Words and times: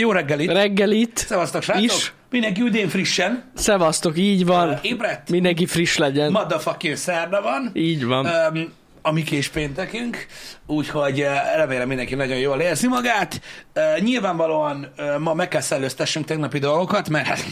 Jó 0.00 0.12
reggelit. 0.12 0.50
reggelit 0.50 1.18
Szevasztok, 1.18 1.62
srácok. 1.62 1.84
is. 1.84 2.12
Mindenki 2.30 2.60
üdén 2.60 2.88
frissen. 2.88 3.50
Szevasztok, 3.54 4.18
így 4.18 4.46
van. 4.46 4.68
Uh, 4.68 4.78
ébredt. 4.82 5.30
Mindenki 5.30 5.66
friss 5.66 5.96
legyen. 5.96 6.30
Motherfucking 6.30 6.96
szerda 6.96 7.42
van. 7.42 7.70
Így 7.74 8.04
van. 8.04 8.26
Um, 8.26 8.72
a 9.02 9.12
mi 9.12 9.22
kis 9.22 9.48
péntekünk, 9.48 10.26
úgyhogy 10.66 11.26
remélem 11.56 11.88
mindenki 11.88 12.14
nagyon 12.14 12.38
jól 12.38 12.60
érzi 12.60 12.86
magát. 12.86 13.40
Uh, 13.74 14.02
nyilvánvalóan 14.02 14.92
uh, 14.98 15.18
ma 15.18 15.34
meg 15.34 15.48
kell 15.48 15.60
szellőztessünk 15.60 16.26
tegnapi 16.26 16.58
dolgokat, 16.58 17.08
mert 17.08 17.44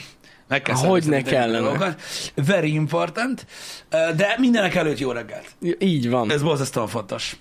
meg 0.48 0.62
kell 0.62 0.74
Hogy 0.74 1.04
ne 1.06 1.22
kellene. 1.22 1.58
dolgokat. 1.58 2.00
Very 2.34 2.72
important. 2.72 3.46
De 3.90 4.34
mindenek 4.38 4.74
előtt 4.74 4.98
jó 4.98 5.10
reggelt. 5.10 5.46
Így 5.78 6.10
van. 6.10 6.30
Ez 6.30 6.42
borzasztóan 6.42 6.86
fontos. 6.88 7.36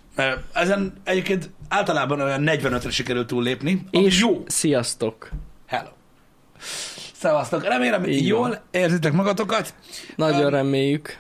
Ezen 0.54 0.94
egyébként 1.04 1.50
általában 1.70 2.22
olyan 2.22 2.44
45-re 2.46 2.90
sikerült 2.90 3.28
túllépni. 3.28 3.84
És 3.92 4.20
jó. 4.20 4.44
sziasztok. 4.48 5.30
Hello. 5.68 5.90
Szevasztok. 7.20 7.64
Remélem, 7.64 8.04
Így 8.06 8.28
jól 8.28 8.40
van. 8.40 8.58
érzitek 8.72 9.12
magatokat. 9.14 9.74
Nagyon 10.16 10.44
Um, 10.46 10.50
reméljük. 10.50 11.18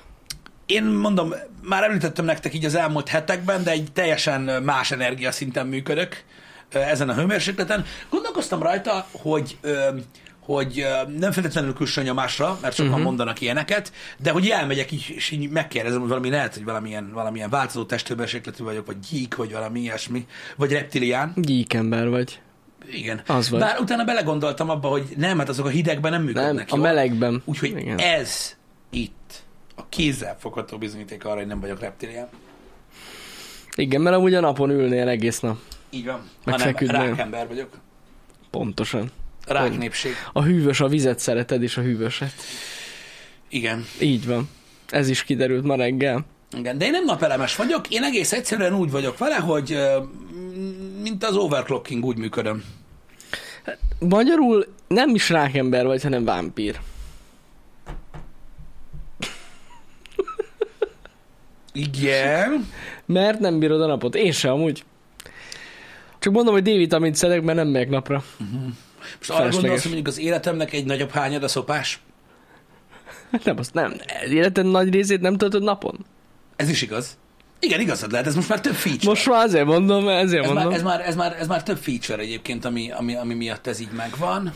Én 0.66 0.84
mondom, 0.84 1.34
már 1.64 1.84
említettem 1.84 2.26
nektek 2.26 2.54
így 2.54 2.66
az 2.66 2.76
elmúlt 2.76 3.08
hetekben, 3.08 3.64
de 3.64 3.72
egy 3.72 3.92
teljesen 3.94 4.64
más 4.64 4.92
energiaszinten 4.92 5.68
működök 5.68 6.24
ezen 6.70 7.10
a 7.10 7.14
hőmérsékleten. 7.14 7.86
Gondolkoztam 8.10 8.62
rajta, 8.62 9.08
hogy 9.12 9.58
hogy 10.48 10.86
nem 11.18 11.32
feltétlenül 11.32 11.74
külső 11.74 12.04
nyomásra, 12.04 12.58
mert 12.62 12.76
sokan 12.76 12.92
uh-huh. 12.92 13.06
mondanak 13.06 13.42
ilyeneket, 13.42 13.92
de 14.18 14.32
hogy 14.32 14.48
elmegyek 14.50 14.92
így, 14.92 15.14
és 15.16 15.32
így 15.32 15.50
megkérdezem, 15.50 16.00
hogy 16.00 16.10
valami 16.10 16.30
lehet, 16.30 16.54
hogy 16.54 16.64
valamilyen, 16.64 17.12
valamilyen 17.14 17.50
változó 17.50 17.84
testhőmérsékletű 17.86 18.64
vagyok, 18.64 18.86
vagy 18.86 18.98
gyík, 19.10 19.36
vagy 19.36 19.52
valami 19.52 19.80
ilyesmi, 19.80 20.26
vagy 20.56 20.72
reptilián. 20.72 21.34
Gyíkember 21.36 22.10
vagy. 22.10 22.40
Igen. 22.92 23.22
Az 23.28 23.50
vagy. 23.50 23.60
Bár 23.60 23.80
utána 23.80 24.04
belegondoltam 24.04 24.70
abba, 24.70 24.88
hogy 24.88 25.04
nem, 25.18 25.38
hát 25.38 25.50
azok 25.50 25.66
a 25.66 25.70
hidegben 25.70 26.12
nem 26.12 26.24
működnek 26.24 26.54
Nem, 26.54 26.66
a 26.70 26.76
jól. 26.76 26.86
melegben. 26.86 27.42
Úgyhogy 27.46 27.70
Igen. 27.70 27.98
ez 27.98 28.56
itt 28.90 29.44
a 29.76 29.90
kézzel 29.90 30.36
fogható 30.40 30.78
bizonyíték 30.78 31.26
arra, 31.26 31.36
hogy 31.36 31.48
nem 31.48 31.60
vagyok 31.60 31.80
reptilián. 31.80 32.28
Igen, 33.76 34.02
mert 34.02 34.16
amúgy 34.16 34.34
a 34.34 34.40
napon 34.40 34.70
ülnél 34.70 35.08
egész 35.08 35.40
nap. 35.40 35.58
Így 35.90 36.06
van. 36.06 36.30
Meg 36.46 36.60
Hanem 36.60 36.76
rákember 36.78 37.48
vagyok. 37.48 37.70
Pontosan. 38.50 39.12
Rák 39.48 39.78
népség. 39.78 40.12
A 40.34 40.44
hűvös, 40.44 40.80
a 40.80 40.88
vizet 40.88 41.20
szereted, 41.20 41.64
és 41.64 41.78
a 41.78 41.82
hűvöset. 41.82 42.34
Igen. 43.50 43.86
Így 44.00 44.26
van. 44.26 44.50
Ez 44.90 45.10
is 45.10 45.24
kiderült 45.24 45.64
ma 45.64 45.76
reggel. 45.76 46.26
Igen. 46.58 46.78
De 46.78 46.86
én 46.86 46.92
nem 46.92 47.06
napelemes 47.06 47.56
vagyok, 47.56 47.90
én 47.90 48.04
egész 48.04 48.32
egyszerűen 48.32 48.76
úgy 48.76 48.92
vagyok 48.92 49.18
vele, 49.18 49.36
hogy 49.36 49.78
mint 51.02 51.24
az 51.24 51.36
overclocking 51.36 52.06
úgy 52.06 52.18
működöm. 52.18 52.64
Magyarul 54.00 54.66
nem 54.88 55.16
is 55.16 55.30
rákember 55.30 55.86
vagy, 55.86 56.04
hanem 56.04 56.26
vámpír. 56.26 56.80
Igen. 61.74 62.70
Mert 63.06 63.40
nem 63.40 63.60
bírod 63.60 63.82
a 63.82 63.86
napot. 63.86 64.16
Én 64.16 64.32
sem 64.32 64.52
amúgy. 64.52 64.84
Csak 66.20 66.34
mondom, 66.34 66.54
hogy 66.54 66.64
D-vitamint 66.64 67.16
szedek, 67.16 67.42
mert 67.42 67.58
nem 67.58 67.68
megyek 67.68 67.90
napra. 67.90 68.24
Most 69.18 69.30
arra 69.30 69.50
gondolsz, 69.50 69.82
hogy 69.82 69.92
mondjuk 69.92 70.08
az 70.08 70.20
életemnek 70.20 70.74
egy 70.74 70.86
nagyobb 70.86 71.12
hányad 71.12 71.44
a 71.44 71.48
szopás? 71.48 72.00
Nem, 73.44 73.58
azt 73.58 73.74
nem. 73.74 73.94
Életed 74.30 74.66
nagy 74.66 74.90
részét 74.90 75.22
nem 75.22 75.38
töltöd 75.38 75.64
napon. 75.64 76.06
Ez 76.56 76.70
is 76.70 76.82
igaz. 76.82 77.18
Igen, 77.60 77.80
igazad 77.80 78.12
lehet, 78.12 78.28
ez 78.28 78.36
most 78.36 78.50
már 78.50 78.62
több 78.62 78.74
feature. 78.74 79.10
Most 79.10 79.30
már 79.30 79.46
azért 79.46 79.66
mondom, 79.66 80.08
ezért 80.08 80.44
ez, 80.44 80.50
mondom. 80.50 80.68
már, 80.68 80.76
ez, 80.76 80.84
már, 80.84 81.02
ez, 81.02 81.16
már, 81.16 81.36
ez 81.40 81.48
már 81.48 81.64
több 81.64 81.78
feature 81.78 82.22
egyébként, 82.22 82.66
ami, 82.66 82.92
ami, 82.92 83.16
ami 83.16 83.34
miatt 83.34 83.68
ez 83.68 83.80
így 83.80 83.92
megvan. 83.96 84.54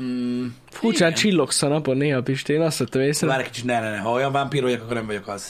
Mm, 0.00 0.46
Furcsán 0.70 1.14
csillogsz 1.14 1.62
a 1.62 1.68
napon 1.68 1.96
néha, 1.96 2.22
Pisti, 2.22 2.52
én 2.52 2.60
azt 2.60 2.78
vettem 2.78 3.00
észre. 3.00 3.26
Várj 3.26 3.42
egy 3.42 3.50
kicsit, 3.50 3.64
ne, 3.64 3.80
ne, 3.80 3.90
ne. 3.90 3.98
Ha 3.98 4.10
olyan 4.10 4.32
vámpír 4.32 4.62
vagyok, 4.62 4.82
akkor 4.82 4.94
nem 4.94 5.06
vagyok 5.06 5.28
az. 5.28 5.46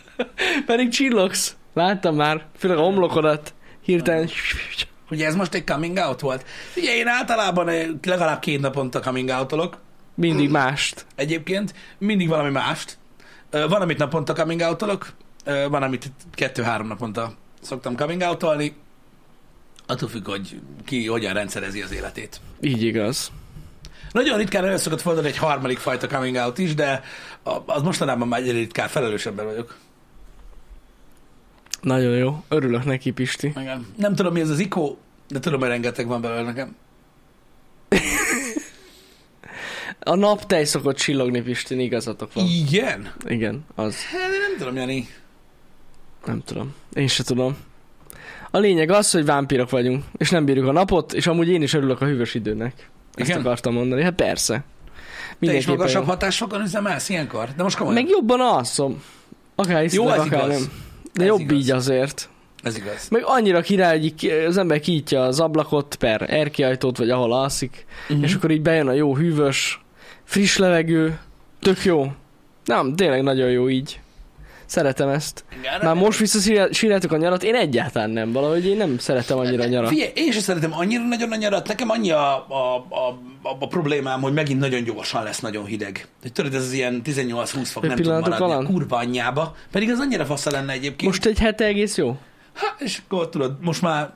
Pedig 0.66 0.88
csillogsz. 0.88 1.56
Láttam 1.74 2.16
már, 2.16 2.46
főleg 2.56 2.78
a 2.78 2.80
homlokodat. 2.80 3.54
Hirtelen... 3.82 4.28
Ugye 5.10 5.26
ez 5.26 5.34
most 5.34 5.54
egy 5.54 5.64
coming 5.64 5.96
out 5.96 6.20
volt? 6.20 6.44
Ugye 6.76 6.96
én 6.96 7.06
általában 7.06 7.68
eh, 7.68 7.86
legalább 8.02 8.38
két 8.40 8.60
naponta 8.60 9.00
coming 9.00 9.28
out 9.28 9.78
Mindig 10.14 10.50
mást. 10.50 11.06
egyébként, 11.14 11.74
mindig 11.98 12.28
valami 12.28 12.50
mást. 12.50 12.98
Ö, 13.50 13.68
Van, 13.68 13.80
amit 13.80 13.98
naponta 13.98 14.32
coming 14.32 14.60
out 14.60 14.82
van, 15.68 15.82
amit 15.82 16.10
kettő-három 16.32 16.86
naponta 16.86 17.34
szoktam 17.62 17.96
coming 17.96 18.20
out 18.20 18.42
Attól 19.86 20.08
függ, 20.08 20.28
hogy 20.28 20.60
ki 20.84 21.06
hogyan 21.06 21.32
rendszerezi 21.32 21.82
az 21.82 21.92
életét. 21.92 22.40
Így 22.60 22.82
igaz. 22.82 23.30
Nagyon 24.12 24.38
ritkán 24.38 24.64
elő 24.64 24.76
szokott 24.76 25.00
fordulni 25.00 25.28
egy 25.28 25.36
harmadik 25.36 25.78
fajta 25.78 26.06
coming 26.06 26.36
out 26.36 26.58
is, 26.58 26.74
de 26.74 27.02
az 27.66 27.82
mostanában 27.82 28.28
már 28.28 28.40
egyre 28.40 28.52
ritkán 28.52 28.88
felelős 28.88 29.26
ember 29.26 29.44
vagyok. 29.44 29.76
Nagyon 31.80 32.16
jó. 32.16 32.44
Örülök 32.48 32.84
neki, 32.84 33.10
Pisti. 33.10 33.52
Igen. 33.60 33.86
Nem 33.96 34.14
tudom, 34.14 34.32
mi 34.32 34.40
ez 34.40 34.50
az 34.50 34.58
ikó, 34.58 34.98
de 35.28 35.40
tudom, 35.40 35.60
hogy 35.60 35.68
rengeteg 35.68 36.06
van 36.06 36.20
belőle 36.20 36.42
nekem. 36.42 36.76
A 40.00 40.14
naptej 40.14 40.64
szokott 40.64 40.96
csillogni, 40.96 41.42
Pisti, 41.42 41.82
igazatok 41.82 42.32
van. 42.32 42.44
Igen? 42.46 43.12
Igen, 43.26 43.64
az. 43.74 43.96
Hát, 44.04 44.20
nem 44.20 44.58
tudom, 44.58 44.76
Jani. 44.76 45.08
Nem 46.24 46.42
tudom. 46.44 46.74
Én 46.92 47.06
se 47.08 47.22
tudom. 47.24 47.56
A 48.50 48.58
lényeg 48.58 48.90
az, 48.90 49.10
hogy 49.10 49.24
vámpírok 49.24 49.70
vagyunk, 49.70 50.04
és 50.16 50.30
nem 50.30 50.44
bírjuk 50.44 50.66
a 50.66 50.72
napot, 50.72 51.12
és 51.12 51.26
amúgy 51.26 51.48
én 51.48 51.62
is 51.62 51.72
örülök 51.72 52.00
a 52.00 52.04
hűvös 52.06 52.34
időnek. 52.34 52.90
Ezt 53.14 53.28
Igen? 53.28 53.40
akartam 53.40 53.72
mondani. 53.72 54.02
Hát 54.02 54.14
persze. 54.14 54.64
Te 55.40 55.54
is 55.54 55.66
magasabb 55.66 56.04
hatásfokon 56.04 56.60
üzemelsz 56.60 57.08
ilyenkor? 57.08 57.48
De 57.56 57.62
most 57.62 57.76
komolyan. 57.76 58.02
Meg 58.02 58.10
jobban 58.10 58.40
alszom. 58.40 59.02
Akár 59.54 59.82
hiszed, 59.82 59.98
Jó, 59.98 60.10
ez 60.10 60.18
akár 60.18 60.44
igaz. 60.44 60.60
nem. 60.60 60.72
De 61.16 61.22
Ez 61.22 61.28
jobb 61.28 61.40
igaz. 61.40 61.56
így 61.58 61.70
azért. 61.70 62.28
Ez 62.62 62.76
igaz. 62.76 63.08
Meg 63.10 63.22
annyira 63.24 63.60
király, 63.60 63.98
hogy 64.00 64.30
az 64.46 64.56
ember 64.56 64.80
kinyitja 64.80 65.22
az 65.22 65.40
ablakot 65.40 65.94
per 65.96 66.24
erkiajtót, 66.30 66.96
vagy 66.98 67.10
ahol 67.10 67.32
alszik, 67.32 67.84
Uh-huh. 68.08 68.24
és 68.24 68.34
akkor 68.34 68.50
így 68.50 68.62
bejön 68.62 68.88
a 68.88 68.92
jó 68.92 69.16
hűvös, 69.16 69.80
friss 70.24 70.56
levegő, 70.56 71.18
tök 71.60 71.84
jó. 71.84 72.12
Nem, 72.64 72.94
tényleg 72.96 73.22
nagyon 73.22 73.50
jó 73.50 73.68
így. 73.68 74.00
Szeretem 74.66 75.08
ezt. 75.08 75.44
Már 75.82 75.94
most 75.94 76.18
visszasírjátok 76.18 77.12
a 77.12 77.16
nyarat, 77.16 77.42
én 77.42 77.54
egyáltalán 77.54 78.10
nem, 78.10 78.32
valahogy 78.32 78.66
én 78.66 78.76
nem 78.76 78.98
szeretem 78.98 79.38
annyira 79.38 79.62
a 79.62 79.66
nyarat. 79.66 79.88
Figyelj, 79.88 80.10
én 80.14 80.32
sem 80.32 80.40
szeretem 80.40 80.72
annyira 80.72 81.02
nagyon 81.02 81.32
a 81.32 81.36
nyarat. 81.36 81.68
Nekem 81.68 81.90
annyi 81.90 82.10
a, 82.10 82.46
a, 82.48 82.86
a, 82.88 83.08
a, 83.42 83.56
a 83.60 83.66
problémám, 83.66 84.20
hogy 84.20 84.32
megint 84.32 84.60
nagyon 84.60 84.84
gyorsan 84.84 85.22
lesz 85.22 85.40
nagyon 85.40 85.64
hideg. 85.64 86.08
Hogy 86.22 86.32
tudod, 86.32 86.54
ez 86.54 86.62
az 86.62 86.72
ilyen 86.72 87.02
18-20 87.04 87.68
fok 87.72 87.82
Egy 87.82 87.88
nem 87.88 87.98
tud 87.98 88.06
pillanatok 88.06 88.38
maradni 88.38 88.64
a 88.64 88.68
kurva 88.68 88.96
anyjába. 88.96 89.54
Pedig 89.70 89.90
az 89.90 89.98
annyira 89.98 90.24
fasza 90.24 90.50
lenne 90.50 90.72
egyébként. 90.72 91.10
Most 91.10 91.26
egy 91.26 91.38
hete 91.38 91.64
egész 91.64 91.96
jó? 91.96 92.16
Ha, 92.54 92.74
és 92.78 93.00
akkor 93.04 93.28
tudod, 93.28 93.56
most 93.60 93.82
már... 93.82 94.10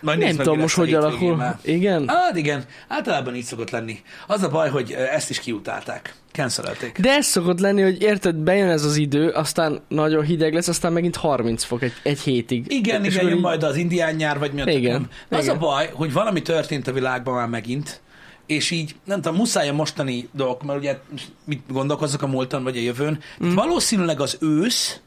Majd 0.00 0.18
Nem 0.18 0.36
tudom 0.36 0.58
most, 0.58 0.74
hogy 0.76 0.94
alakul. 0.94 1.36
már. 1.36 1.58
Igen? 1.62 2.08
Hát 2.08 2.36
igen, 2.36 2.64
általában 2.88 3.34
így 3.34 3.44
szokott 3.44 3.70
lenni. 3.70 3.98
Az 4.26 4.42
a 4.42 4.48
baj, 4.48 4.68
hogy 4.70 4.92
ö, 4.92 5.02
ezt 5.02 5.30
is 5.30 5.40
kiutálták. 5.40 6.14
Cancelelték. 6.32 6.98
De 7.00 7.10
ez 7.10 7.26
szokott 7.26 7.60
lenni, 7.60 7.82
hogy 7.82 8.02
érted, 8.02 8.34
bejön 8.34 8.68
ez 8.68 8.84
az 8.84 8.96
idő, 8.96 9.28
aztán 9.28 9.80
nagyon 9.88 10.24
hideg 10.24 10.54
lesz, 10.54 10.68
aztán 10.68 10.92
megint 10.92 11.16
30 11.16 11.64
fok 11.64 11.82
egy, 11.82 11.92
egy 12.02 12.20
hétig. 12.20 12.64
Igen, 12.72 13.04
És 13.04 13.14
igen, 13.14 13.26
jön 13.26 13.36
így- 13.36 13.42
majd 13.42 13.62
az 13.62 13.76
indián 13.76 14.14
nyár, 14.14 14.38
vagy 14.38 14.52
mi 14.52 14.60
a 14.60 14.64
Igen, 14.70 14.82
tököm. 14.92 15.08
Az 15.38 15.44
igen. 15.44 15.56
a 15.56 15.58
baj, 15.58 15.90
hogy 15.94 16.12
valami 16.12 16.42
történt 16.42 16.86
a 16.88 16.92
világban 16.92 17.34
már 17.34 17.48
megint, 17.48 18.00
és 18.46 18.70
így, 18.70 18.94
nem 19.04 19.20
tudom, 19.20 19.36
muszáj 19.38 19.68
a 19.68 19.72
mostani 19.72 20.28
dolgok, 20.32 20.62
mert 20.62 20.78
ugye 20.78 20.98
mit 21.44 21.62
gondolkozzak 21.68 22.22
a 22.22 22.26
múltan 22.26 22.62
vagy 22.62 22.76
a 22.76 22.80
jövőn. 22.80 23.18
Mm. 23.44 23.54
Valószínűleg 23.54 24.20
az 24.20 24.36
ősz, 24.40 25.00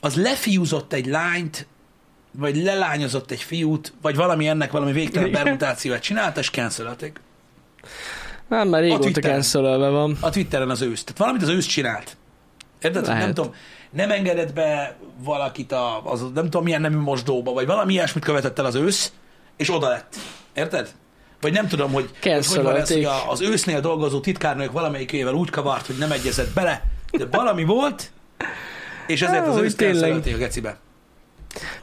az 0.00 0.14
lefiúzott 0.16 0.92
egy 0.92 1.06
lányt, 1.06 1.66
vagy 2.36 2.56
lelányozott 2.56 3.30
egy 3.30 3.42
fiút, 3.42 3.92
vagy 4.02 4.16
valami 4.16 4.48
ennek 4.48 4.70
valami 4.70 4.92
végtelen 4.92 5.30
permutációt 5.30 5.98
csinálta, 5.98 6.40
és 6.40 6.50
cancelelték. 6.50 7.20
Nem, 8.48 8.68
már 8.68 8.80
régóta 8.80 9.20
cancelölve 9.20 9.88
van. 9.88 10.16
A 10.20 10.30
Twitteren 10.30 10.70
az 10.70 10.82
ősz. 10.82 11.04
Tehát 11.04 11.18
valamit 11.18 11.42
az 11.42 11.48
ősz 11.48 11.66
csinált. 11.66 12.16
Érted? 12.80 13.06
Nem 13.06 13.34
tudom, 13.34 13.54
nem 13.90 14.10
engedett 14.10 14.52
be 14.52 14.96
valakit 15.18 15.72
a, 15.72 16.02
az, 16.04 16.20
nem 16.34 16.44
tudom 16.44 16.64
milyen 16.64 16.80
nemű 16.80 16.96
mosdóba, 16.96 17.52
vagy 17.52 17.66
valami 17.66 17.92
ilyesmit 17.92 18.24
követett 18.24 18.58
el 18.58 18.64
az 18.64 18.74
ősz, 18.74 19.12
és 19.56 19.74
oda 19.74 19.88
lett. 19.88 20.16
Érted? 20.54 20.94
Vagy 21.40 21.52
nem 21.52 21.66
tudom, 21.66 21.92
hogy, 21.92 22.10
hogy, 22.22 22.46
hogy 22.46 22.62
van 22.62 22.76
ez, 22.76 22.92
hogy 22.92 23.04
a, 23.04 23.30
az 23.30 23.40
ősznél 23.40 23.80
dolgozó 23.80 24.20
titkárnők 24.20 24.72
valamelyikével 24.72 25.34
úgy 25.34 25.50
kavart, 25.50 25.86
hogy 25.86 25.96
nem 25.98 26.12
egyezett 26.12 26.54
bele, 26.54 26.82
de 27.10 27.26
valami 27.30 27.64
volt, 27.64 28.10
és 29.06 29.22
ezért 29.22 29.46
az 29.46 29.56
ősz 29.56 29.74
tényleg. 29.74 30.12
a 30.12 30.36
gecibe. 30.36 30.78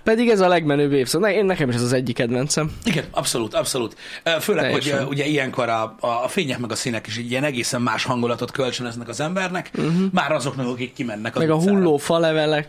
Pedig 0.03 0.29
ez 0.29 0.39
a 0.39 0.47
legmenőbb 0.47 0.91
évszak. 0.91 1.21
Ne, 1.21 1.33
én 1.33 1.45
nekem 1.45 1.69
is 1.69 1.75
ez 1.75 1.81
az 1.81 1.93
egyik 1.93 2.15
kedvencem. 2.15 2.71
Igen, 2.83 3.03
abszolút, 3.11 3.53
abszolút. 3.53 3.95
Főleg, 4.39 4.63
Teljesen. 4.63 4.97
hogy 4.97 5.07
ugye 5.07 5.25
ilyenkor 5.25 5.69
a, 5.69 5.95
a 5.99 6.27
fények 6.27 6.59
meg 6.59 6.71
a 6.71 6.75
színek 6.75 7.07
is 7.07 7.17
egy 7.17 7.31
ilyen 7.31 7.43
egészen 7.43 7.81
más 7.81 8.03
hangulatot 8.03 8.51
kölcsönöznek 8.51 9.07
az 9.07 9.19
embernek, 9.19 9.71
uh-huh. 9.75 10.11
már 10.11 10.31
azoknak, 10.31 10.67
akik 10.67 10.93
kimennek 10.93 11.35
az. 11.35 11.41
Meg 11.41 11.49
a 11.49 11.55
utcára. 11.55 11.75
hulló 11.75 11.97
falevelek. 11.97 12.67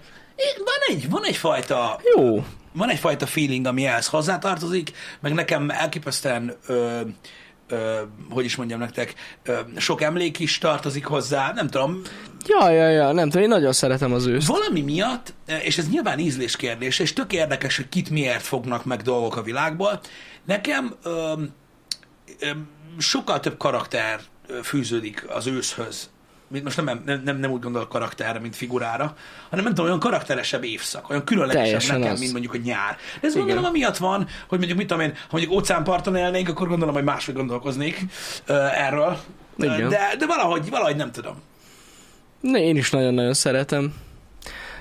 Van 0.56 0.96
egy, 0.96 1.10
van 1.10 1.24
egyfajta 1.24 2.00
Jó. 2.16 2.44
van 2.72 2.90
egyfajta 2.90 3.26
feeling, 3.26 3.66
ami 3.66 3.86
ehhez 3.86 4.06
hozzátartozik, 4.06 4.92
meg 5.20 5.32
nekem 5.32 5.70
elképesztően, 5.70 6.56
ö, 6.66 7.00
ö, 7.68 8.00
hogy 8.30 8.44
is 8.44 8.56
mondjam 8.56 8.78
nektek, 8.78 9.14
ö, 9.42 9.58
sok 9.76 10.02
emlék 10.02 10.38
is 10.38 10.58
tartozik 10.58 11.04
hozzá, 11.04 11.52
nem 11.54 11.66
tudom, 11.66 12.02
Ja, 12.46 12.70
ja, 12.70 12.88
ja, 12.88 13.12
nem 13.12 13.28
tudom, 13.28 13.42
én 13.42 13.48
nagyon 13.48 13.72
szeretem 13.72 14.12
az 14.12 14.26
őszt. 14.26 14.46
valami 14.46 14.80
miatt, 14.80 15.34
és 15.62 15.78
ez 15.78 15.88
nyilván 15.88 16.18
ízlés 16.18 16.56
kérdése, 16.56 17.02
és 17.02 17.12
tök 17.12 17.32
érdekes, 17.32 17.76
hogy 17.76 17.88
kit 17.88 18.10
miért 18.10 18.42
fognak 18.42 18.84
meg 18.84 19.02
dolgok 19.02 19.36
a 19.36 19.42
világból, 19.42 20.00
nekem 20.44 20.94
ö, 21.02 21.32
ö, 22.38 22.50
sokkal 22.98 23.40
több 23.40 23.56
karakter 23.56 24.20
fűződik 24.62 25.24
az 25.28 25.46
őszhöz, 25.46 26.10
most 26.48 26.84
nem, 26.84 27.02
nem, 27.04 27.22
nem, 27.24 27.36
nem 27.36 27.50
úgy 27.50 27.60
gondolok 27.60 27.88
karakterre, 27.88 28.38
mint 28.38 28.56
figurára, 28.56 29.16
hanem 29.50 29.64
nem 29.64 29.74
tudom, 29.74 29.86
olyan 29.86 30.00
karakteresebb 30.00 30.64
évszak, 30.64 31.10
olyan 31.10 31.24
különlegesebb 31.24 31.64
Teljesen 31.64 31.98
nekem, 31.98 32.12
az. 32.12 32.20
mint 32.20 32.32
mondjuk 32.32 32.54
a 32.54 32.58
nyár. 32.64 32.96
De 33.20 33.26
ez 33.26 33.34
Igen. 33.34 33.46
gondolom 33.46 33.70
amiatt 33.70 33.96
van, 33.96 34.26
hogy 34.48 34.58
mondjuk 34.58 34.78
mit 34.78 34.86
tudom 34.86 35.02
én, 35.02 35.12
ha 35.14 35.28
mondjuk 35.30 35.52
óceánparton 35.52 36.16
élnénk, 36.16 36.48
akkor 36.48 36.68
gondolom, 36.68 36.94
hogy 36.94 37.04
máshogy 37.04 37.34
gondolkoznék 37.34 38.04
uh, 38.48 38.86
erről. 38.86 39.18
Igen. 39.58 39.88
De, 39.88 40.14
de 40.18 40.26
valahogy, 40.26 40.70
valahogy 40.70 40.96
nem 40.96 41.12
tudom. 41.12 41.34
Ne, 42.40 42.62
én 42.62 42.76
is 42.76 42.90
nagyon-nagyon 42.90 43.34
szeretem. 43.34 43.94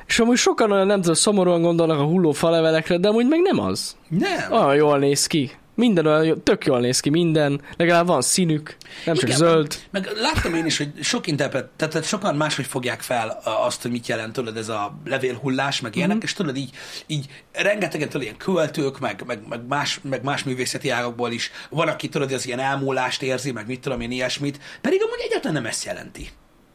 És 0.05 0.19
amúgy 0.19 0.37
sokan 0.37 0.71
olyan 0.71 0.87
nem 0.87 0.99
tudom, 0.99 1.15
szomorúan 1.15 1.61
gondolnak 1.61 1.99
a 1.99 2.03
hulló 2.03 2.31
falevelekre, 2.31 2.97
de 2.97 3.07
amúgy 3.07 3.27
meg 3.27 3.39
nem 3.39 3.59
az. 3.59 3.95
Nem. 4.07 4.51
Olyan 4.51 4.75
jól 4.75 4.97
néz 4.97 5.27
ki. 5.27 5.51
Minden 5.75 6.05
olyan, 6.05 6.43
tök 6.43 6.65
jól 6.65 6.79
néz 6.79 6.99
ki, 6.99 7.09
minden. 7.09 7.61
Legalább 7.77 8.07
van 8.07 8.21
színük, 8.21 8.75
nem 9.05 9.15
csak 9.15 9.23
Igen, 9.23 9.37
zöld. 9.37 9.79
Meg, 9.91 10.03
meg 10.05 10.13
láttam 10.21 10.53
én 10.53 10.65
is, 10.65 10.77
hogy 10.77 10.91
sok 11.01 11.27
interpret, 11.27 11.65
tehát, 11.75 11.93
tehát 11.93 12.07
sokan 12.07 12.35
máshogy 12.35 12.65
fogják 12.65 13.01
fel 13.01 13.41
azt, 13.65 13.81
hogy 13.81 13.91
mit 13.91 14.07
jelent 14.07 14.33
tudod 14.33 14.57
ez 14.57 14.69
a 14.69 14.97
levélhullás, 15.05 15.81
meg 15.81 15.95
ilyenek, 15.95 16.15
Mhm. 16.15 16.25
és 16.25 16.33
tudod 16.33 16.55
így, 16.57 16.69
így 17.07 17.25
rengetegen 17.51 18.07
tudod 18.07 18.21
ilyen 18.21 18.37
költők, 18.37 18.99
meg, 18.99 19.23
meg, 19.25 19.39
meg, 19.49 19.67
más, 19.67 19.99
meg 20.03 20.23
más 20.23 20.43
művészeti 20.43 20.89
ágakból 20.89 21.31
is, 21.31 21.51
van, 21.69 21.87
aki 21.87 22.09
tudod, 22.09 22.31
az 22.31 22.45
ilyen 22.47 22.59
elmúlást 22.59 23.21
érzi, 23.21 23.51
meg 23.51 23.67
mit 23.67 23.79
tudom 23.81 24.01
én 24.01 24.11
ilyesmit, 24.11 24.59
pedig 24.81 25.01
amúgy 25.03 25.21
egyáltalán 25.27 25.53
nem 25.61 25.65
ezt 25.65 25.85
jelenti. 25.85 26.29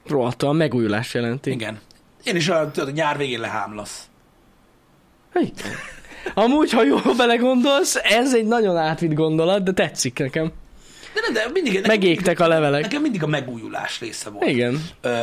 Rohadtan 0.06 0.56
megújulást 0.56 1.14
jelenti. 1.14 1.50
Igen. 1.50 1.80
Én 2.24 2.36
is 2.36 2.48
a, 2.48 2.70
tudod, 2.70 2.88
a 2.88 2.92
nyár 2.92 3.16
végén 3.16 3.40
lehámlasz. 3.40 4.02
Hey. 5.32 5.52
Amúgy, 6.34 6.70
ha 6.72 6.84
jól 6.84 7.14
belegondolsz, 7.16 7.96
ez 8.02 8.34
egy 8.34 8.46
nagyon 8.46 8.76
átvitt 8.76 9.12
gondolat, 9.14 9.62
de 9.62 9.72
tetszik 9.72 10.18
nekem. 10.18 10.52
De 11.14 11.20
nem, 11.20 11.32
de 11.32 11.50
mindig... 11.52 11.86
Megégtek 11.86 12.40
a 12.40 12.48
levelek. 12.48 12.82
Nekem 12.82 13.02
mindig 13.02 13.22
a 13.22 13.26
megújulás 13.26 14.00
része 14.00 14.30
volt 14.30 14.48
Igen. 14.48 14.80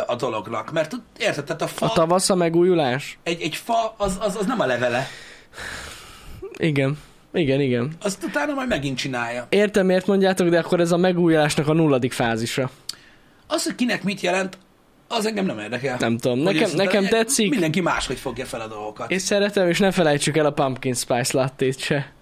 a 0.08 0.16
dolognak, 0.16 0.72
mert 0.72 0.96
érted, 1.20 1.44
tehát 1.44 1.62
a 1.62 1.68
fa, 1.68 1.86
A 1.86 1.94
tavasz 1.94 2.30
a 2.30 2.36
megújulás? 2.36 3.18
egy, 3.24 3.42
egy 3.42 3.56
fa, 3.56 3.96
az, 3.98 4.18
az, 4.20 4.36
az 4.36 4.46
nem 4.46 4.60
a 4.60 4.66
levele, 4.66 5.08
Igen. 6.58 6.98
Igen, 7.34 7.62
igen. 7.62 7.92
azt 8.02 8.24
utána 8.24 8.54
majd 8.54 8.68
megint 8.68 8.98
csinálja. 8.98 9.48
Értem, 9.50 9.86
miért 9.86 10.08
mondjátok, 10.08 10.48
de 10.50 10.60
akkor 10.60 10.80
ez 10.80 10.92
a 10.92 10.98
megújulásnak 10.98 11.68
a 11.68 11.74
nulladik 11.74 12.12
fázisa. 12.12 12.70
Az, 13.48 13.64
hogy 13.64 13.76
kinek 13.76 14.04
mit 14.04 14.22
jelent, 14.22 14.58
az 15.08 15.26
engem 15.26 15.46
nem 15.46 15.60
érdekel. 15.60 15.98
Nem 16.00 16.18
tudom, 16.18 16.44
Hogy 16.44 16.54
nekem, 16.56 16.76
nekem 16.76 17.06
tetszik. 17.08 17.50
Mindenki 17.50 17.82
máshogy 17.82 18.18
fogja 18.20 18.46
fel 18.46 18.62
a 18.62 18.68
dolgokat. 18.68 19.12
Én 19.12 19.20
szeretem, 19.20 19.68
és 19.70 19.80
ne 19.80 19.92
felejtsük 19.92 20.38
el 20.38 20.46
a 20.46 20.52
pumpkin 20.52 20.94
spice 20.94 21.38
lattét 21.38 21.80
se. 21.80 22.14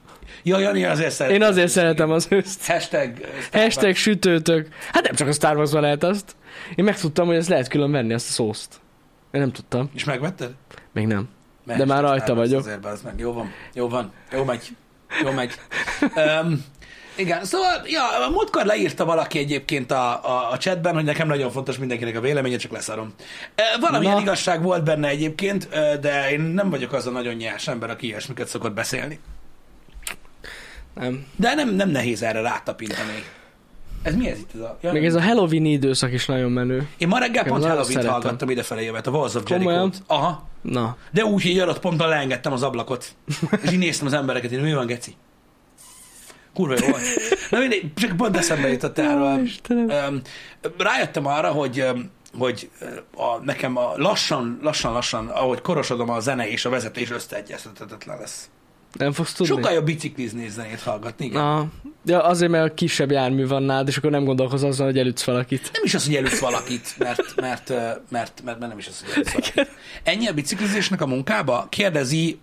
Ja, 0.44 0.60
Jani 0.60 0.84
azért 0.84 1.12
szeretem. 1.12 1.42
Én 1.42 1.48
azért 1.48 1.70
szeretem 1.70 2.12
az 2.12 2.28
őszt. 2.30 2.66
Hashtag, 2.66 3.12
Hashtag 3.52 3.96
sütőtök. 3.96 4.68
Hát 4.92 5.04
nem 5.04 5.16
csak 5.16 5.28
a 5.28 5.32
Star 5.32 5.58
Wars-ban 5.58 5.82
lehet 5.82 6.04
azt. 6.04 6.36
Én 6.76 6.86
megtudtam, 6.86 7.28
hogy 7.28 7.36
ezt 7.36 7.50
lehet 7.50 7.68
külön 7.68 7.92
venni, 7.92 8.14
azt 8.14 8.30
a 8.30 8.32
szószt. 8.32 8.76
Én 9.32 9.42
nem 9.42 9.52
tudtam. 9.52 9.90
És 9.94 10.04
megvetted? 10.04 10.52
Még 10.94 11.08
nem. 11.08 11.30
Mert 11.66 11.80
De 11.80 11.86
már 11.86 12.02
rajta 12.02 12.34
vagyok. 12.34 12.60
Azért, 12.60 12.86
az 12.86 13.02
meg. 13.02 13.14
Jó 13.18 13.34
van, 13.34 13.52
jó 13.74 13.88
van, 13.90 14.12
jó 14.32 14.44
megy, 14.44 14.76
jó 15.24 15.32
megy. 15.32 15.52
um, 16.02 16.66
igen, 17.16 17.46
szóval, 17.46 17.82
ja, 17.86 18.30
múltkor 18.32 18.66
leírta 18.66 19.06
valaki 19.06 19.40
egyébként 19.40 19.92
a, 19.92 20.26
a, 20.26 20.52
a 20.52 20.58
chatben, 20.58 20.94
hogy 20.94 21.04
nekem 21.04 21.28
nagyon 21.28 21.52
fontos 21.52 21.78
mindenkinek 21.78 22.16
a 22.16 22.22
véleménye, 22.22 22.58
csak 22.58 22.72
leszarom. 22.72 23.14
E, 23.56 23.64
Valamilyen 23.80 24.14
Na. 24.14 24.22
igazság 24.22 24.62
volt 24.62 24.84
benne 24.84 25.08
egyébként, 25.08 25.68
e, 25.72 25.98
de 25.98 26.32
én 26.32 26.42
nem 26.42 26.70
vagyok 26.70 26.94
az 26.94 27.08
a 27.08 27.12
nagyon 27.12 27.34
nyers 27.34 27.68
ember, 27.68 27.90
aki 27.90 28.08
ilyesmiket 28.08 28.48
szokott 28.48 28.74
beszélni. 28.74 29.20
Nem. 30.94 31.26
De 31.36 31.54
nem, 31.54 31.70
nem 31.70 31.90
nehéz 31.90 32.22
erre 32.22 32.42
rátapintani. 32.42 33.24
Ez 34.04 34.16
mi 34.16 34.30
ez 34.30 34.38
itt? 34.38 34.50
Ez 34.56 34.60
a... 34.60 34.78
Ja, 34.82 34.92
Még 34.92 35.06
ez 35.06 35.16
a 35.16 35.22
Halloween 35.22 35.66
időszak 35.66 36.12
is 36.12 36.26
nagyon 36.26 36.52
menő. 36.52 36.88
Én 36.98 37.08
ma 37.08 37.18
reggel 37.18 37.46
Én 37.46 37.52
pont 37.52 37.66
Halloween-t 37.66 38.06
hallgattam 38.06 38.50
idefelé 38.50 38.86
jövet, 38.86 39.08
a 39.08 39.12
Walls 39.12 39.36
of. 39.36 39.44
Aha. 40.08 40.48
Na. 40.62 40.98
De 41.12 41.26
úgy, 41.26 41.44
hogy 41.44 41.60
alatt 41.60 41.80
ponton 41.80 42.08
leengedtem 42.08 42.52
az 42.52 42.64
ablakot. 42.64 43.16
És 43.64 43.72
így 43.72 43.78
néztem 43.78 44.08
az 44.08 44.14
embereket, 44.14 44.50
hogy 44.50 44.62
mi 44.62 44.74
van, 44.74 44.86
geci? 44.86 45.16
Kurva 46.54 46.76
jó 46.82 46.88
volt. 46.88 47.04
Na 47.50 47.60
mindegy, 47.60 47.94
csak 47.96 48.18
pont 48.18 48.38
eszembe 48.38 48.68
jutott 48.68 48.98
erről. 48.98 49.48
Rájöttem 50.78 51.26
arra, 51.26 51.52
hogy 51.52 51.86
hogy 52.38 52.70
a, 53.16 53.38
nekem 53.44 53.78
a 53.78 53.94
lassan, 53.96 54.60
lassan, 54.62 54.94
lassan, 54.94 55.28
ahogy 55.28 55.62
korosodom, 55.62 56.10
a 56.10 56.20
zene 56.20 56.50
és 56.50 56.66
a 56.66 56.70
vezetés 56.70 57.12
összeegyeztethetetlen 57.12 58.20
lesz. 58.20 58.50
Nem 59.00 59.12
fogsz 59.12 59.34
tudni? 59.34 59.54
Sokkal 59.54 59.74
jobb 59.74 59.86
biciklizni 59.86 60.44
és 60.44 60.52
zenét 60.52 60.82
hallgatni. 60.82 61.26
Igen. 61.26 61.42
Na, 61.42 61.68
de 62.06 62.18
azért, 62.18 62.52
mert 62.52 62.74
kisebb 62.74 63.12
jármű 63.12 63.48
van 63.48 63.64
nálad, 63.64 63.88
és 63.88 63.98
akkor 63.98 64.12
nem 64.12 64.24
gondolkozol 64.24 64.70
azon, 64.70 64.86
hogy 64.86 64.98
elütsz 64.98 65.24
valakit. 65.24 65.70
Nem 65.74 65.82
is 65.84 65.94
az, 65.94 66.06
hogy 66.06 66.16
elütsz 66.16 66.40
valakit, 66.40 66.96
mert, 66.98 67.34
mert, 67.36 67.70
mert, 68.10 68.42
mert, 68.44 68.44
mert 68.44 68.60
nem 68.60 68.78
is 68.78 68.88
az, 68.88 69.04
hogy 69.04 69.12
elütsz 69.14 69.32
valakit. 69.34 69.76
Ennyi 70.04 70.28
a 70.28 70.34
biciklizésnek 70.34 71.02
a 71.02 71.06
munkába? 71.06 71.68
Kérdezi, 71.70 72.40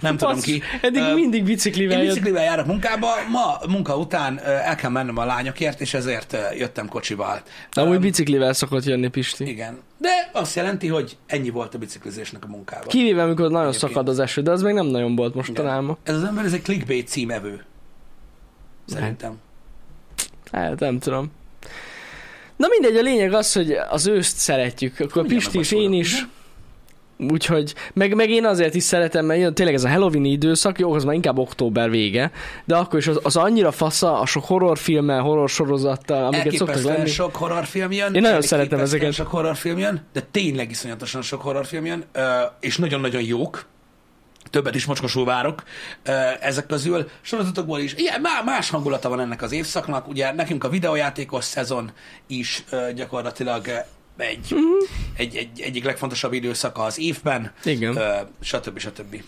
nem 0.00 0.16
tudom 0.16 0.34
Basz, 0.34 0.44
ki. 0.44 0.62
Eddig 0.82 1.02
Ö, 1.02 1.14
mindig 1.14 1.44
biciklivel 1.44 2.00
Én 2.00 2.06
biciklivel 2.06 2.44
járok 2.44 2.66
munkába, 2.66 3.08
ma 3.30 3.58
munka 3.68 3.96
után 3.96 4.40
el 4.40 4.74
kell 4.74 4.90
mennem 4.90 5.16
a 5.16 5.24
lányokért, 5.24 5.80
és 5.80 5.94
ezért 5.94 6.36
jöttem 6.56 6.88
kocsival. 6.88 7.42
De 7.74 7.80
amúgy 7.80 7.94
Öm, 7.94 8.00
biciklivel 8.00 8.52
szokott 8.52 8.84
jönni 8.84 9.08
Pisti. 9.08 9.48
Igen. 9.48 9.78
De 10.08 10.30
azt 10.32 10.56
jelenti, 10.56 10.88
hogy 10.88 11.16
ennyi 11.26 11.50
volt 11.50 11.74
a 11.74 11.78
biciklizésnek 11.78 12.44
a 12.44 12.46
munkába. 12.46 12.86
Kivéve, 12.86 13.22
amikor 13.22 13.50
nagyon 13.50 13.68
Egyébként. 13.68 13.92
szakad 13.92 14.08
az 14.08 14.18
eső, 14.18 14.42
de 14.42 14.50
az 14.50 14.62
még 14.62 14.74
nem 14.74 14.86
nagyon 14.86 15.16
volt 15.16 15.34
mostanában. 15.34 15.96
Ez 16.02 16.14
az 16.14 16.24
ember, 16.24 16.44
ez 16.44 16.52
egy 16.52 16.62
clickbait 16.62 17.08
címevő. 17.08 17.64
Szerintem. 18.86 19.38
Hát 20.52 20.78
nem 20.78 20.98
tudom. 20.98 21.30
Na 22.56 22.66
mindegy, 22.70 22.96
a 22.96 23.02
lényeg 23.02 23.32
az, 23.32 23.52
hogy 23.52 23.72
az 23.72 24.06
őszt 24.06 24.36
szeretjük. 24.36 25.00
Akkor 25.00 25.26
Pisti 25.26 25.58
és 25.58 25.72
én 25.72 25.92
is. 25.92 26.26
Úgyhogy, 27.18 27.74
meg, 27.92 28.14
meg 28.14 28.30
én 28.30 28.44
azért 28.44 28.74
is 28.74 28.82
szeretem, 28.82 29.26
mert 29.26 29.40
jön 29.40 29.54
tényleg 29.54 29.74
ez 29.74 29.84
a 29.84 29.88
Halloween 29.88 30.24
időszak, 30.24 30.78
jó, 30.78 30.92
az 30.92 31.04
már 31.04 31.14
inkább 31.14 31.38
október 31.38 31.90
vége, 31.90 32.30
de 32.64 32.76
akkor 32.76 32.98
is 32.98 33.06
az, 33.06 33.20
az 33.22 33.36
annyira 33.36 33.70
fasza 33.70 34.20
a 34.20 34.26
sok 34.26 34.44
horrorfilmmel, 34.44 35.20
horror 35.20 35.48
sorozattal, 35.48 36.24
amiket 36.24 36.54
szoktak 36.54 36.82
lenni. 36.82 37.08
sok 37.08 37.36
horrorfilm 37.36 37.92
jön. 37.92 38.14
Én 38.14 38.22
nagyon 38.22 38.40
szeretem 38.40 38.78
ezeket. 38.78 39.12
sok 39.12 39.26
horrorfilm 39.26 39.78
jön, 39.78 40.06
de 40.12 40.20
tényleg 40.30 40.70
iszonyatosan 40.70 41.22
sok 41.22 41.42
horrorfilm 41.42 41.86
jön, 41.86 42.04
és 42.60 42.76
nagyon-nagyon 42.76 43.22
jók. 43.22 43.66
Többet 44.50 44.74
is 44.74 44.84
mocskosul 44.84 45.24
várok 45.24 45.62
ezek 46.40 46.66
közül. 46.66 47.08
Sorozatokból 47.20 47.78
is. 47.78 47.94
Igen, 47.94 48.20
má- 48.20 48.44
más 48.44 48.70
hangulata 48.70 49.08
van 49.08 49.20
ennek 49.20 49.42
az 49.42 49.52
évszaknak. 49.52 50.08
Ugye 50.08 50.32
nekünk 50.32 50.64
a 50.64 50.68
videójátékos 50.68 51.44
szezon 51.44 51.90
is 52.26 52.64
gyakorlatilag 52.94 53.66
egy, 54.18 54.46
Mhm. 54.50 54.62
egy, 55.16 55.36
egy, 55.36 55.60
egyik 55.60 55.84
legfontosabb 55.84 56.32
időszaka 56.32 56.82
az 56.82 56.98
évben. 56.98 57.52
Igen. 57.64 57.96
Ö, 57.96 58.16
stb. 58.40 58.78
stb. 58.78 59.22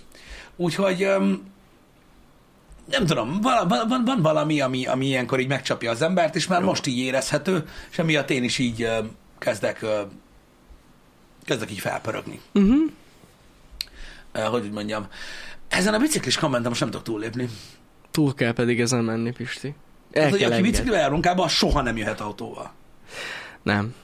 Úgyhogy 0.56 1.02
öm, 1.02 1.42
nem 2.90 3.06
tudom, 3.06 3.40
vala, 3.40 3.66
van, 3.66 3.88
van, 3.88 4.04
van 4.04 4.22
valami, 4.22 4.60
ami, 4.60 4.86
ami 4.86 5.06
ilyenkor 5.06 5.40
így 5.40 5.48
megcsapja 5.48 5.90
az 5.90 6.02
embert, 6.02 6.34
és 6.36 6.46
már 6.46 6.62
most 6.62 6.86
így 6.86 6.98
érezhető, 6.98 7.68
és 7.90 7.98
emiatt 7.98 8.30
én 8.30 8.44
is 8.44 8.58
így 8.58 8.82
ö, 8.82 8.98
kezdek, 9.38 9.82
ö, 9.82 10.00
kezdek 11.44 11.70
így 11.70 11.78
felpörögni. 11.80 12.40
Uh-huh. 12.54 12.90
Ö, 14.32 14.40
hogy 14.40 14.64
úgy 14.64 14.72
mondjam. 14.72 15.06
Ezen 15.68 15.94
a 15.94 15.98
biciklis 15.98 16.36
kommentem 16.36 16.68
most 16.68 16.80
nem 16.80 16.90
tudok 16.90 17.06
túllépni. 17.06 17.48
Túl 18.10 18.34
kell 18.34 18.52
pedig 18.52 18.80
ezen 18.80 19.04
menni, 19.04 19.32
Pisti. 19.32 19.68
El 19.68 19.74
Tehát, 20.12 20.30
hogy 20.30 20.42
aki 20.42 20.62
biciklivel 20.62 21.00
jár 21.00 21.10
munkába, 21.10 21.44
az 21.44 21.52
soha 21.52 21.82
nem 21.82 21.96
jöhet 21.96 22.20
autóval. 22.20 22.72
Nem. 23.62 23.94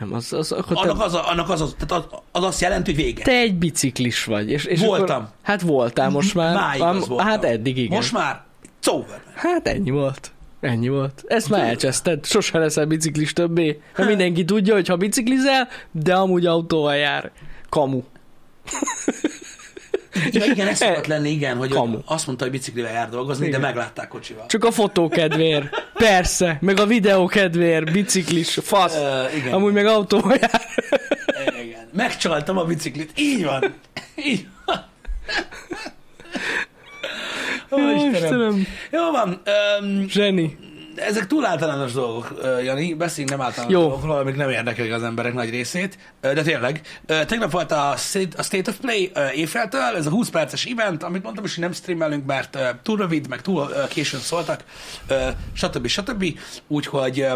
Nem, 0.00 0.12
az, 0.12 0.32
az, 0.32 0.52
akkor 0.52 0.76
Annak 0.76 0.98
te, 0.98 1.04
az, 1.04 1.14
a, 1.14 1.30
annak 1.30 1.48
az, 1.48 1.60
az, 1.60 1.74
tehát 1.78 2.04
az, 2.10 2.18
az 2.32 2.44
azt 2.44 2.60
jelenti, 2.60 2.94
hogy 2.94 3.04
vége. 3.04 3.22
te 3.22 3.32
egy 3.32 3.54
biciklis 3.54 4.24
vagy. 4.24 4.50
És, 4.50 4.64
és 4.64 4.80
Voltam. 4.80 5.16
Akkor, 5.16 5.28
hát 5.42 5.62
voltál 5.62 6.10
most 6.10 6.34
már. 6.34 6.54
Máig 6.54 6.80
Ám- 6.80 6.96
az 6.96 7.08
voltam. 7.08 7.26
Hát 7.26 7.44
eddig 7.44 7.76
igen. 7.78 7.96
Most 7.96 8.12
már 8.12 8.42
it's 8.82 8.92
over. 8.92 9.22
Hát 9.34 9.68
ennyi 9.68 9.90
volt. 9.90 10.30
Ennyi 10.60 10.88
volt. 10.88 11.24
Ezt 11.26 11.48
már 11.48 11.58
Tényleg? 11.58 11.74
elcseszted. 11.74 12.26
Sose 12.26 12.58
leszel 12.58 12.86
biciklis 12.86 13.32
többé. 13.32 13.80
Mert 13.96 14.08
mindenki 14.08 14.44
tudja, 14.44 14.74
hogy 14.74 14.88
ha 14.88 14.96
biciklizel, 14.96 15.68
de 15.90 16.14
amúgy 16.14 16.46
autóval 16.46 16.96
jár. 16.96 17.30
Kamu. 17.68 18.02
Ja, 20.30 20.44
igen, 20.44 20.68
ez 20.68 20.76
szokott 20.76 21.06
lenni, 21.06 21.30
igen, 21.30 21.56
hogy 21.56 21.70
Kamu. 21.70 21.98
azt 22.04 22.26
mondta, 22.26 22.44
hogy 22.44 22.52
biciklivel 22.52 22.92
jár 22.92 23.08
dolgozni, 23.08 23.46
Igen. 23.46 23.60
de 23.60 23.66
meglátták 23.66 24.08
kocsival. 24.08 24.46
Csak 24.46 24.64
a 24.64 24.70
fotó 24.70 25.08
kedvéért. 25.08 25.90
Persze, 25.94 26.58
meg 26.60 26.78
a 26.80 26.86
videó 26.86 27.26
kedvéért, 27.26 27.92
biciklis, 27.92 28.58
fasz. 28.62 28.96
Ö, 28.96 29.24
igen. 29.36 29.52
Amúgy 29.52 29.72
meg 29.72 29.86
autóval 29.86 30.36
jár. 30.40 30.60
Igen. 31.64 31.88
Megcsaltam 31.92 32.58
a 32.58 32.64
biciklit. 32.64 33.12
Így 33.18 33.44
van. 33.44 33.74
Így 34.16 34.46
van. 34.66 34.84
Ó, 37.70 37.76
Istenem. 37.94 38.12
Istenem, 38.14 38.66
Jó 38.90 39.10
van. 39.10 39.42
Um, 39.80 40.08
zseni. 40.08 40.58
Ezek 40.96 41.26
túl 41.26 41.46
általános 41.46 41.92
dolgok, 41.92 42.34
Jani. 42.64 42.94
Beszéljünk 42.94 43.36
nem 43.36 43.46
általános 43.46 43.72
Jó. 43.72 43.80
dolgokról, 43.80 44.16
amik 44.16 44.36
nem 44.36 44.50
érdeklik 44.50 44.92
az 44.92 45.02
emberek 45.02 45.34
nagy 45.34 45.50
részét. 45.50 45.98
De 46.20 46.42
tényleg. 46.42 46.80
Tegnap 47.06 47.50
volt 47.50 47.72
a 47.72 47.94
State, 47.96 48.70
of 48.70 48.76
Play 48.80 49.12
éjféltől, 49.34 49.96
ez 49.96 50.06
a 50.06 50.10
20 50.10 50.28
perces 50.28 50.64
event, 50.64 51.02
amit 51.02 51.22
mondtam 51.22 51.44
is, 51.44 51.54
hogy 51.54 51.64
nem 51.64 51.72
streamelünk, 51.72 52.26
mert 52.26 52.58
túl 52.82 52.96
rövid, 52.96 53.28
meg 53.28 53.40
túl 53.40 53.72
későn 53.88 54.20
szóltak, 54.20 54.64
stb. 55.52 55.86
stb. 55.86 56.38
Úgyhogy 56.68 57.26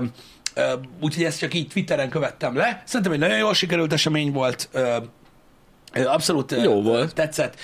úgyhogy 1.01 1.25
ezt 1.25 1.39
csak 1.39 1.55
így 1.55 1.69
Twitteren 1.69 2.09
követtem 2.09 2.57
le. 2.57 2.83
Szerintem 2.85 3.13
egy 3.13 3.19
nagyon 3.19 3.39
jól 3.39 3.55
sikerült 3.55 3.93
esemény 3.93 4.33
volt. 4.33 4.69
Abszolút 6.07 6.55
Jó 6.63 6.83
volt. 6.83 7.15
tetszett. 7.15 7.57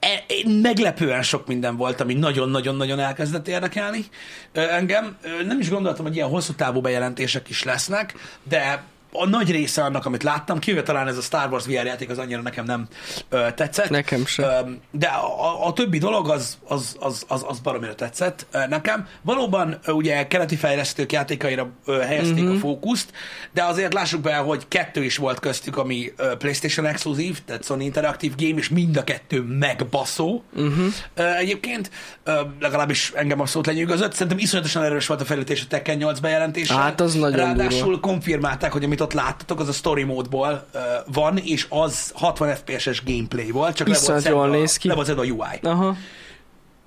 E- 0.00 0.24
e- 0.28 0.48
meglepően 0.62 1.22
sok 1.22 1.46
minden 1.46 1.76
volt, 1.76 2.00
ami 2.00 2.14
nagyon-nagyon-nagyon 2.14 2.98
elkezdett 2.98 3.48
érdekelni 3.48 4.04
engem. 4.52 5.16
Nem 5.46 5.60
is 5.60 5.70
gondoltam, 5.70 6.04
hogy 6.04 6.14
ilyen 6.14 6.28
hosszú 6.28 6.52
távú 6.52 6.80
bejelentések 6.80 7.48
is 7.48 7.62
lesznek, 7.62 8.14
de 8.42 8.82
a 9.12 9.26
nagy 9.26 9.50
része 9.50 9.82
annak, 9.84 10.06
amit 10.06 10.22
láttam, 10.22 10.58
kivéve 10.58 10.82
talán 10.82 11.08
ez 11.08 11.16
a 11.16 11.20
Star 11.20 11.50
Wars 11.50 11.64
VR 11.64 11.70
játék, 11.72 12.10
az 12.10 12.18
annyira 12.18 12.42
nekem 12.42 12.64
nem 12.64 12.86
ö, 13.28 13.46
tetszett. 13.54 13.90
Nekem 13.90 14.26
sem. 14.26 14.44
Ö, 14.44 14.70
de 14.90 15.06
a, 15.06 15.44
a, 15.44 15.66
a 15.66 15.72
többi 15.72 15.98
dolog 15.98 16.28
az, 16.30 16.58
az, 16.68 16.96
az, 17.00 17.24
az, 17.28 17.44
az 17.48 17.58
baromira 17.58 17.94
tetszett 17.94 18.46
ö, 18.50 18.66
nekem. 18.68 19.06
Valóban 19.22 19.78
ö, 19.84 19.92
ugye 19.92 20.26
keleti 20.26 20.56
fejlesztők 20.56 21.12
játékaira 21.12 21.68
ö, 21.84 21.98
helyezték 22.00 22.36
Mhm. 22.38 22.46
mm-hmm. 22.46 22.56
a 22.56 22.58
fókuszt, 22.58 23.12
de 23.52 23.62
azért 23.64 23.94
lássuk 23.94 24.20
be, 24.20 24.36
hogy 24.36 24.64
kettő 24.68 25.04
is 25.04 25.16
volt 25.16 25.38
köztük, 25.40 25.76
ami 25.76 26.12
ö, 26.16 26.36
PlayStation 26.36 26.86
exkluzív, 26.86 27.38
tehát 27.44 27.64
Sony 27.64 27.80
Interactive 27.80 28.34
Game, 28.38 28.58
és 28.58 28.68
mind 28.68 28.96
a 28.96 29.04
kettő 29.04 29.40
megbaszó. 29.42 30.42
Mhm. 30.54 30.66
Uh-huh. 30.66 31.38
Egyébként 31.38 31.90
ö, 32.24 32.40
legalábbis 32.60 33.12
engem 33.14 33.40
abszolút 33.40 33.66
lenyűgözött. 33.66 34.12
Szerintem 34.12 34.38
iszonyatosan 34.38 34.82
erős 34.82 35.06
volt 35.06 35.20
a 35.20 35.24
felütés 35.24 35.62
a 35.62 35.66
Tekken 35.68 35.96
8 35.96 36.18
bejelentése. 36.18 36.74
Hát, 36.74 37.00
az 37.00 37.14
nagyon 37.14 37.36
Ráadásul 37.38 37.82
durva. 37.84 38.00
konfirmálták, 38.00 38.72
hogy 38.72 38.84
amit 38.84 38.97
ott 39.00 39.12
láttatok, 39.12 39.60
az 39.60 39.68
a 39.68 39.72
story 39.72 40.02
módból 40.02 40.66
uh, 40.74 40.80
van, 41.12 41.36
és 41.36 41.66
az 41.68 42.12
60 42.14 42.54
FPS-es 42.54 43.04
gameplay 43.04 43.50
volt, 43.50 43.76
csak 43.76 43.88
le 43.88 43.98
volt, 44.06 44.24
jól 44.24 44.42
a, 44.42 44.46
néz 44.46 44.76
ki. 44.76 44.88
le 44.88 44.94
volt 44.94 45.06
szedve 45.06 45.22
a 45.22 45.24
UI. 45.24 45.58
Aha. 45.62 45.96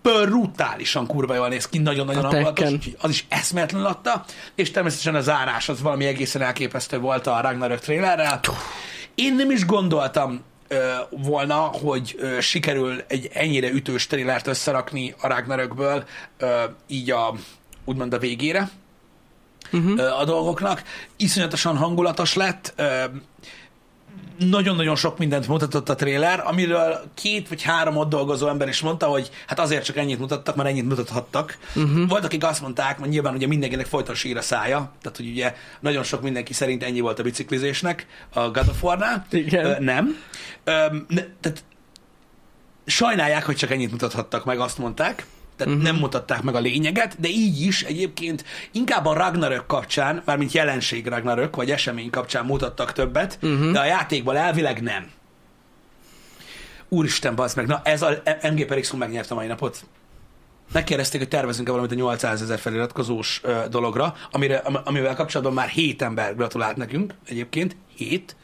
Brutálisan 0.02 1.08
kurva 1.08 1.36
jól 1.36 1.48
néz 1.48 1.68
ki, 1.70 1.78
nagyon-nagyon 1.78 2.24
hangulatos, 2.24 2.70
az 3.00 3.10
is 3.10 3.26
eszméletlen 3.30 3.86
adta, 3.86 4.26
és 4.56 4.72
természetesen 4.72 5.16
a 5.16 5.22
zárás 5.22 5.70
az 5.70 5.82
valami 5.82 6.06
egészen 6.06 6.42
elképesztő 6.42 7.00
volt 7.00 7.28
a 7.28 7.42
Ragnarök 7.42 7.80
trailerrel. 7.80 8.40
Én 9.16 9.36
nem 9.36 9.52
is 9.52 9.66
gondoltam 9.66 10.44
ö, 10.68 10.94
volna, 11.10 11.56
hogy 11.56 12.16
ö, 12.20 12.40
sikerül 12.40 13.04
egy 13.08 13.30
ennyire 13.34 13.72
ütős 13.72 14.08
trailert 14.08 14.48
összerakni 14.48 15.16
a 15.22 15.28
Ragnarökből, 15.28 16.04
ö, 16.38 16.64
így 16.88 17.12
a 17.12 17.34
úgymond 17.86 18.14
a 18.14 18.18
végére 18.18 18.70
uh-huh. 19.72 20.20
a 20.20 20.26
dolgoknak. 20.26 20.84
Iszonyatosan 21.18 21.78
hangulatos 21.78 22.34
lett, 22.34 22.74
nagyon-nagyon 24.50 24.96
sok 24.96 25.18
mindent 25.18 25.48
mutatott 25.48 25.90
a 25.90 25.96
trailer, 25.96 26.44
amiről 26.46 27.04
két 27.14 27.48
vagy 27.48 27.62
három 27.62 27.98
ott 27.98 28.10
dolgozó 28.10 28.48
ember 28.48 28.68
is 28.68 28.82
mondta, 28.82 29.06
hogy 29.06 29.30
hát 29.48 29.60
azért 29.60 29.86
csak 29.86 29.98
ennyit 29.98 30.20
mutattak, 30.20 30.56
mert 30.56 30.70
ennyit 30.70 30.88
mutathattak. 30.88 31.58
Uh-huh. 31.76 32.08
Volt, 32.08 32.26
akik 32.26 32.44
azt 32.44 32.62
mondták, 32.62 33.00
hogy 33.00 33.10
nyilván 33.10 33.34
ugye 33.34 33.48
mindenkinek 33.48 33.86
folyton 33.86 34.16
sír 34.16 34.38
a 34.38 34.42
szája, 34.42 34.92
tehát 35.02 35.18
hogy 35.18 35.30
ugye 35.30 35.56
nagyon 35.80 36.04
sok 36.04 36.22
mindenki 36.22 36.54
szerint 36.54 36.84
ennyi 36.84 37.00
volt 37.00 37.20
a 37.20 37.24
biciklizésnek 37.24 38.06
a 38.34 38.40
God 38.40 38.68
of 38.68 38.84
War-nál. 38.84 39.26
Igen. 39.32 39.66
Ö, 39.66 39.80
nem. 39.80 40.18
Ö, 40.64 40.72
ne, 41.08 41.22
tehát 41.40 41.64
sajnálják, 42.86 43.46
hogy 43.46 43.56
csak 43.56 43.72
ennyit 43.72 43.92
mutathattak 43.92 44.46
meg, 44.46 44.60
azt 44.60 44.78
mondták. 44.78 45.26
Tehát 45.62 45.80
uh-huh. 45.80 45.92
nem 45.92 46.02
mutatták 46.02 46.42
meg 46.42 46.56
a 46.56 46.60
lényeget, 46.60 47.20
de 47.20 47.28
így 47.28 47.62
is 47.62 47.84
egyébként 47.84 48.46
inkább 48.72 49.06
a 49.06 49.14
Ragnarök 49.14 49.66
kapcsán, 49.66 50.22
mármint 50.26 50.52
jelenség 50.52 51.08
Ragnarök, 51.08 51.56
vagy 51.56 51.72
esemény 51.72 52.10
kapcsán 52.10 52.46
mutattak 52.46 52.94
többet, 52.94 53.38
uh-huh. 53.42 53.72
de 53.72 53.80
a 53.80 53.86
játékban 53.86 54.36
elvileg 54.36 54.82
nem. 54.82 55.10
Úristen, 56.90 57.36
bazd 57.36 57.58
meg, 57.58 57.68
na 57.68 57.82
ez 57.84 58.02
a 58.02 58.22
MG 58.52 58.66
per 58.66 58.80
X 58.80 58.92
megnyerte 58.92 59.34
mai 59.34 59.48
napot. 59.48 59.86
Megkérdezték, 60.74 61.20
hogy 61.20 61.30
tervezünk-e 61.30 61.72
valamit 61.72 61.92
a 61.92 61.96
800 61.96 62.42
ezer 62.42 62.60
feliratkozós 62.60 63.42
ö, 63.44 63.62
dologra, 63.70 64.16
amire, 64.32 64.58
am- 64.58 64.82
amivel 64.84 65.16
kapcsolatban 65.16 65.56
már 65.56 65.68
7 65.68 66.02
ember 66.02 66.36
gratulált 66.36 66.76
nekünk, 66.76 67.14
egyébként. 67.26 67.76
7. 67.96 68.36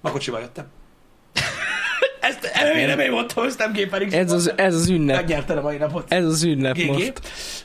Ma 0.00 0.10
kocsival 0.10 0.40
jöttem. 0.40 0.66
Ezt 2.20 2.44
elmélyre 2.44 2.86
nem 2.86 2.98
én 2.98 3.10
mondtam, 3.10 3.46
ezt 3.46 3.58
nem 3.58 3.72
képelik. 3.72 4.12
Ez 4.14 4.32
az, 4.32 4.52
ez 4.56 4.74
az 4.74 4.88
ünnep. 4.88 5.16
Megnyerte 5.16 5.54
a 5.54 5.62
mai 5.62 5.76
napot. 5.76 6.12
Ez 6.12 6.24
az 6.24 6.42
ünnep 6.42 6.76
GG. 6.76 6.86
most. 6.86 7.12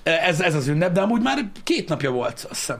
Ez, 0.03 0.39
ez 0.41 0.55
az 0.55 0.67
ünnep, 0.67 0.91
de 0.91 1.01
amúgy 1.01 1.21
már 1.21 1.45
két 1.63 1.89
napja 1.89 2.11
volt, 2.11 2.47
azt 2.49 2.59
hiszem. 2.59 2.79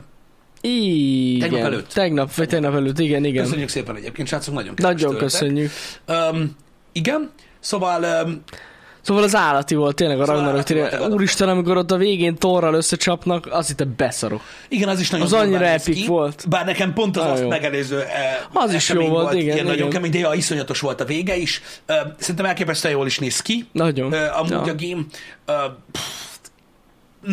Igen. 0.62 1.40
Tegnap 1.40 1.66
előtt. 1.66 1.88
Tegnap, 1.88 2.34
vagy 2.34 2.48
tegnap 2.48 2.74
előtt, 2.74 3.00
igen, 3.00 3.24
igen. 3.24 3.44
Köszönjük 3.44 3.70
szépen 3.70 3.96
egyébként, 3.96 4.28
srácok, 4.28 4.54
nagyon 4.54 4.74
Nagyon 4.78 5.18
köszönjük. 5.18 5.72
Um, 6.08 6.56
igen, 6.92 7.32
szóval 7.60 8.24
um, 8.26 8.44
Szóval 9.06 9.24
az 9.24 9.36
állati 9.36 9.76
volt 9.76 9.96
tényleg 9.96 10.20
a 10.20 10.26
Szóval 10.26 10.52
volt 10.52 10.72
of 10.72 11.10
Úristen, 11.10 11.50
amikor 11.50 11.78
ott 11.78 11.92
a 11.92 11.98
végén 11.98 12.36
torral 12.36 12.74
összecsapnak, 12.74 13.48
az 13.52 13.70
itt 13.70 13.80
a 13.80 13.86
beszarok. 13.98 14.42
igen, 14.70 14.90
az 14.90 15.00
is 15.00 15.10
nagyon 15.10 15.26
Az 15.26 15.34
annyira 15.34 15.76
ki, 15.78 16.06
volt. 16.08 16.46
Bár 16.50 16.66
nekem 16.66 16.94
pont 16.94 17.18
az 17.18 17.22
Nagyon 17.22 17.34
azt 17.34 17.44
jó. 17.44 17.50
megelőző 17.50 18.02
eh, 18.02 18.38
Az 18.54 18.74
is 18.74 18.90
jó 18.90 19.08
volt, 19.08 19.34
igen, 19.34 19.44
ilyen 19.44 19.56
igen. 19.56 19.66
nagyon 19.68 19.90
kemény, 19.90 20.12
de 20.12 20.18
ja, 20.18 20.34
iszonyatos 20.34 20.80
volt 20.80 21.02
a 21.02 21.06
vége 21.06 21.36
is. 21.36 21.62
Uh, 21.88 21.96
szerintem 22.18 22.46
elképesztően 22.46 22.94
jól 22.94 23.06
is 23.06 23.20
néz 23.20 23.42
ki. 23.42 23.66
Nagyon. 23.72 24.14
Uh, 24.14 24.38
amúgy 24.40 24.52
Ja. 24.52 24.60
a 24.62 24.76
game 24.78 25.02
uh, 25.48 25.56
pff, 25.92 26.02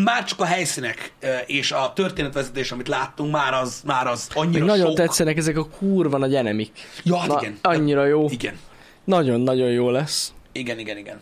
már 0.04 0.24
csak 0.24 0.40
a 0.40 0.44
helyszínek 0.44 1.12
és 1.46 1.72
a 1.72 1.92
történetvezetés, 1.94 2.72
amit 2.72 2.88
láttunk, 2.88 3.32
már 3.32 3.54
az, 3.54 3.82
már 3.86 4.06
az 4.06 4.28
annyira 4.34 4.58
Még 4.58 4.68
nagyon 4.68 4.86
sok. 4.86 4.96
tetszenek 4.96 5.36
ezek 5.36 5.56
a 5.56 5.66
kurva 5.78 6.18
nagy 6.18 6.34
enemik. 6.34 6.70
Ja, 7.02 7.16
hát 7.16 7.28
Na, 7.28 7.38
igen. 7.40 7.58
Annyira 7.62 8.06
jó. 8.06 8.26
Igen. 8.30 8.58
Nagyon-nagyon 9.04 9.68
jó 9.70 9.90
lesz. 9.90 10.32
Igen, 10.52 10.78
igen, 10.78 10.96
igen. 10.96 11.20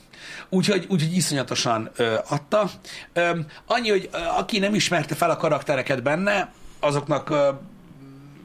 Úgyhogy, 0.48 0.86
úgyhogy 0.88 1.16
iszonyatosan 1.16 1.90
ö, 1.96 2.18
adta. 2.28 2.70
Ö, 3.12 3.38
annyi, 3.66 3.90
hogy 3.90 4.08
ö, 4.12 4.16
aki 4.16 4.58
nem 4.58 4.74
ismerte 4.74 5.14
fel 5.14 5.30
a 5.30 5.36
karaktereket 5.36 6.02
benne, 6.02 6.52
azoknak 6.80 7.30
ö, 7.30 7.48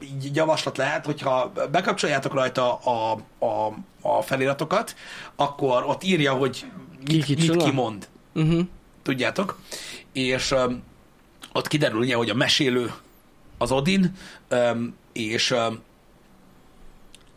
így 0.00 0.36
javaslat 0.36 0.76
lehet, 0.76 1.04
hogyha 1.04 1.52
bekapcsoljátok 1.70 2.34
rajta 2.34 2.74
a, 2.74 3.20
a, 3.38 3.74
a 4.00 4.22
feliratokat, 4.22 4.96
akkor 5.36 5.84
ott 5.86 6.04
írja, 6.04 6.32
hogy 6.32 6.64
Ki 7.04 7.16
mit, 7.16 7.48
mit 7.48 7.62
kimond. 7.62 8.08
Uh-huh. 8.34 8.60
Tudjátok? 9.02 9.58
És 10.12 10.50
ö, 10.50 10.72
ott 11.52 11.68
kiderül 11.68 11.98
ugye, 11.98 12.14
hogy 12.14 12.30
a 12.30 12.34
mesélő 12.34 12.92
az 13.58 13.72
Odin, 13.72 14.12
ö, 14.48 14.70
és 15.12 15.50
ö, 15.50 15.68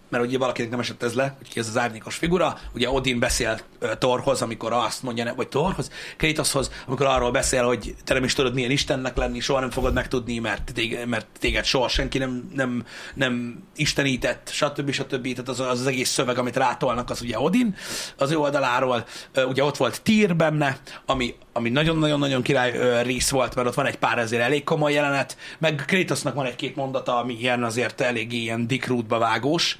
mert 0.10 0.24
ugye 0.24 0.38
valakinek 0.38 0.69
nem 0.69 0.79
esett 0.79 1.03
ez 1.03 1.13
le, 1.13 1.36
hogy 1.38 1.50
ki 1.50 1.60
ez 1.60 1.67
az 1.67 1.77
árnyékos 1.77 2.15
figura, 2.15 2.58
ugye 2.74 2.89
Odin 2.89 3.19
beszél 3.19 3.60
Thorhoz, 3.79 4.41
amikor 4.41 4.74
azt 4.74 5.03
mondja, 5.03 5.33
vagy 5.36 5.48
Thorhoz, 5.48 5.91
Kratoshoz, 6.17 6.71
amikor 6.88 7.05
arról 7.05 7.31
beszél, 7.31 7.63
hogy 7.63 7.95
te 8.03 8.13
nem 8.13 8.24
is 8.24 8.33
tudod 8.33 8.53
milyen 8.53 8.71
Istennek 8.71 9.17
lenni, 9.17 9.39
soha 9.39 9.59
nem 9.59 9.69
fogod 9.69 9.93
megtudni, 9.93 10.39
mert 10.39 10.71
téged, 10.74 11.07
mert 11.07 11.27
téged 11.39 11.65
soha 11.65 11.88
senki 11.88 12.17
nem, 12.17 12.50
nem, 12.53 12.86
nem 13.13 13.63
istenített, 13.75 14.50
stb. 14.51 14.91
stb. 14.91 15.21
Tehát 15.31 15.50
az, 15.50 15.59
az, 15.59 15.79
az 15.79 15.88
egész 15.88 16.09
szöveg, 16.09 16.38
amit 16.38 16.57
rátolnak, 16.57 17.09
az 17.09 17.21
ugye 17.21 17.39
Odin 17.39 17.75
az 18.17 18.31
ő 18.31 18.38
oldaláról. 18.38 19.05
Ugye 19.36 19.63
ott 19.63 19.77
volt 19.77 20.01
Tyr 20.01 20.36
benne, 20.36 20.77
ami, 21.05 21.36
ami 21.53 21.69
nagyon-nagyon-nagyon 21.69 22.41
király 22.41 23.03
rész 23.03 23.29
volt, 23.29 23.55
mert 23.55 23.67
ott 23.67 23.74
van 23.74 23.86
egy 23.86 23.98
pár 23.98 24.17
ezért 24.17 24.41
elég 24.41 24.63
komoly 24.63 24.93
jelenet, 24.93 25.38
meg 25.57 25.83
Kratosnak 25.88 26.33
van 26.33 26.45
egy-két 26.45 26.75
mondata, 26.75 27.17
ami 27.17 27.33
ilyen 27.33 27.63
azért 27.63 28.01
eléggé 28.01 28.38
ilyen 28.38 28.67
Dick 28.67 28.88
Rootba 28.88 29.17
vágós, 29.17 29.77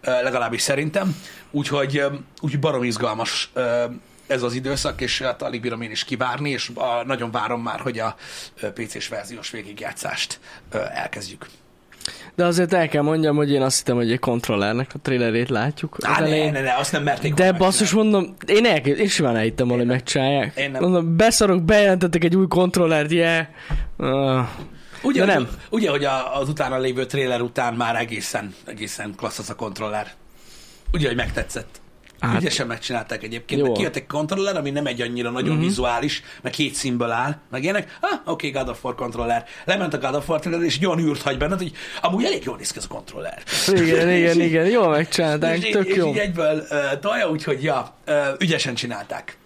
legalábbis 0.00 0.62
szerintem. 0.62 1.16
Úgyhogy, 1.50 2.02
úgyhogy 2.40 2.60
barom 2.60 2.82
izgalmas 2.82 3.52
ez 4.26 4.42
az 4.42 4.54
időszak, 4.54 5.00
és 5.00 5.20
hát 5.22 5.42
alig 5.42 5.60
bírom 5.60 5.80
én 5.80 5.90
is 5.90 6.04
kivárni, 6.04 6.50
és 6.50 6.68
uh, 6.68 6.84
nagyon 7.06 7.30
várom 7.30 7.62
már, 7.62 7.80
hogy 7.80 7.98
a 7.98 8.16
PC-s 8.74 9.08
verziós 9.08 9.50
végigjátszást 9.50 10.40
elkezdjük. 10.94 11.46
De 12.34 12.44
azért 12.44 12.72
el 12.72 12.88
kell 12.88 13.02
mondjam, 13.02 13.36
hogy 13.36 13.50
én 13.52 13.62
azt 13.62 13.78
hittem, 13.78 13.96
hogy 13.96 14.12
egy 14.12 14.18
kontrollernek 14.18 14.90
a 14.94 14.98
trailerét 15.02 15.48
látjuk 15.48 15.96
Á, 16.02 16.20
ne, 16.20 16.50
ne, 16.50 16.60
ne, 16.60 16.74
azt 16.76 16.92
nem 16.92 17.02
merték 17.02 17.34
De 17.34 17.52
basszus, 17.52 17.92
mondom, 17.92 18.36
én, 18.46 18.66
el, 18.66 18.76
én 18.76 19.08
simán 19.08 19.36
elhittem 19.36 19.68
volna, 19.68 19.82
hogy 19.82 19.92
megcsinálják. 19.92 20.56
Én 20.56 20.70
nem. 20.70 20.82
Mondom, 20.82 21.16
beszarok, 21.16 21.62
bejelentettek 21.62 22.24
egy 22.24 22.36
új 22.36 22.46
kontrollert, 22.46 23.10
yeah. 23.10 23.46
Uh, 23.96 24.48
Ugye, 25.02 25.24
De 25.24 25.32
hogy, 25.32 25.42
nem. 25.42 25.52
ugye, 25.70 25.90
hogy 25.90 26.04
a, 26.04 26.38
az 26.40 26.48
utána 26.48 26.78
lévő 26.78 27.06
trailer 27.06 27.40
után 27.40 27.74
már 27.74 27.96
egészen, 27.96 28.54
egészen 28.66 29.14
klassz 29.16 29.38
az 29.38 29.50
a 29.50 29.54
kontroller. 29.54 30.12
Ugye, 30.92 31.06
hogy 31.06 31.16
megtetszett. 31.16 31.80
Hát, 32.20 32.40
Ügyesen 32.40 32.66
megcsinálták 32.66 33.22
egyébként. 33.22 33.66
Jó. 33.66 33.72
Kijött 33.72 33.96
egy 33.96 34.06
kontroller, 34.06 34.56
ami 34.56 34.70
nem 34.70 34.86
egy 34.86 35.00
annyira 35.00 35.30
nagyon 35.30 35.54
mm-hmm. 35.54 35.60
vizuális, 35.60 36.22
meg 36.42 36.52
két 36.52 36.74
színből 36.74 37.10
áll, 37.10 37.36
meg 37.50 37.62
ilyenek. 37.62 37.98
Ah, 38.00 38.20
oké, 38.24 38.48
okay, 38.48 38.62
God 38.62 38.70
of 38.70 38.84
War 38.84 38.94
kontroller. 38.94 39.44
Lement 39.64 39.94
a 39.94 39.98
God 39.98 40.14
of 40.14 40.28
War 40.28 40.40
trailer, 40.40 40.62
és 40.62 40.76
egy 40.76 40.86
olyan 40.86 40.98
űrt 40.98 41.22
hagy 41.22 41.38
benned, 41.38 41.58
hogy 41.58 41.72
amúgy 42.02 42.24
elég 42.24 42.44
jól 42.44 42.56
néz 42.56 42.70
ki 42.70 42.78
ez 42.78 42.84
a 42.84 42.88
kontroller. 42.88 43.42
Igen, 43.66 44.08
És 44.08 44.34
igen, 44.34 44.40
igen, 44.40 44.66
jól 44.66 44.88
megcsinálták, 44.88 45.62
és, 45.62 45.70
tök 45.70 45.86
és 45.86 45.96
jó. 45.96 46.08
így 46.08 46.18
egyből 46.18 46.66
uh, 46.70 46.98
tolja, 47.00 47.30
úgyhogy 47.30 47.62
ja, 47.62 47.94
uh, 48.06 48.14
ügyesen 48.38 48.74
csinálták. 48.74 49.36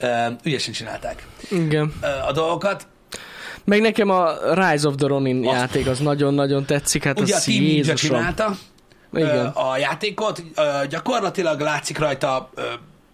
Uh, 0.00 0.08
ügyesen 0.44 0.72
csinálták 0.72 1.26
Igen. 1.50 1.92
uh, 2.02 2.28
a 2.28 2.32
dolgokat. 2.32 2.86
Meg 3.64 3.80
nekem 3.80 4.10
a 4.10 4.54
Rise 4.54 4.88
of 4.88 4.94
the 4.96 5.06
Ronin 5.06 5.46
Azt- 5.46 5.56
játék 5.56 5.86
az 5.86 5.98
nagyon-nagyon 5.98 6.64
tetszik, 6.64 7.04
hát 7.04 7.20
Ugye 7.20 7.34
a 7.34 7.36
az 7.36 7.44
Team 7.44 7.62
Ninja 7.62 7.94
csinálta 7.94 8.56
Igen. 9.16 9.46
a 9.46 9.76
játékot, 9.76 10.42
gyakorlatilag 10.88 11.60
látszik 11.60 11.98
rajta 11.98 12.50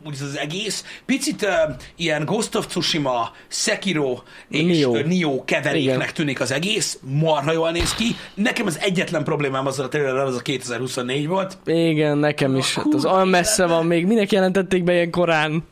úgy 0.06 0.18
az 0.22 0.38
egész. 0.38 0.84
Picit 1.06 1.42
uh, 1.42 1.50
ilyen 1.96 2.24
Ghost 2.24 2.54
of 2.54 2.66
Tsushima, 2.66 3.32
Sekiro 3.48 4.18
és. 4.48 4.62
Nio, 4.62 4.92
Nio 4.92 5.44
keveréknek 5.44 5.94
Igen. 5.94 6.14
tűnik 6.14 6.40
az 6.40 6.52
egész, 6.52 6.98
marha 7.02 7.52
jól 7.52 7.70
néz 7.70 7.94
ki. 7.94 8.04
Nekem 8.34 8.66
az 8.66 8.78
egyetlen 8.80 9.24
problémám 9.24 9.66
azzal 9.66 9.84
a 9.84 9.88
trailerrel, 9.88 10.26
az 10.26 10.36
a 10.36 10.40
2024 10.40 11.26
volt. 11.26 11.58
Igen, 11.64 12.18
nekem 12.18 12.56
is. 12.56 12.74
Hát 12.74 12.94
az 12.94 13.04
olyan 13.04 13.28
messze 13.28 13.66
van 13.66 13.86
még. 13.86 14.06
Minek 14.06 14.32
jelentették 14.32 14.84
be 14.84 14.92
ilyen 14.92 15.10
korán? 15.10 15.64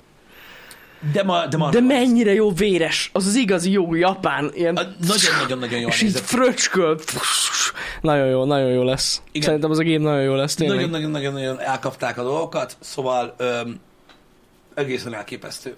De, 1.12 1.22
ma, 1.22 1.46
de, 1.46 1.58
De 1.70 1.80
mennyire 1.80 2.32
jó 2.32 2.52
véres. 2.52 3.10
Az 3.12 3.26
az 3.26 3.34
igazi 3.34 3.70
jó 3.70 3.94
japán. 3.94 4.50
Ilyen... 4.54 4.74
Nagyon-nagyon-nagyon 5.06 5.80
jól 5.80 5.90
És 5.90 6.02
így 6.02 6.20
fröcsköl. 6.20 6.98
Nagyon 8.00 8.26
jó, 8.26 8.44
nagyon 8.44 8.70
jó 8.70 8.82
lesz. 8.82 9.22
Igen. 9.32 9.42
Szerintem 9.46 9.70
az 9.70 9.78
a 9.78 9.82
game 9.84 9.98
nagyon 9.98 10.22
jó 10.22 10.34
lesz, 10.34 10.54
tényleg. 10.54 10.90
Nagyon-nagyon-nagyon 10.90 11.60
elkapták 11.60 12.18
a 12.18 12.22
dolgokat, 12.22 12.76
szóval 12.80 13.34
öm, 13.38 13.80
egészen 14.74 15.14
elképesztő, 15.14 15.76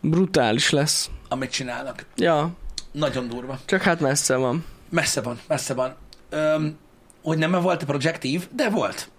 Brutális 0.00 0.70
lesz. 0.70 1.10
amit 1.28 1.50
csinálnak. 1.50 2.04
Ja, 2.16 2.50
Nagyon 2.92 3.28
durva. 3.28 3.58
csak 3.64 3.82
hát 3.82 4.00
messze 4.00 4.36
van. 4.36 4.64
Messze 4.88 5.20
van, 5.20 5.40
messze 5.48 5.74
van. 5.74 5.94
Öm, 6.30 6.76
hogy 7.22 7.38
nem 7.38 7.50
volt 7.50 7.82
a 7.82 7.86
projektív, 7.86 8.48
de 8.54 8.68
volt. 8.68 9.10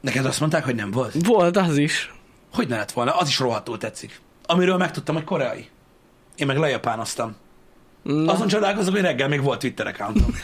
Neked 0.00 0.24
azt 0.26 0.40
mondták, 0.40 0.64
hogy 0.64 0.74
nem 0.74 0.90
volt. 0.90 1.14
Volt 1.26 1.56
az 1.56 1.76
is. 1.76 2.14
Hogy 2.52 2.68
ne 2.68 2.76
lett 2.76 2.92
volna? 2.92 3.16
Az 3.16 3.28
is 3.28 3.38
rohadtul 3.38 3.78
tetszik. 3.78 4.20
Amiről 4.46 4.76
megtudtam, 4.76 5.14
hogy 5.14 5.24
koreai. 5.24 5.68
Én 6.36 6.46
meg 6.46 6.56
lejapánoztam. 6.56 7.36
Na, 8.02 8.32
Azon 8.32 8.48
csodálkozom, 8.48 8.92
hogy 8.92 9.02
reggel 9.02 9.28
még 9.28 9.42
volt 9.42 9.58
Twitter 9.58 9.86
accountom. 9.86 10.34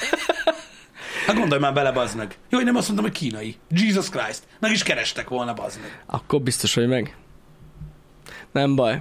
Hát 1.26 1.36
gondolj 1.36 1.60
már 1.60 1.72
bele, 1.72 1.92
bazd 1.92 2.16
meg. 2.16 2.38
Jó, 2.48 2.56
hogy 2.58 2.66
nem 2.66 2.76
azt 2.76 2.88
mondtam, 2.88 3.10
hogy 3.10 3.18
kínai. 3.18 3.56
Jesus 3.70 4.08
Christ. 4.08 4.42
Meg 4.60 4.70
is 4.70 4.82
kerestek 4.82 5.28
volna, 5.28 5.54
bazd 5.54 5.80
meg. 5.80 6.02
akkor 6.06 6.40
biztos, 6.40 6.74
hogy 6.74 6.88
meg. 6.88 7.16
Nem 8.52 8.74
baj. 8.74 9.00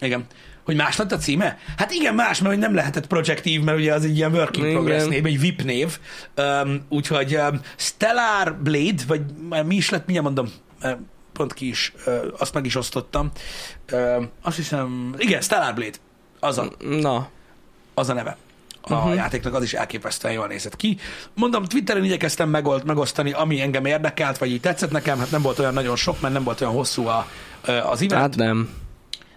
Igen. 0.00 0.26
Hogy 0.64 0.76
más 0.76 0.96
lett 0.96 1.12
a 1.12 1.16
címe? 1.16 1.58
Hát 1.76 1.90
igen, 1.90 2.14
más, 2.14 2.38
mert 2.40 2.54
hogy 2.54 2.62
nem 2.62 2.74
lehetett 2.74 3.06
projektív, 3.06 3.62
mert 3.62 3.78
ugye 3.78 3.94
az 3.94 4.04
egy 4.04 4.16
ilyen 4.16 4.32
working 4.32 4.66
Igen. 4.66 4.76
progress 4.76 5.06
név, 5.06 5.26
egy 5.26 5.40
VIP 5.40 5.62
név. 5.62 5.98
Um, 6.36 6.86
úgyhogy 6.88 7.36
um, 7.36 7.60
Stellar 7.76 8.56
Blade, 8.62 9.02
vagy 9.06 9.22
mi 9.66 9.74
is 9.74 9.90
lett, 9.90 10.06
mindjárt 10.06 10.34
mondom, 10.34 10.52
uh, 10.82 10.98
pont 11.40 11.54
ki 11.54 11.68
is, 11.68 11.92
azt 12.38 12.54
meg 12.54 12.66
is 12.66 12.76
osztottam. 12.76 13.30
Azt 14.42 14.56
hiszem, 14.56 15.14
igen, 15.18 15.40
Stellar 15.40 15.74
Blade, 15.74 15.96
az 16.40 16.58
a, 16.58 16.72
Na, 16.78 17.28
az 17.94 18.08
a 18.08 18.12
neve. 18.12 18.36
A 18.80 18.94
uh-huh. 18.94 19.14
játéknak 19.14 19.54
az 19.54 19.62
is 19.62 19.74
elképesztően 19.74 20.34
jól 20.34 20.46
nézett 20.46 20.76
ki. 20.76 20.98
Mondom, 21.34 21.64
Twitteren 21.64 22.04
igyekeztem 22.04 22.48
megold, 22.48 22.84
megosztani, 22.84 23.32
ami 23.32 23.60
engem 23.60 23.84
érdekelt, 23.84 24.38
vagy 24.38 24.50
így 24.50 24.60
tetszett 24.60 24.90
nekem, 24.90 25.18
hát 25.18 25.30
nem 25.30 25.42
volt 25.42 25.58
olyan 25.58 25.72
nagyon 25.72 25.96
sok, 25.96 26.20
mert 26.20 26.34
nem 26.34 26.44
volt 26.44 26.60
olyan 26.60 26.72
hosszú 26.72 27.06
a, 27.06 27.26
az 27.62 28.02
event 28.02 28.12
hát 28.12 28.36
nem. 28.36 28.70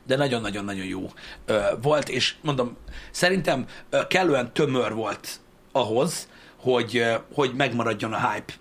de 0.08 0.16
nagyon-nagyon-nagyon 0.16 0.86
jó 0.86 1.12
ö, 1.46 1.62
volt, 1.82 2.10
és 2.10 2.36
mondom, 2.42 2.78
szerintem 3.12 3.66
ö, 3.90 4.08
kellően 4.08 4.54
tömör 4.54 4.94
volt 4.94 5.40
ahhoz, 5.72 6.28
hogy, 6.58 6.98
ö, 6.98 7.14
hogy 7.34 7.54
megmaradjon 7.56 8.14
a 8.14 8.32
hype. 8.32 8.54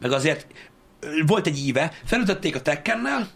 Meg 0.00 0.12
azért 0.12 0.46
volt 1.26 1.46
egy 1.46 1.58
íve, 1.58 1.92
felütötték 2.04 2.56
a 2.56 2.60
Tekkennel, 2.60 3.28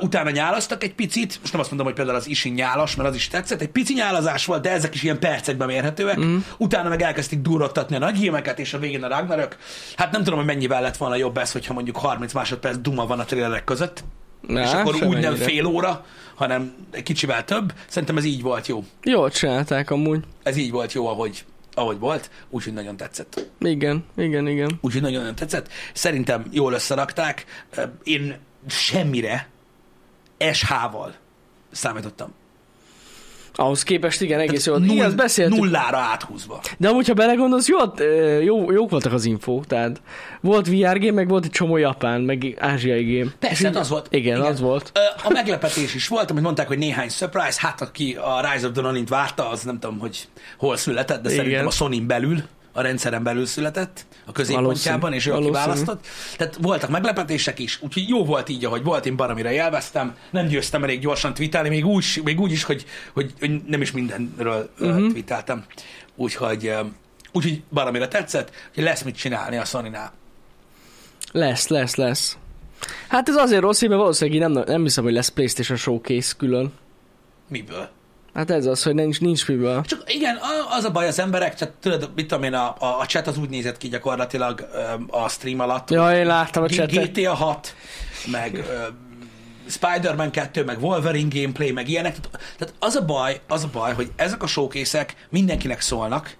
utána 0.00 0.30
nyálaztak 0.30 0.84
egy 0.84 0.94
picit, 0.94 1.38
most 1.40 1.52
nem 1.52 1.60
azt 1.60 1.70
mondom, 1.70 1.86
hogy 1.86 1.96
például 1.96 2.16
az 2.16 2.28
Isin 2.28 2.52
nyálas, 2.52 2.96
mert 2.96 3.08
az 3.08 3.14
is 3.14 3.28
tetszett, 3.28 3.60
egy 3.60 3.68
pici 3.68 3.94
nyálazás 3.94 4.44
volt, 4.46 4.62
de 4.62 4.70
ezek 4.70 4.94
is 4.94 5.02
ilyen 5.02 5.18
percekben 5.18 5.66
mérhetőek, 5.66 6.20
mm. 6.20 6.36
utána 6.56 6.88
meg 6.88 7.02
elkezdték 7.02 7.40
durrottatni 7.40 7.96
a 7.96 7.98
nagy 7.98 8.16
hímeket, 8.16 8.58
és 8.58 8.74
a 8.74 8.78
végén 8.78 9.04
a 9.04 9.08
Ragnarök. 9.08 9.56
Hát 9.96 10.12
nem 10.12 10.22
tudom, 10.22 10.38
hogy 10.38 10.48
mennyivel 10.48 10.82
lett 10.82 10.96
volna 10.96 11.16
jobb 11.16 11.36
ez, 11.36 11.52
hogyha 11.52 11.74
mondjuk 11.74 11.96
30 11.96 12.32
másodperc 12.32 12.76
duma 12.76 13.06
van 13.06 13.20
a 13.20 13.24
trailerek 13.24 13.64
között, 13.64 14.04
Na, 14.46 14.62
és 14.62 14.72
akkor 14.72 14.94
úgy 15.02 15.18
nem 15.18 15.34
fél 15.34 15.66
óra, 15.66 16.04
hanem 16.34 16.74
egy 16.90 17.02
kicsivel 17.02 17.44
több. 17.44 17.72
Szerintem 17.86 18.16
ez 18.16 18.24
így 18.24 18.42
volt 18.42 18.66
jó. 18.66 18.84
Jól 19.02 19.30
csinálták 19.30 19.90
amúgy. 19.90 20.24
Ez 20.42 20.56
így 20.56 20.70
volt 20.70 20.92
jó, 20.92 21.06
ahogy, 21.08 21.44
ahogy 21.74 21.98
volt, 21.98 22.30
úgyhogy 22.50 22.72
nagyon 22.72 22.96
tetszett. 22.96 23.50
Igen, 23.58 24.04
igen, 24.16 24.46
igen. 24.46 24.78
Úgyhogy 24.80 25.02
nagyon-nagyon 25.02 25.34
tetszett. 25.34 25.68
Szerintem 25.92 26.44
jól 26.50 26.72
összerakták. 26.72 27.44
Én 28.02 28.38
semmire 28.66 29.48
SH-val 30.52 31.14
számítottam. 31.70 32.32
Ahhoz 33.54 33.82
képest 33.82 34.20
igen, 34.20 34.40
egész. 34.40 34.64
Tehát 34.64 34.80
Igen, 34.80 34.94
null- 34.94 35.06
ezt 35.06 35.16
beszéltük. 35.16 35.56
Nullára 35.58 35.96
áthúzva. 35.96 36.60
De 36.78 36.88
amúgy, 36.88 37.06
ha 37.08 37.14
belegondolsz, 37.14 37.68
jó, 37.68 37.76
jó, 38.42 38.72
jók 38.72 38.90
voltak 38.90 39.12
az 39.12 39.24
infók, 39.24 39.66
tehát 39.66 40.00
volt 40.40 40.66
VR 40.66 40.98
game, 40.98 41.12
meg 41.12 41.28
volt 41.28 41.44
egy 41.44 41.50
csomó 41.50 41.76
japán, 41.76 42.20
meg 42.20 42.56
ázsiai 42.58 43.18
game. 43.18 43.30
Persze, 43.38 43.66
hát 43.66 43.76
az 43.76 43.88
volt. 43.88 44.06
Igen, 44.10 44.36
Igen. 44.36 44.50
az 44.50 44.60
volt. 44.60 44.92
A 45.24 45.30
meglepetés 45.32 45.94
is 45.94 46.08
volt, 46.08 46.30
amit 46.30 46.42
mondták, 46.42 46.68
hogy 46.68 46.78
néhány 46.78 47.08
surprise, 47.08 47.58
hát 47.60 47.80
aki 47.80 48.16
a 48.20 48.50
Rise 48.52 48.66
of 48.66 48.72
the 48.72 48.82
Ronin 48.82 49.04
várta, 49.08 49.48
az 49.50 49.62
nem 49.62 49.78
tudom, 49.78 49.98
hogy 49.98 50.28
hol 50.58 50.76
született, 50.76 51.22
de 51.22 51.30
Igen. 51.30 51.42
szerintem 51.44 51.66
a 51.66 51.70
sony 51.70 52.06
belül, 52.06 52.42
a 52.72 52.80
rendszeren 52.82 53.22
belül 53.22 53.46
született, 53.46 54.06
a 54.26 54.32
középpontjában, 54.32 55.12
és 55.12 55.26
ő 55.26 55.32
aki 55.32 55.50
választott. 55.50 56.06
Tehát 56.36 56.56
voltak 56.60 56.90
meglepetések 56.90 57.58
is, 57.58 57.78
úgyhogy 57.82 58.08
jó 58.08 58.24
volt 58.24 58.48
így, 58.48 58.64
ahogy 58.64 58.82
volt, 58.82 59.06
én 59.06 59.16
baromira 59.16 59.50
élveztem, 59.50 60.16
nem 60.30 60.46
győztem 60.46 60.82
elég 60.82 61.00
gyorsan 61.00 61.34
tweetelni, 61.34 61.68
még 61.68 61.86
úgy, 61.86 62.20
még 62.24 62.40
úgy 62.40 62.52
is, 62.52 62.62
hogy, 62.64 62.84
hogy, 63.12 63.32
hogy 63.40 63.62
nem 63.66 63.80
is 63.80 63.90
mindenről 63.92 64.70
Mhm. 64.78 64.88
uh-huh. 64.88 65.10
tweeteltem. 65.10 65.64
Úgyhogy, 66.16 66.66
ö, 66.66 66.80
úgyhogy 67.32 67.62
baromira 67.72 68.08
tetszett, 68.08 68.50
hogy 68.74 68.82
lesz 68.82 69.02
mit 69.02 69.16
csinálni 69.16 69.56
a 69.56 69.64
Sony-nál. 69.64 70.12
Lesz, 71.32 71.68
lesz, 71.68 71.94
lesz. 71.94 72.36
Hát 73.08 73.28
ez 73.28 73.34
azért 73.36 73.60
rossz, 73.60 73.80
mert 73.80 73.92
valószínűleg 73.94 74.50
nem, 74.50 74.64
nem 74.66 74.82
hiszem, 74.82 75.04
hogy 75.04 75.12
lesz 75.12 75.28
PlayStation 75.28 75.78
Showcase 75.78 76.32
külön. 76.36 76.72
Miből? 77.48 77.88
Hát 78.34 78.50
ez 78.50 78.66
az, 78.66 78.82
hogy 78.82 78.94
nincs, 78.94 79.20
nincs 79.20 79.48
miből. 79.48 79.82
Csak 79.84 80.12
igen, 80.12 80.38
az 80.70 80.84
a 80.84 80.90
baj 80.90 81.06
az 81.06 81.18
emberek, 81.18 81.54
tehát 81.54 81.74
tudod, 81.74 82.10
mit 82.14 82.26
tudom 82.26 82.44
én, 82.44 82.54
a, 82.54 82.76
a, 82.78 82.98
a 83.00 83.04
chat 83.06 83.26
az 83.26 83.38
úgy 83.38 83.48
nézett 83.48 83.76
ki 83.76 83.88
gyakorlatilag 83.88 84.68
a 85.10 85.28
stream 85.28 85.60
alatt. 85.60 85.90
Ja, 85.90 86.16
én 86.16 86.26
láttam 86.26 86.62
a 86.62 86.68
chatet. 86.68 87.12
GTA 87.12 87.34
6, 87.34 87.74
meg 88.30 88.64
Spider-Man 89.66 90.30
2, 90.30 90.64
meg 90.64 90.82
Wolverine 90.82 91.28
gameplay, 91.32 91.72
meg 91.72 91.88
ilyenek. 91.88 92.16
Tehát, 92.58 92.74
az 92.78 92.94
a 92.94 93.04
baj, 93.04 93.40
az 93.48 93.64
a 93.64 93.68
baj, 93.72 93.94
hogy 93.94 94.12
ezek 94.16 94.42
a 94.42 94.46
showkészek 94.46 95.26
mindenkinek 95.28 95.80
szólnak, 95.80 96.36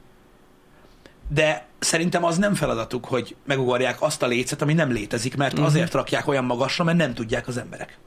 de 1.28 1.66
szerintem 1.78 2.24
az 2.24 2.36
nem 2.36 2.54
feladatuk, 2.54 3.04
hogy 3.04 3.36
megugorják 3.46 4.02
azt 4.02 4.22
a 4.22 4.26
lécet, 4.26 4.62
ami 4.62 4.72
nem 4.74 4.92
létezik, 4.92 5.36
mert 5.36 5.52
uh-huh. 5.52 5.66
azért 5.66 5.92
rakják 5.92 6.28
olyan 6.28 6.44
magasra, 6.44 6.84
mert 6.84 6.98
nem 6.98 7.14
tudják 7.14 7.48
az 7.48 7.56
emberek 7.56 7.98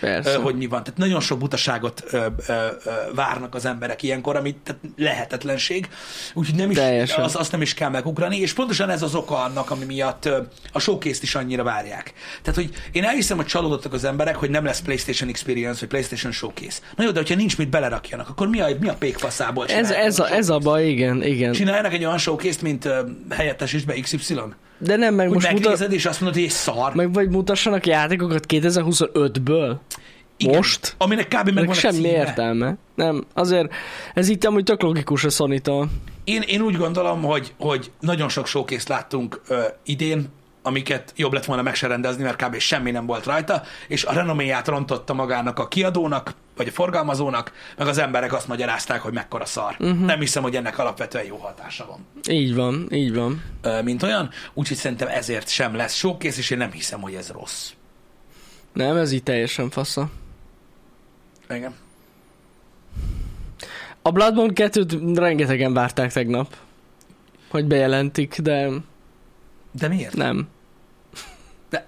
Persze. 0.00 0.36
hogy 0.36 0.54
mi 0.54 0.66
van. 0.66 0.82
Tehát 0.82 0.98
nagyon 0.98 1.20
sok 1.20 1.38
butaságot 1.38 2.04
ö, 2.10 2.26
ö, 2.46 2.52
ö, 2.84 2.90
várnak 3.14 3.54
az 3.54 3.64
emberek 3.64 4.02
ilyenkor, 4.02 4.36
ami 4.36 4.56
tehát 4.64 4.80
lehetetlenség. 4.96 5.88
Úgyhogy 6.34 6.54
nem 6.58 6.70
is, 6.70 6.76
Teljesen. 6.76 7.24
az, 7.24 7.36
azt 7.36 7.52
nem 7.52 7.62
is 7.62 7.74
kell 7.74 7.88
megugrani, 7.88 8.38
és 8.38 8.52
pontosan 8.52 8.90
ez 8.90 9.02
az 9.02 9.14
oka 9.14 9.42
annak, 9.42 9.70
ami 9.70 9.84
miatt 9.84 10.28
a 10.72 10.78
showcase 10.78 11.18
is 11.22 11.34
annyira 11.34 11.62
várják. 11.62 12.12
Tehát, 12.42 12.60
hogy 12.60 12.70
én 12.92 13.04
elhiszem, 13.04 13.36
hogy 13.36 13.46
csalódottak 13.46 13.92
az 13.92 14.04
emberek, 14.04 14.36
hogy 14.36 14.50
nem 14.50 14.64
lesz 14.64 14.80
PlayStation 14.80 15.28
Experience, 15.28 15.80
vagy 15.80 15.88
PlayStation 15.88 16.32
Showcase. 16.32 16.78
Na 16.96 17.04
jó, 17.04 17.10
de 17.10 17.18
hogyha 17.18 17.34
nincs 17.34 17.58
mit 17.58 17.68
belerakjanak, 17.70 18.28
akkor 18.28 18.48
mi 18.48 18.60
a, 18.60 18.68
mi 18.80 18.88
a 18.88 18.94
pékfaszából 18.94 19.66
Ez, 19.66 19.90
ez, 19.90 20.18
a, 20.18 20.30
ez 20.30 20.48
a 20.48 20.58
baj, 20.58 20.88
igen, 20.88 21.22
igen. 21.22 21.52
Csináljanak 21.52 21.92
egy 21.92 22.04
olyan 22.04 22.18
showcase-t, 22.18 22.62
mint 22.62 22.84
ö, 22.84 23.00
helyettesíts 23.30 23.84
be 23.84 23.94
XY. 24.00 24.34
De 24.78 24.96
nem, 24.96 25.14
meg 25.14 25.26
Hogy 25.26 25.34
most 25.34 25.50
mutat, 25.52 25.64
megnézed, 25.64 25.92
és 25.92 26.06
azt 26.06 26.20
mondod, 26.20 26.38
hogy 26.38 26.48
ez 26.48 26.54
szar. 26.54 26.94
meg 26.94 27.12
vagy 27.12 27.28
mutassanak 27.30 27.86
játékokat 27.86 28.44
2025-ből. 28.48 29.76
Igen, 30.36 30.56
most? 30.56 30.94
Aminek 30.98 31.28
kb. 31.28 31.50
Meg 31.50 31.68
a 31.68 31.72
semmi 31.72 31.94
címe. 31.94 32.08
értelme. 32.08 32.76
Nem, 32.94 33.24
azért 33.34 33.72
ez 34.14 34.28
itt 34.28 34.44
amúgy 34.44 34.64
tök 34.64 34.82
logikus 34.82 35.24
a 35.24 35.28
sony 35.28 35.60
Én, 36.24 36.42
én 36.46 36.60
úgy 36.60 36.76
gondolom, 36.76 37.22
hogy, 37.22 37.54
hogy 37.58 37.90
nagyon 38.00 38.28
sok 38.28 38.46
showcase 38.46 38.84
láttunk 38.88 39.40
ö, 39.48 39.62
idén, 39.84 40.28
amiket 40.66 41.12
jobb 41.16 41.32
lett 41.32 41.44
volna 41.44 41.62
meg 41.62 41.74
se 41.74 41.86
rendezni, 41.86 42.22
mert 42.22 42.42
kb. 42.44 42.58
semmi 42.58 42.90
nem 42.90 43.06
volt 43.06 43.24
rajta, 43.24 43.62
és 43.88 44.04
a 44.04 44.12
renoméját 44.12 44.68
rontotta 44.68 45.14
magának 45.14 45.58
a 45.58 45.68
kiadónak, 45.68 46.34
vagy 46.56 46.68
a 46.68 46.70
forgalmazónak, 46.70 47.52
meg 47.76 47.86
az 47.86 47.98
emberek 47.98 48.32
azt 48.32 48.48
magyarázták, 48.48 49.00
hogy 49.00 49.12
mekkora 49.12 49.44
szar. 49.44 49.76
Uh-huh. 49.78 49.98
Nem 49.98 50.20
hiszem, 50.20 50.42
hogy 50.42 50.56
ennek 50.56 50.78
alapvetően 50.78 51.24
jó 51.24 51.36
hatása 51.36 51.86
van. 51.86 52.06
Így 52.36 52.54
van, 52.54 52.86
így 52.90 53.14
van. 53.14 53.42
Ö, 53.62 53.82
mint 53.82 54.02
olyan, 54.02 54.30
úgyhogy 54.54 54.76
szerintem 54.76 55.08
ezért 55.08 55.48
sem 55.48 55.74
lesz 55.74 55.94
showkész, 55.94 56.38
és 56.38 56.50
én 56.50 56.58
nem 56.58 56.70
hiszem, 56.70 57.00
hogy 57.00 57.14
ez 57.14 57.30
rossz. 57.30 57.70
Nem, 58.72 58.96
ez 58.96 59.12
így 59.12 59.22
teljesen 59.22 59.70
fasza. 59.70 60.10
Igen. 61.50 61.74
A 64.02 64.10
Bloodborne 64.10 64.52
2-t 64.54 65.12
rengetegen 65.14 65.72
várták 65.72 66.12
tegnap, 66.12 66.56
hogy 67.48 67.64
bejelentik, 67.66 68.38
de 68.40 68.68
De 69.72 69.88
miért? 69.88 70.14
nem. 70.14 70.48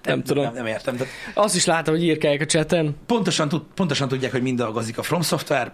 De, 0.01 0.09
nem 0.09 0.23
tudom. 0.23 0.43
Nem, 0.43 0.53
nem 0.53 0.65
értem. 0.65 0.97
De 0.97 1.05
Azt 1.33 1.55
is 1.55 1.65
látom, 1.65 1.93
hogy 1.93 2.03
írkálják 2.03 2.41
a 2.41 2.45
chaten. 2.45 2.95
pontosan, 3.05 3.49
tud, 3.49 3.61
pontosan 3.75 4.07
tudják, 4.07 4.31
hogy 4.31 4.41
mind 4.41 4.57
dolgozik 4.57 4.97
a 4.97 5.03
From 5.03 5.21
Software, 5.21 5.71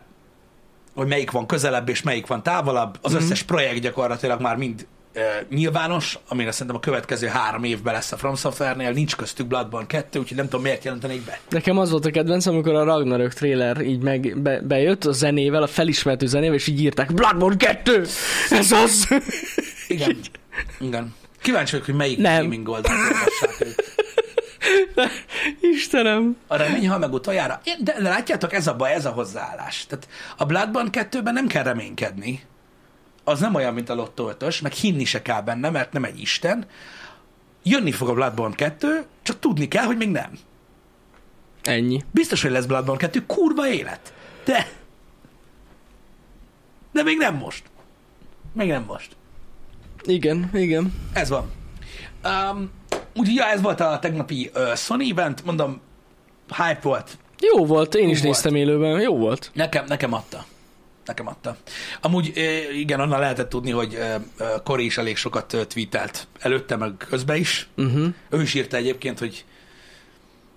hogy 0.96 1.08
melyik 1.08 1.32
van 1.32 1.46
közelebb 1.46 1.90
és 1.90 2.02
melyik 2.02 2.28
van 2.28 2.44
távolabb. 2.44 2.98
Az 3.02 3.12
Mhm. 3.14 3.22
összes 3.22 3.44
projekt 3.44 3.80
gyakorlatilag 3.80 4.42
már 4.42 4.56
mind 4.56 4.88
uh, 5.16 5.22
nyilvános, 5.50 6.20
amire 6.28 6.52
szerintem 6.52 6.76
a 6.76 6.80
következő 6.80 7.28
három 7.28 7.64
évben 7.64 7.94
lesz 7.94 8.12
a 8.12 8.18
From 8.18 8.36
Software-nél, 8.36 8.92
nincs 8.92 9.16
köztük 9.16 9.48
Bloodborne 9.48 9.88
2, 9.88 10.20
úgyhogy 10.20 10.38
nem 10.38 10.46
tudom 10.46 10.62
miért 10.62 10.84
jelentenék 10.84 11.22
be. 11.26 11.40
Nekem 11.50 11.78
az 11.78 11.92
volt 11.92 12.06
a 12.06 12.12
kedvenc, 12.12 12.46
amikor 12.46 12.74
a 12.76 12.84
Ragnarök 12.84 13.34
trailer 13.34 13.82
így 13.82 14.02
meg 14.02 14.42
be, 14.42 14.62
bejött 14.62 15.06
a 15.06 15.12
zenével, 15.12 15.64
a 15.64 15.68
felismertő 15.68 16.26
zenével, 16.28 16.56
és 16.56 16.68
így 16.68 16.82
írták 16.82 17.14
Bloodborne 17.14 17.58
2! 17.58 18.06
Ez 18.50 18.72
az! 18.72 19.08
Igen. 19.88 20.18
Igen. 20.80 21.14
Kíváncsi 21.42 21.72
vagyok, 21.72 21.86
hogy 21.86 21.96
melyik 21.96 22.18
Nem. 22.18 22.42
gaming 22.42 22.68
oldalt 22.68 22.88
olvassák 22.88 23.76
Istenem! 25.62 26.38
A 26.48 26.56
remény, 26.56 26.90
ha 26.90 26.98
meg 26.98 27.14
utoljára. 27.14 27.62
De, 27.80 28.02
de 28.02 28.10
látjátok, 28.10 28.54
ez 28.54 28.68
a 28.68 28.76
baj, 28.76 28.94
ez 28.94 29.06
a 29.06 29.10
hozzáállás. 29.10 29.86
Tehát 29.86 30.08
a 30.38 30.46
Bloodborne 30.46 30.90
2-ben 30.92 31.34
nem 31.34 31.48
kell 31.48 31.64
reménykedni. 31.64 32.44
Az 33.24 33.40
nem 33.40 33.56
olyan, 33.56 33.74
mint 33.74 33.90
a 33.90 33.96
Lotto 33.96 34.30
5 34.40 34.62
meg 34.62 34.72
hinni 34.72 35.06
se 35.06 35.22
kell 35.22 35.42
benne, 35.42 35.70
mert 35.70 35.94
nem 35.94 36.04
egy 36.04 36.20
isten. 36.20 36.66
Jönni 37.64 37.92
fog 37.92 38.10
a 38.10 38.14
Bloodborne 38.14 38.56
2, 38.56 39.06
csak 39.22 39.40
tudni 39.40 39.68
kell, 39.68 39.86
hogy 39.86 39.98
még 39.98 40.10
nem. 40.10 40.32
Ennyi. 41.64 42.04
Biztos, 42.12 42.42
hogy 42.42 42.52
lesz 42.52 42.66
Bloodborne 42.66 43.02
2, 43.02 43.26
kurva 43.26 43.68
élet. 43.68 44.14
De... 44.44 44.68
De 46.92 47.04
még 47.04 47.18
nem 47.18 47.36
most. 47.36 47.64
Még 48.54 48.68
nem 48.68 48.84
most. 48.88 49.16
Igen, 50.04 50.50
igen. 50.54 50.94
Ez 51.14 51.30
van. 51.30 51.52
Um, 52.24 52.72
úgyhogy 53.16 53.36
ja, 53.36 53.46
ez 53.46 53.62
volt 53.62 53.80
a 53.80 54.00
tegnapi 54.00 54.52
uh, 54.56 54.76
Sony 54.76 55.10
event, 55.10 55.46
mondom, 55.46 55.82
hype 56.48 56.80
volt. 56.82 57.18
Jó 57.40 57.66
volt, 57.66 57.96
én 57.96 58.10
is 58.10 58.22
Jó 58.22 58.26
néztem 58.26 58.56
élőben, 58.56 59.02
jó 59.02 59.18
volt. 59.18 59.52
Nekem, 59.54 59.86
nekem 59.88 60.14
adta. 60.14 60.46
Nekem 61.06 61.28
adta. 61.28 61.58
Amúgy 62.02 62.34
igen, 62.74 63.00
onnan 63.00 63.20
lehetett 63.20 63.50
tudni, 63.50 63.72
hogy 63.72 63.98
Kori 64.64 64.86
is 64.86 64.98
elég 64.98 65.18
sokat 65.18 65.68
tweetelt 65.70 66.28
előtte, 66.40 66.76
meg 66.76 66.94
közben 67.10 67.36
is. 67.36 67.68
Uh-huh. 67.78 68.14
Ő 68.30 68.42
is 68.42 68.54
írta 68.54 68.78
egyébként, 68.78 69.20
hogy 69.20 69.46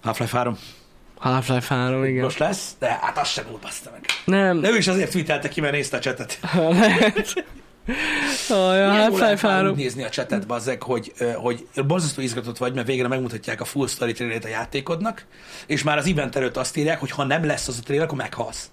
Half-Life 0.02 0.36
3 0.36 0.58
Half-Life 1.18 1.74
3, 1.74 2.04
igen. 2.04 2.22
most 2.22 2.38
lesz, 2.38 2.74
de 2.78 2.98
hát 3.00 3.18
azt 3.18 3.32
sem 3.32 3.44
baszta 3.62 3.90
meg. 3.90 4.04
Nem, 4.24 4.60
De 4.60 4.70
ő 4.70 4.76
is 4.76 4.88
azért 4.88 5.10
tweetelte 5.10 5.48
ki, 5.48 5.60
mert 5.60 5.72
nézte 5.72 5.96
a 5.96 6.00
csetet. 6.00 6.38
Aj, 8.50 8.82
a 8.84 8.90
Milyen 8.90 8.94
jó 8.94 9.00
Half-Life 9.00 9.24
lehet 9.24 9.42
már 9.42 9.52
3. 9.52 9.70
úgy 9.70 9.76
nézni 9.76 10.02
a 10.04 10.08
csetet, 10.08 10.46
bazzeg, 10.46 10.82
hogy, 10.82 11.12
hogy 11.36 11.66
borzasztó 11.86 12.22
izgatott 12.22 12.58
vagy, 12.58 12.74
mert 12.74 12.86
végre 12.86 13.08
megmutatják 13.08 13.60
a 13.60 13.64
full 13.64 13.86
story 13.86 14.12
trailerét 14.12 14.44
a 14.44 14.48
játékodnak, 14.48 15.26
és 15.66 15.82
már 15.82 15.98
az 15.98 16.06
event 16.06 16.36
előtt 16.36 16.56
azt 16.56 16.76
írják, 16.76 17.00
hogy 17.00 17.10
ha 17.10 17.24
nem 17.24 17.44
lesz 17.44 17.68
az 17.68 17.78
a 17.78 17.82
trailer, 17.82 18.06
akkor 18.06 18.18
meghalsz. 18.18 18.70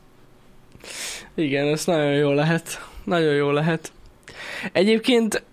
Igen, 1.35 1.67
ez 1.67 1.85
nagyon 1.85 2.13
jó 2.13 2.31
lehet. 2.31 2.85
Nagyon 3.03 3.33
jó 3.33 3.51
lehet. 3.51 3.91
Egyébként, 4.71 5.43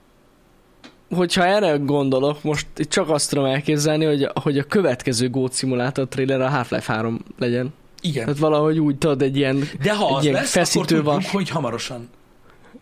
hogyha 1.14 1.44
erre 1.44 1.76
gondolok, 1.76 2.42
most 2.42 2.66
itt 2.76 2.90
csak 2.90 3.10
azt 3.10 3.28
tudom 3.28 3.44
elképzelni, 3.44 4.04
hogy, 4.04 4.28
hogy 4.42 4.58
a 4.58 4.64
következő 4.64 5.30
Goat 5.30 5.54
Simulator 5.54 6.08
trailer 6.08 6.40
a 6.40 6.48
Half-Life 6.48 6.92
3 6.92 7.24
legyen. 7.38 7.74
Igen. 8.00 8.24
Tehát 8.24 8.40
valahogy 8.40 8.78
úgy 8.78 8.98
tudod, 8.98 9.22
egy 9.22 9.36
ilyen, 9.36 9.68
De 9.82 9.94
ha 9.94 10.08
egy 10.08 10.14
az 10.14 10.22
ilyen 10.22 10.34
lesz, 10.34 10.56
akkor 10.56 10.66
feszítő 10.66 10.84
tudjuk, 10.84 11.04
vas. 11.04 11.30
hogy 11.30 11.48
hamarosan 11.48 12.08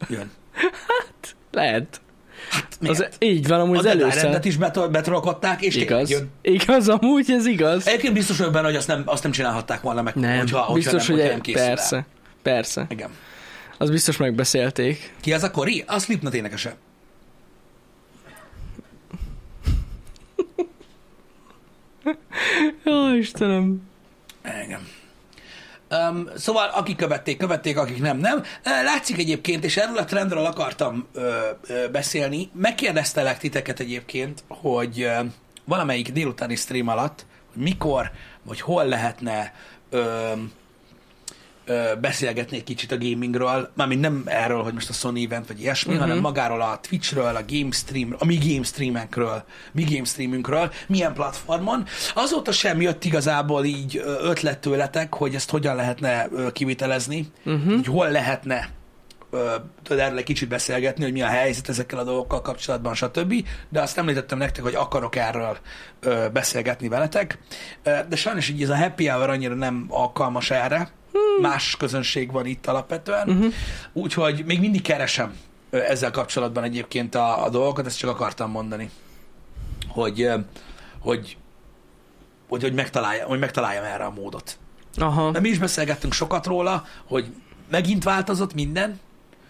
jön. 0.08 0.30
Lehet. 1.50 2.00
Miért? 2.80 2.98
Az, 2.98 3.08
így 3.18 3.46
van, 3.48 3.60
amúgy 3.60 3.76
az 3.76 3.82
Dead 3.84 4.00
először. 4.00 4.38
Is 4.46 4.56
betol- 4.56 4.90
betrollkodták, 4.90 5.62
és 5.62 5.76
Igaz. 5.76 6.10
jön. 6.10 6.30
Igaz, 6.42 6.88
amúgy 6.88 7.30
ez 7.30 7.46
igaz. 7.46 7.86
Egyébként 7.86 8.14
biztos 8.14 8.36
vagyok 8.38 8.52
benne, 8.52 8.66
hogy 8.66 8.76
azt 8.76 8.86
nem, 8.86 9.02
azt 9.04 9.22
nem 9.22 9.32
csinálhatták 9.32 9.80
volna 9.80 10.02
meg, 10.02 10.14
Nem, 10.14 10.38
hogyha, 10.38 10.58
hogyha 10.58 10.72
biztos, 10.74 11.06
nem, 11.06 11.06
hogy 11.06 11.14
hogyha 11.16 11.30
nem 11.32 11.40
készül 11.40 11.60
el. 11.62 11.66
persze. 11.74 12.06
Persze. 12.42 12.86
Igen. 12.88 13.10
Az 13.78 13.90
biztos 13.90 14.16
megbeszélték. 14.16 15.12
Ki 15.20 15.32
az 15.32 15.42
a 15.42 15.50
Kori? 15.50 15.84
A 15.86 15.98
Slipknot 15.98 16.34
énekese. 16.34 16.76
Jó, 22.84 23.14
Istenem. 23.14 23.82
Igen. 24.64 24.80
Um, 25.90 26.28
szóval 26.36 26.68
akik 26.68 26.96
követték, 26.96 27.36
követték, 27.36 27.78
akik 27.78 28.00
nem, 28.00 28.18
nem. 28.18 28.42
Látszik 28.62 29.18
egyébként, 29.18 29.64
és 29.64 29.76
erről 29.76 29.98
a 29.98 30.04
trendről 30.04 30.44
akartam 30.44 31.06
ö, 31.12 31.48
ö, 31.66 31.88
beszélni. 31.88 32.50
Megkérdeztelek 32.54 33.38
titeket 33.38 33.80
egyébként, 33.80 34.44
hogy 34.48 35.00
ö, 35.00 35.20
valamelyik 35.64 36.12
délutáni 36.12 36.54
stream 36.54 36.88
alatt, 36.88 37.26
hogy 37.52 37.62
mikor, 37.62 38.10
vagy 38.42 38.60
hol 38.60 38.84
lehetne 38.84 39.54
ö, 39.90 40.32
egy 42.50 42.64
kicsit 42.64 42.92
a 42.92 42.98
gamingről, 42.98 43.70
mármint 43.74 44.00
nem 44.00 44.22
erről, 44.26 44.62
hogy 44.62 44.72
most 44.72 44.88
a 44.88 44.92
Sony 44.92 45.22
event 45.22 45.46
vagy 45.46 45.60
ilyesmi, 45.60 45.92
uh-huh. 45.92 46.08
hanem 46.08 46.22
magáról 46.22 46.60
a 46.60 46.80
Twitchről, 46.88 47.36
a 47.36 47.44
game 47.48 47.70
stream, 47.70 48.14
a 48.18 48.24
mi 48.24 48.38
game 48.42 48.62
streamekről, 48.62 49.44
mi 49.72 49.84
game 49.84 50.04
streamünkről, 50.04 50.72
milyen 50.86 51.12
platformon. 51.12 51.84
Azóta 52.14 52.52
sem 52.52 52.80
jött 52.80 53.04
igazából 53.04 53.64
így 53.64 54.02
ötlet 54.22 54.58
tőletek, 54.58 55.14
hogy 55.14 55.34
ezt 55.34 55.50
hogyan 55.50 55.76
lehetne 55.76 56.28
kivitelezni, 56.52 57.26
uh-huh. 57.44 57.74
hogy 57.74 57.86
hol 57.86 58.10
lehetne 58.10 58.68
tudod 59.82 60.02
erről 60.02 60.18
egy 60.18 60.24
kicsit 60.24 60.48
beszélgetni, 60.48 61.02
hogy 61.02 61.12
mi 61.12 61.22
a 61.22 61.26
helyzet 61.26 61.68
ezekkel 61.68 61.98
a 61.98 62.04
dolgokkal 62.04 62.40
kapcsolatban, 62.40 62.94
stb. 62.94 63.34
De 63.68 63.80
azt 63.80 63.98
említettem 63.98 64.38
nektek, 64.38 64.62
hogy 64.62 64.74
akarok 64.74 65.16
erről 65.16 65.58
beszélgetni 66.32 66.88
veletek. 66.88 67.38
De 67.82 68.16
sajnos 68.16 68.48
így 68.48 68.62
ez 68.62 68.68
a 68.68 68.76
happy 68.76 69.06
hour 69.06 69.30
annyira 69.30 69.54
nem 69.54 69.86
alkalmas 69.88 70.50
erre. 70.50 70.90
Hmm. 71.12 71.42
Más 71.42 71.76
közönség 71.78 72.32
van 72.32 72.46
itt 72.46 72.66
alapvetően. 72.66 73.28
Uh-huh. 73.28 73.52
Úgyhogy 73.92 74.42
még 74.46 74.60
mindig 74.60 74.82
keresem 74.82 75.34
ezzel 75.70 76.10
kapcsolatban 76.10 76.64
egyébként 76.64 77.14
a, 77.14 77.44
a 77.44 77.48
dolgokat, 77.48 77.86
ezt 77.86 77.98
csak 77.98 78.10
akartam 78.10 78.50
mondani. 78.50 78.90
Hogy, 79.88 80.28
hogy, 81.00 81.36
hogy, 82.48 82.62
hogy, 82.62 82.74
megtaláljam, 82.74 83.28
hogy 83.28 83.38
megtaláljam 83.38 83.84
erre 83.84 84.04
a 84.04 84.10
módot. 84.10 84.58
Aha, 84.96 85.30
De 85.30 85.40
mi 85.40 85.48
is 85.48 85.58
beszélgettünk 85.58 86.12
sokat 86.12 86.46
róla, 86.46 86.84
hogy 87.04 87.26
megint 87.70 88.04
változott 88.04 88.54
minden, 88.54 89.00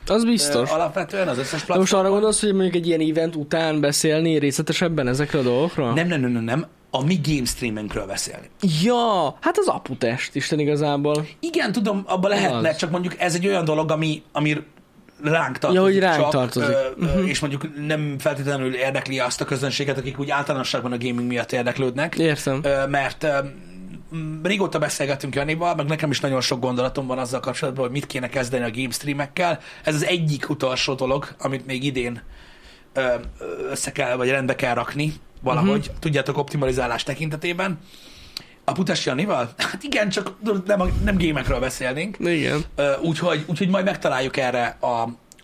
az 0.07 0.25
biztos. 0.25 0.71
Alapvetően 0.71 1.29
az 1.29 1.39
összes 1.39 1.51
De 1.51 1.57
most 1.57 1.67
platformon. 1.67 2.05
arra 2.05 2.13
gondolsz, 2.13 2.41
hogy 2.41 2.53
mondjuk 2.53 2.75
egy 2.75 2.87
ilyen 2.87 3.01
event 3.01 3.37
után 3.37 3.81
beszélni 3.81 4.39
részletesebben 4.39 5.09
ezekről 5.09 5.41
a 5.41 5.45
dolgokról? 5.45 5.93
Nem, 5.93 6.07
nem, 6.07 6.21
nem, 6.21 6.31
nem, 6.31 6.45
nem. 6.45 6.67
A 6.91 7.05
mi 7.05 7.21
game 7.23 7.45
streamünkről 7.45 8.07
beszélni. 8.07 8.51
Ja, 8.83 9.37
hát 9.41 9.59
az 9.59 9.69
aputest 9.69 10.35
Isten 10.35 10.59
igazából. 10.59 11.27
Igen, 11.41 11.73
tudom, 11.73 12.03
abba 12.07 12.29
lehetne, 12.29 12.69
Az. 12.69 12.77
csak 12.77 12.91
mondjuk 12.91 13.15
ez 13.19 13.35
egy 13.35 13.47
olyan 13.47 13.65
dolog, 13.65 13.91
ami, 13.91 14.23
ami 14.33 14.57
ránk 15.23 15.59
tartozik 15.59 15.77
Ja, 15.77 15.83
hogy 15.83 15.99
ránk 15.99 16.21
csak, 16.21 16.31
tartozik. 16.31 16.69
Ö, 16.69 17.07
ö, 17.07 17.25
és 17.25 17.41
mondjuk 17.41 17.87
nem 17.87 18.19
feltétlenül 18.19 18.75
érdekli 18.75 19.19
azt 19.19 19.41
a 19.41 19.45
közönséget, 19.45 19.99
akik 19.99 20.19
úgy 20.19 20.31
általánosságban 20.31 20.93
a 20.93 20.99
gaming 20.99 21.27
miatt 21.27 21.53
érdeklődnek. 21.53 22.19
Értem. 22.19 22.61
Ö, 22.63 22.87
mert 22.87 23.25
ö, 23.25 23.39
régóta 24.43 24.79
beszélgettünk 24.79 25.35
Janival, 25.35 25.75
meg 25.75 25.87
nekem 25.87 26.11
is 26.11 26.21
nagyon 26.21 26.41
sok 26.41 26.61
gondolatom 26.61 27.07
van 27.07 27.19
azzal 27.19 27.41
kapcsolatban, 27.41 27.85
hogy 27.85 27.93
mit 27.93 28.07
kéne 28.07 28.29
kezdeni 28.29 28.65
a 28.65 28.71
game 28.71 28.91
streamekkel. 28.91 29.59
Ez 29.85 29.95
az 29.95 30.05
egyik 30.05 30.49
utolsó 30.49 30.95
dolog, 30.95 31.29
amit 31.39 31.67
még 31.67 31.85
idén 31.85 32.23
össze 33.71 33.93
kell, 33.93 34.17
vagy 34.17 34.29
rendbe 34.29 34.55
kell 34.55 34.75
rakni 34.75 35.13
valahogy, 35.41 35.81
uh-huh. 35.81 35.99
tudjátok, 35.99 36.39
optimalizálás 36.39 37.03
tekintetében. 37.03 37.79
A 38.65 38.73
Putas 38.73 39.07
Janival? 39.07 39.51
Hát 39.71 39.83
igen, 39.83 40.09
csak 40.09 40.33
nem, 40.65 41.01
nem 41.05 41.17
gémekről 41.17 41.61
beszélnénk. 41.61 42.17
Igen. 42.21 42.65
Úgyhogy, 43.03 43.45
úgyhogy 43.47 43.69
majd 43.69 43.85
megtaláljuk 43.85 44.37
erre 44.37 44.77
a, 44.81 44.87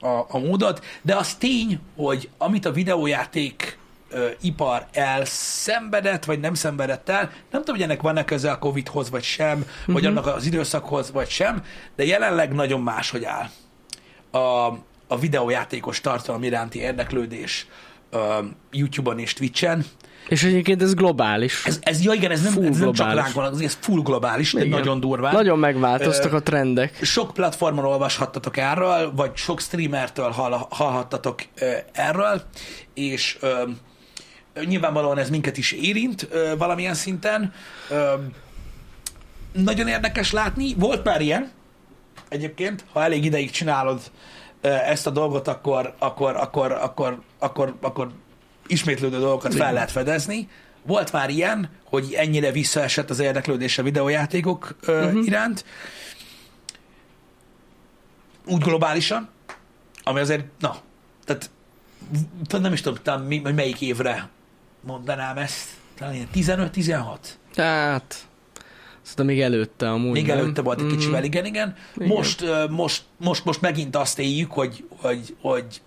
a, 0.06 0.26
a 0.28 0.38
módot, 0.38 0.84
de 1.02 1.16
az 1.16 1.34
tény, 1.34 1.80
hogy 1.96 2.28
amit 2.38 2.64
a 2.64 2.72
videójáték 2.72 3.78
ö, 4.10 4.26
ipar 4.40 4.86
elszenvedett, 4.92 6.24
vagy 6.24 6.40
nem 6.40 6.54
szenvedett 6.54 7.08
el, 7.08 7.30
nem 7.50 7.60
tudom, 7.60 7.74
hogy 7.74 7.84
ennek 7.84 8.02
van-e 8.02 8.24
köze 8.24 8.50
a 8.50 8.58
Covid-hoz, 8.58 9.10
vagy 9.10 9.22
sem, 9.22 9.58
uh-huh. 9.58 9.94
vagy 9.94 10.06
annak 10.06 10.26
az 10.26 10.44
időszakhoz, 10.44 11.10
vagy 11.12 11.28
sem, 11.28 11.62
de 11.96 12.04
jelenleg 12.04 12.52
nagyon 12.52 12.80
máshogy 12.80 13.24
áll 13.24 13.48
a, 14.30 14.66
a 15.06 15.18
videójátékos 15.18 16.00
tartalom 16.00 16.42
iránti 16.42 16.78
érdeklődés 16.78 17.66
YouTube-on 18.70 19.18
és 19.18 19.32
Twitch-en, 19.32 19.84
És 20.28 20.42
egyébként 20.42 20.82
ez 20.82 20.94
globális. 20.94 21.64
Ez, 21.64 21.78
ez 21.82 22.04
ja 22.04 22.12
igen, 22.12 22.30
ez 22.30 22.42
nem, 22.42 22.52
Full 22.52 22.66
ez 22.66 22.78
nem 22.78 22.92
csak 22.92 23.14
ránk 23.14 23.32
van, 23.32 23.62
ez 23.62 23.78
full 23.80 24.02
globális, 24.02 24.52
de 24.52 24.64
Igen. 24.64 24.78
nagyon 24.78 25.00
durván. 25.00 25.32
Nagyon 25.32 25.58
megváltoztak 25.58 26.32
a 26.32 26.42
trendek. 26.42 26.98
Sok 27.02 27.32
platformon 27.32 27.84
olvashattatok 27.84 28.56
erről, 28.56 29.12
vagy 29.14 29.30
sok 29.34 29.60
streamertől 29.60 30.30
hall, 30.30 30.66
hallhattatok 30.70 31.42
erről, 31.92 32.42
és 32.94 33.38
nyilvánvalóan 34.64 35.18
ez 35.18 35.30
minket 35.30 35.56
is 35.56 35.72
érint 35.72 36.28
valamilyen 36.58 36.94
szinten. 36.94 37.52
Nagyon 39.52 39.88
érdekes 39.88 40.32
látni. 40.32 40.74
Volt 40.74 41.04
már 41.04 41.20
ilyen, 41.20 41.50
egyébként, 42.28 42.84
ha 42.92 43.02
elég 43.02 43.24
ideig 43.24 43.50
csinálod 43.50 44.00
ezt 44.66 45.06
a 45.06 45.10
dolgot, 45.10 45.48
akkor, 45.48 45.94
akkor, 45.98 46.36
akkor, 46.36 46.72
akkor, 46.72 47.22
akkor, 47.38 47.76
akkor 47.80 48.10
ismétlődő 48.66 49.18
dolgokat 49.18 49.54
fel 49.54 49.72
lehet 49.72 49.90
fedezni. 49.90 50.48
Volt 50.82 51.12
már 51.12 51.30
ilyen, 51.30 51.70
hogy 51.84 52.12
ennyire 52.12 52.50
visszaesett 52.50 53.10
az 53.10 53.18
érdeklődés 53.18 53.78
a 53.78 53.82
videójátékok 53.82 54.76
uh-huh. 54.86 55.26
iránt. 55.26 55.64
Úgy 58.46 58.62
globálisan, 58.62 59.28
ami 60.02 60.20
azért, 60.20 60.44
na, 60.58 60.76
tehát 61.24 61.50
nem 62.50 62.72
is 62.72 62.80
tudom, 62.80 62.98
talán 63.02 63.20
mi, 63.20 63.38
hogy 63.38 63.54
melyik 63.54 63.80
évre 63.80 64.28
mondanám 64.80 65.36
ezt. 65.36 65.68
Talán 65.98 66.14
ilyen 66.14 66.28
15-16. 66.34 67.18
Hát, 67.56 68.25
szerintem 69.06 69.26
még 69.26 69.40
előtte 69.40 69.90
amúgy. 69.90 70.10
Még 70.12 70.26
nem? 70.26 70.38
előtte 70.38 70.62
volt 70.62 70.78
egy 70.80 70.84
Mhm. 70.86 70.94
kicsivel, 70.96 71.24
igen, 71.24 71.44
igen. 71.44 71.76
Igen. 71.96 72.08
Most, 72.08 72.44
most, 72.70 73.02
most, 73.16 73.44
most 73.44 73.60
megint 73.60 73.96
azt 73.96 74.18
éljük, 74.18 74.52
hogy, 74.52 74.84
hogy, 75.00 75.36
hogy 75.40 75.80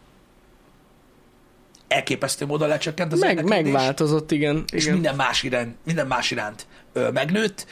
elképesztő 1.87 2.45
módon 2.45 2.67
lecsökkent 2.67 3.11
az 3.13 3.19
Meg, 3.19 3.43
megváltozott, 3.43 4.31
igen. 4.31 4.63
és 4.71 4.81
igen. 4.81 4.93
minden 4.93 5.15
más 5.15 5.43
iránt, 5.43 5.75
minden 5.85 6.07
más 6.07 6.31
iránt 6.31 6.67
ö, 6.93 7.09
megnőtt. 7.11 7.65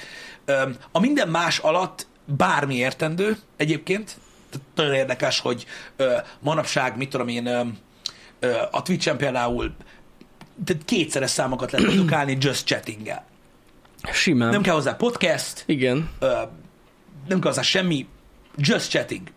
Ö, 0.45 0.61
a 0.91 0.99
minden 0.99 1.29
más 1.29 1.59
alatt 1.59 2.07
bármi 2.25 2.75
értendő 2.75 3.37
egyébként. 3.57 4.17
Nagyon 4.75 4.93
érdekes, 4.93 5.39
hogy 5.39 5.65
ö, 5.95 6.13
manapság, 6.39 6.97
mit 6.97 7.09
tudom 7.09 7.27
én, 7.27 7.45
ö, 7.45 7.61
ö, 8.39 8.51
a 8.71 8.81
Twitch-en 8.81 9.17
például 9.17 9.73
tehát 10.65 10.85
kétszeres 10.85 11.29
számokat 11.29 11.71
lehet 11.71 11.87
produkálni 11.87 12.37
just 12.39 12.65
chattinggel. 12.65 13.25
Simán. 14.11 14.49
Nem 14.49 14.61
kell 14.61 14.73
hozzá 14.73 14.95
podcast, 14.95 15.63
Igen. 15.65 16.09
ö, 16.19 16.27
nem 17.27 17.39
kell 17.39 17.49
hozzá 17.49 17.61
semmi, 17.61 18.07
just 18.55 18.89
chatting. 18.89 19.27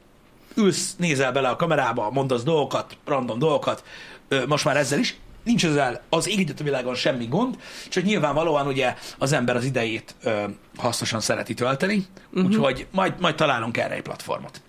Ülsz, 0.54 0.96
nézel 0.96 1.32
bele 1.32 1.48
a 1.48 1.56
kamerába, 1.56 2.10
mondasz 2.10 2.42
dolgokat, 2.42 2.96
random 3.04 3.38
dolgokat, 3.38 3.84
ö, 4.28 4.46
most 4.46 4.64
már 4.64 4.76
ezzel 4.76 4.98
is. 4.98 5.16
Nincs 5.44 5.64
ezzel 5.64 6.02
az 6.08 6.28
égített 6.28 6.58
világon 6.58 6.94
semmi 6.94 7.26
gond, 7.26 7.56
csak 7.88 8.04
nyilvánvalóan 8.04 8.66
ugye 8.66 8.94
az 9.18 9.32
ember 9.32 9.56
az 9.56 9.64
idejét 9.64 10.14
ö, 10.22 10.44
hasznosan 10.76 11.20
szereti 11.20 11.54
tölteni, 11.54 12.06
uh-huh. 12.30 12.44
úgyhogy 12.44 12.86
majd, 12.90 13.14
majd 13.20 13.34
találunk 13.34 13.76
erre 13.76 13.94
egy 13.94 14.02
platformot. 14.02 14.60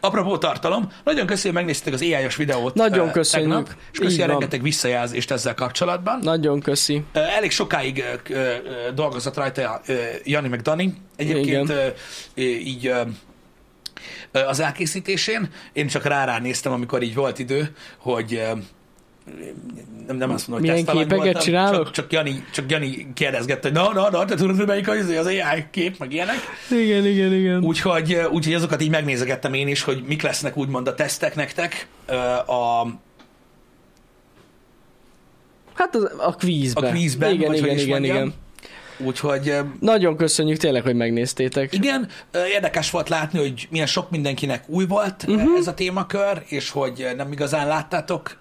Apropó 0.00 0.38
tartalom, 0.38 0.92
nagyon 1.04 1.26
köszönöm, 1.26 1.56
hogy 1.56 1.64
megnéztétek 1.64 1.94
az 1.94 2.00
AI-os 2.00 2.36
videót 2.36 2.74
Nagyon 2.74 3.08
ö, 3.08 3.10
köszönjük. 3.10 3.50
tegnap, 3.50 3.74
és 3.92 3.98
köszönjük 3.98 4.26
rengeteg 4.26 4.62
visszajelzést 4.62 5.30
ezzel 5.30 5.54
kapcsolatban. 5.54 6.18
Nagyon 6.22 6.60
köszi. 6.60 7.02
Ö, 7.12 7.18
Elég 7.18 7.50
sokáig 7.50 8.04
ö, 8.28 8.34
ö, 8.34 8.52
dolgozott 8.94 9.36
rajta 9.36 9.80
Jani 10.24 10.48
meg 10.48 10.60
Dani. 10.60 10.94
Egyébként 11.16 11.68
Igen. 11.68 11.92
így 12.58 12.92
az 14.32 14.60
elkészítésén. 14.60 15.50
Én 15.72 15.86
csak 15.86 16.04
rá 16.24 16.38
néztem, 16.38 16.72
amikor 16.72 17.02
így 17.02 17.14
volt 17.14 17.38
idő, 17.38 17.74
hogy 17.98 18.42
nem, 20.06 20.16
nem 20.16 20.30
azt 20.30 20.48
mondom, 20.48 20.68
hogy 20.68 20.84
Milyen 20.84 20.96
képeket 20.96 21.24
voltam, 21.24 21.42
csinálok? 21.42 21.84
Csak, 21.84 21.92
csak, 21.94 22.12
Jani, 22.12 22.44
csak 22.52 22.70
Jani 22.70 23.12
kérdezgette, 23.14 23.68
hogy 23.68 23.76
na, 23.76 23.92
na, 23.92 24.10
na, 24.10 24.24
te 24.24 24.34
tudod, 24.34 24.56
hogy 24.56 24.66
melyik 24.66 24.88
az, 24.88 25.08
az 25.08 25.26
AI 25.26 25.64
kép, 25.70 25.98
meg 25.98 26.12
ilyenek. 26.12 26.36
Igen, 26.70 27.06
igen, 27.06 27.32
igen. 27.32 27.64
Úgyhogy, 27.64 28.20
úgyhogy 28.30 28.54
azokat 28.54 28.82
így 28.82 28.90
megnézegettem 28.90 29.54
én 29.54 29.68
is, 29.68 29.82
hogy 29.82 30.02
mik 30.06 30.22
lesznek 30.22 30.56
úgymond 30.56 30.88
a 30.88 30.94
tesztek 30.94 31.34
nektek 31.34 31.86
a, 32.46 32.86
Hát 35.74 35.94
az, 35.94 36.10
a 36.18 36.34
kvízbe. 36.34 36.86
a 36.86 36.90
kvízben, 36.90 37.32
Igen, 37.32 37.46
vagy 37.46 37.56
igen, 37.56 37.68
hogy 37.68 37.80
igen, 37.80 38.00
mondjam. 38.00 38.16
igen. 38.16 38.34
Úgyhogy 39.04 39.54
Nagyon 39.80 40.16
köszönjük 40.16 40.58
tényleg, 40.58 40.82
hogy 40.82 40.94
megnéztétek. 40.94 41.72
Igen, 41.72 42.08
érdekes 42.54 42.90
volt 42.90 43.08
látni, 43.08 43.38
hogy 43.38 43.68
milyen 43.70 43.86
sok 43.86 44.10
mindenkinek 44.10 44.68
új 44.68 44.86
volt 44.86 45.24
uh-huh. 45.28 45.58
ez 45.58 45.66
a 45.66 45.74
témakör, 45.74 46.42
és 46.46 46.70
hogy 46.70 47.06
nem 47.16 47.32
igazán 47.32 47.66
láttátok 47.66 48.40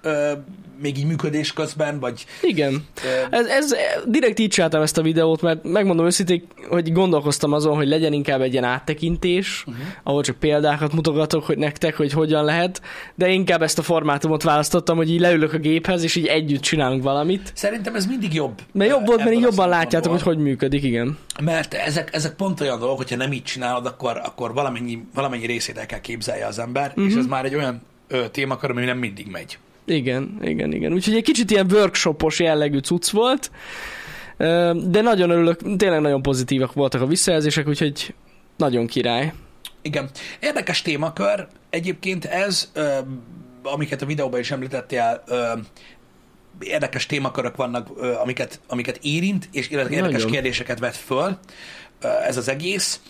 még 0.82 0.98
így 0.98 1.06
működés 1.06 1.54
közben, 1.54 2.00
vagy 2.00 2.26
Igen. 2.42 2.86
Ez, 3.30 3.46
ez, 3.46 3.76
direkt 4.06 4.40
így 4.40 4.50
csináltam 4.50 4.82
ezt 4.82 4.98
a 4.98 5.02
videót, 5.02 5.42
mert 5.42 5.64
megmondom 5.64 6.06
őszintén, 6.06 6.44
hogy 6.70 6.92
gondolkoztam 6.92 7.54
azon, 7.54 7.76
hogy 7.76 7.88
legyen 7.88 8.14
inkább 8.14 8.42
egy 8.42 8.52
ilyen 8.52 8.64
áttekintés, 8.64 9.64
uh-huh. 9.68 9.84
ahol 10.04 10.24
csak 10.24 10.36
példákat 10.36 10.94
mutogatok, 10.94 11.44
hogy 11.44 11.58
nektek, 11.58 11.96
hogy 11.96 12.12
hogyan 12.12 12.44
lehet, 12.44 12.82
de 13.16 13.30
inkább 13.30 13.62
ezt 13.62 13.80
a 13.80 13.82
formátumot 13.82 14.44
választottam, 14.44 14.98
hogy 14.98 15.12
így 15.12 15.20
leülök 15.20 15.54
a 15.54 15.58
géphez, 15.58 16.04
és 16.04 16.16
így 16.16 16.26
együtt 16.26 16.62
csinálunk 16.62 17.04
valamit. 17.04 17.52
szerintem 17.56 17.96
ez 17.96 18.06
mindig 18.06 18.34
jobb. 18.34 18.62
Mert 18.72 18.90
jobb 18.90 19.06
volt, 19.06 19.24
mert 19.24 19.36
így 19.36 19.42
jobban 19.42 19.70
látjátok, 19.70 20.12
hogy 20.12 20.22
hogy 20.22 20.38
működik, 20.38 20.84
igen. 20.84 21.18
Mert 21.42 21.74
ezek, 21.74 22.10
ezek 22.14 22.36
pont 22.36 22.62
olyan 22.62 22.80
dolgok, 22.80 22.98
hogyha 22.98 23.16
nem 23.16 23.32
így 23.32 23.44
csinálod, 23.44 23.86
akkor, 23.86 24.22
akkor 24.24 24.54
valamennyi, 24.54 25.04
valamennyi 25.14 25.46
részét 25.46 25.78
el 25.78 25.86
kell 25.86 26.02
képzelje 26.02 26.46
az 26.46 26.60
ember, 26.60 26.90
uh-huh. 26.90 27.06
és 27.06 27.16
ez 27.16 27.26
már 27.26 27.46
egy 27.46 27.56
olyan 27.56 27.82
ö, 28.08 28.28
témakör, 28.28 28.70
ami 28.70 28.86
nem 28.86 28.98
mindig 28.98 29.28
megy. 29.28 29.58
Igen, 29.90 30.40
igen, 30.42 30.74
igen. 30.74 30.94
Úgyhogy 30.94 31.16
egy 31.16 31.24
kicsit 31.24 31.52
ilyen 31.52 31.72
workshopos 31.72 32.40
jellegű 32.40 32.78
cucc 32.80 33.10
volt, 33.10 33.52
de 34.76 35.02
nagyon 35.02 35.30
örülök, 35.30 35.76
tényleg 35.78 36.02
nagyon 36.02 36.22
pozitívak 36.22 36.74
voltak 36.74 37.02
a 37.02 37.06
visszajelzések, 37.06 37.68
úgyhogy 37.68 38.14
nagyon 38.58 38.88
király. 38.88 39.34
Igen. 39.82 40.10
Érdekes 40.40 40.82
témakör. 40.82 41.48
Egyébként 41.70 42.26
ez, 42.26 42.72
amiket 43.64 44.02
a 44.02 44.06
videóban 44.06 44.40
is 44.40 44.52
említettél, 44.52 45.24
érdekes 46.60 47.06
témakörök 47.06 47.56
vannak, 47.56 47.90
amiket, 48.22 48.60
amiket 48.68 49.00
érint, 49.02 49.50
és 49.52 49.70
illetve 49.70 49.96
érdekes 49.96 50.16
Nagyon. 50.16 50.32
kérdéseket 50.32 50.80
vet 50.80 50.96
föl 50.96 51.38
ez 52.28 52.38
az 52.38 52.48
egész. 52.50 53.02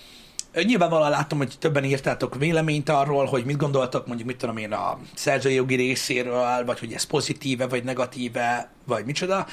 Nyilvánvalóan 0.53 1.09
láttam, 1.09 1.37
hogy 1.37 1.53
többen 1.59 1.83
írtátok 1.83 2.35
véleményt 2.35 2.89
arról, 2.89 3.25
hogy 3.25 3.45
mit 3.45 3.57
gondoltok, 3.57 4.07
mondjuk 4.07 4.27
mit 4.27 4.37
tudom 4.37 4.57
én 4.57 4.71
a 4.71 4.99
szerzői 5.13 5.53
jogi 5.53 5.75
részéről, 5.75 6.65
vagy 6.65 6.79
hogy 6.79 6.93
ez 6.93 7.03
pozitíve, 7.03 7.67
vagy 7.67 7.83
negatíve, 7.83 8.69
vagy 8.85 9.05
micsoda. 9.05 9.45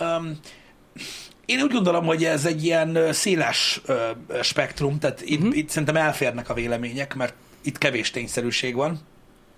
Um, 0.00 0.38
én 1.46 1.60
úgy 1.62 1.72
gondolom, 1.72 2.04
hogy 2.04 2.24
ez 2.24 2.46
egy 2.46 2.64
ilyen 2.64 3.12
széles 3.12 3.80
ö, 3.86 3.96
spektrum, 4.42 4.98
tehát 4.98 5.20
itt, 5.24 5.40
Mhm. 5.40 5.52
itt 5.52 5.68
szerintem 5.68 5.96
elférnek 5.96 6.48
a 6.50 6.54
vélemények, 6.54 7.14
mert 7.14 7.34
itt 7.62 7.78
kevés 7.78 8.10
tényszerűség 8.10 8.74
van. 8.74 9.00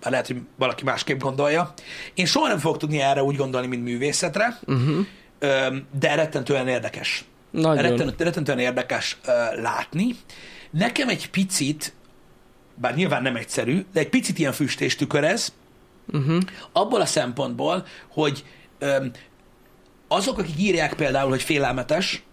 Bár 0.01 0.11
lehet, 0.11 0.27
hogy 0.27 0.37
valaki 0.57 0.83
másképp 0.83 1.19
gondolja. 1.19 1.73
Én 2.13 2.25
soha 2.25 2.47
nem 2.47 2.57
fogok 2.59 2.77
tudni 2.77 2.99
erre 3.01 3.23
úgy 3.23 3.35
gondolni, 3.35 3.67
mint 3.67 3.83
művészetre, 3.83 4.59
Uh-huh. 4.67 5.05
de 5.99 6.15
rettentően 6.15 6.67
érdekes. 6.67 7.23
Nagyon. 7.51 7.81
Rettentően, 7.81 8.13
rettentően 8.17 8.59
érdekes 8.59 9.17
ö, 9.25 9.61
látni. 9.61 10.15
Nekem 10.71 11.09
egy 11.09 11.29
picit, 11.29 11.93
bár 12.75 12.95
nyilván 12.95 13.21
nem 13.21 13.35
egyszerű, 13.35 13.85
de 13.93 13.99
egy 13.99 14.09
picit 14.09 14.39
ilyen 14.39 14.53
füstés 14.53 14.95
tükör 14.95 15.23
ez, 15.23 15.53
Uh-huh. 16.13 16.41
abból 16.71 17.01
a 17.01 17.05
szempontból, 17.05 17.85
hogy 18.07 18.43
öm, 18.79 19.11
azok, 20.07 20.37
akik 20.37 20.59
írják 20.59 20.93
például, 20.93 21.29
hogy 21.29 21.41
félelmetes, 21.41 22.23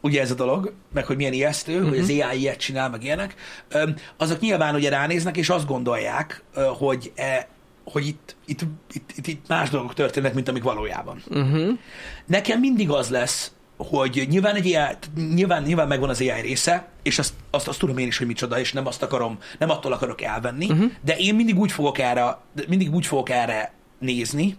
ugye 0.00 0.20
ez 0.20 0.30
a 0.30 0.34
dolog, 0.34 0.72
meg 0.92 1.04
hogy 1.04 1.16
milyen 1.16 1.32
ijesztő, 1.32 1.74
uh-huh. 1.74 1.88
hogy 1.88 1.98
az 1.98 2.08
AI 2.08 2.38
ilyet 2.38 2.58
csinál, 2.58 2.90
meg 2.90 3.04
ilyenek, 3.04 3.34
öm, 3.68 3.94
azok 4.16 4.40
nyilván 4.40 4.74
ugye 4.74 4.88
ránéznek, 4.88 5.36
és 5.36 5.48
azt 5.48 5.66
gondolják, 5.66 6.42
ö, 6.54 6.70
hogy, 6.78 7.12
e, 7.14 7.48
hogy 7.84 8.06
itt, 8.06 8.36
itt, 8.44 8.60
itt, 8.92 9.10
itt, 9.16 9.26
itt 9.26 9.48
más 9.48 9.70
dolgok 9.70 9.94
történnek, 9.94 10.34
mint 10.34 10.48
amik 10.48 10.62
valójában. 10.62 11.22
Uh-huh. 11.26 11.78
Nekem 12.26 12.60
mindig 12.60 12.90
az 12.90 13.08
lesz, 13.08 13.52
hogy 13.78 14.26
nyilván, 14.28 14.54
egy 14.54 14.74
AI, 14.74 14.94
nyilván, 15.34 15.62
nyilván 15.62 15.88
megvan 15.88 16.08
az 16.08 16.20
AI 16.20 16.40
része, 16.40 16.88
és 17.02 17.18
azt, 17.18 17.32
azt, 17.50 17.68
azt 17.68 17.78
tudom 17.78 17.98
én 17.98 18.06
is, 18.06 18.18
hogy 18.18 18.26
micsoda, 18.26 18.58
és 18.58 18.72
nem 18.72 18.86
azt 18.86 19.02
akarom, 19.02 19.38
nem 19.58 19.70
attól 19.70 19.92
akarok 19.92 20.22
elvenni, 20.22 20.70
uh-huh. 20.70 20.90
de 21.04 21.16
én 21.16 21.34
mindig 21.34 21.58
úgy 21.58 21.72
fogok 21.72 21.98
erre, 21.98 22.38
mindig 22.68 22.94
úgy 22.94 23.06
fogok 23.06 23.30
erre 23.30 23.72
nézni, 23.98 24.56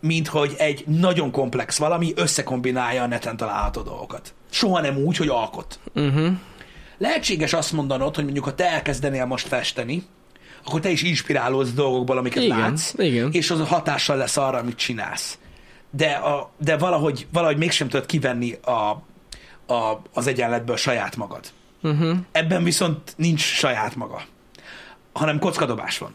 mint 0.00 0.28
hogy 0.28 0.54
egy 0.58 0.84
nagyon 0.86 1.30
komplex 1.30 1.78
valami 1.78 2.12
összekombinálja 2.16 3.02
a 3.02 3.06
neten 3.06 3.36
található 3.36 3.82
dolgokat. 3.82 4.34
Soha 4.50 4.80
nem 4.80 4.96
úgy, 4.96 5.16
hogy 5.16 5.28
alkot. 5.28 5.78
Uh-huh. 5.94 6.28
Lehetséges 6.98 7.52
azt 7.52 7.72
mondanod, 7.72 8.14
hogy 8.14 8.24
mondjuk 8.24 8.44
ha 8.44 8.54
te 8.54 8.70
elkezdenél 8.70 9.24
most 9.24 9.46
festeni, 9.46 10.02
akkor 10.64 10.80
te 10.80 10.90
is 10.90 11.02
inspirálódsz 11.02 11.72
dolgokból, 11.72 12.18
amiket 12.18 12.42
Igen, 12.42 12.58
látsz, 12.58 12.94
igen. 12.96 13.28
és 13.32 13.50
az 13.50 13.68
hatással 13.68 14.16
lesz 14.16 14.36
arra, 14.36 14.58
amit 14.58 14.76
csinálsz. 14.76 15.38
De, 15.90 16.10
a, 16.10 16.50
de 16.56 16.76
valahogy, 16.76 17.26
valahogy 17.32 17.56
mégsem 17.56 17.88
tudod 17.88 18.06
kivenni 18.06 18.52
a, 18.52 18.70
a, 19.72 20.02
az 20.14 20.26
egyenletből 20.26 20.76
saját 20.76 21.16
magad. 21.16 21.44
Uh-huh. 21.82 22.16
Ebben 22.32 22.64
viszont 22.64 23.14
nincs 23.16 23.40
saját 23.40 23.94
maga, 23.96 24.22
hanem 25.12 25.38
kockadobás 25.38 25.98
van. 25.98 26.14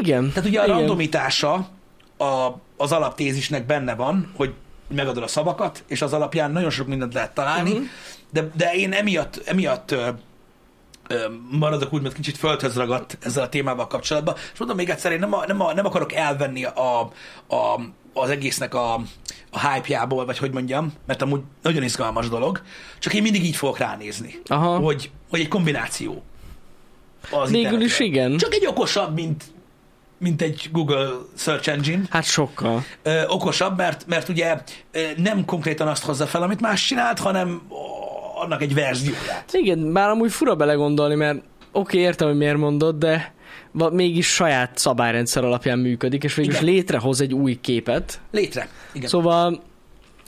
Igen. 0.00 0.28
Tehát 0.28 0.48
ugye 0.48 0.60
a 0.60 0.64
Igen. 0.64 0.76
randomitása 0.76 1.68
a, 2.16 2.50
az 2.76 2.92
alaptézisnek 2.92 3.66
benne 3.66 3.94
van, 3.94 4.32
hogy 4.36 4.54
megadod 4.88 5.22
a 5.22 5.26
szavakat, 5.26 5.84
és 5.86 6.02
az 6.02 6.12
alapján 6.12 6.50
nagyon 6.50 6.70
sok 6.70 6.86
mindent 6.86 7.14
lehet 7.14 7.34
találni, 7.34 7.70
uh-huh. 7.70 7.86
de, 8.30 8.50
de 8.54 8.74
én 8.74 8.92
emiatt, 8.92 9.42
emiatt 9.44 9.94
maradok 11.50 11.92
úgy, 11.92 12.02
mert 12.02 12.14
kicsit 12.14 12.36
földhöz 12.36 12.76
ragadt 12.76 13.18
ezzel 13.20 13.42
a 13.42 13.48
témával 13.48 13.86
kapcsolatban. 13.86 14.34
És 14.52 14.58
mondom 14.58 14.76
még 14.76 14.90
egyszer, 14.90 15.12
én 15.12 15.18
nem, 15.18 15.32
a, 15.32 15.46
nem, 15.46 15.60
a, 15.60 15.74
nem 15.74 15.86
akarok 15.86 16.12
elvenni 16.12 16.64
a, 16.64 17.00
a, 17.48 17.80
az 18.14 18.30
egésznek 18.30 18.74
a, 18.74 18.94
a 19.50 19.68
hype-jából, 19.68 20.24
vagy 20.24 20.38
hogy 20.38 20.52
mondjam, 20.52 20.92
mert 21.06 21.22
amúgy 21.22 21.40
nagyon 21.62 21.82
izgalmas 21.82 22.28
dolog, 22.28 22.62
csak 22.98 23.14
én 23.14 23.22
mindig 23.22 23.44
így 23.44 23.56
fogok 23.56 23.78
ránézni, 23.78 24.40
Aha. 24.46 24.78
hogy, 24.78 25.10
hogy 25.30 25.40
egy 25.40 25.48
kombináció. 25.48 26.22
Az 27.30 27.50
Végül 27.50 27.80
is 27.80 27.98
igen. 27.98 28.36
Csak 28.36 28.54
egy 28.54 28.66
okosabb, 28.66 29.14
mint, 29.14 29.44
mint 30.18 30.42
egy 30.42 30.68
Google 30.72 31.08
Search 31.36 31.68
Engine. 31.68 32.02
Hát 32.10 32.24
sokkal. 32.24 32.84
Ö, 33.02 33.26
okosabb, 33.26 33.76
mert, 33.76 34.06
mert 34.06 34.28
ugye 34.28 34.56
nem 35.16 35.44
konkrétan 35.44 35.88
azt 35.88 36.04
hozza 36.04 36.26
fel, 36.26 36.42
amit 36.42 36.60
más 36.60 36.86
csinált, 36.86 37.18
hanem 37.18 37.62
annak 38.44 38.62
egy 38.62 38.74
verzióját. 38.74 39.50
Igen, 39.52 39.92
bár 39.92 40.08
amúgy 40.08 40.32
fura 40.32 40.54
belegondolni, 40.54 41.14
mert 41.14 41.36
oké, 41.36 41.46
okay, 41.72 42.00
értem, 42.00 42.28
hogy 42.28 42.36
miért 42.36 42.56
mondod, 42.56 42.96
de 42.96 43.34
mégis 43.90 44.26
saját 44.26 44.78
szabályrendszer 44.78 45.44
alapján 45.44 45.78
működik, 45.78 46.24
és 46.24 46.34
végül 46.34 46.52
is 46.52 46.60
Igen. 46.60 46.74
létrehoz 46.74 47.20
egy 47.20 47.34
új 47.34 47.58
képet. 47.60 48.20
Létre. 48.30 48.68
Igen. 48.92 49.08
Szóval, 49.08 49.62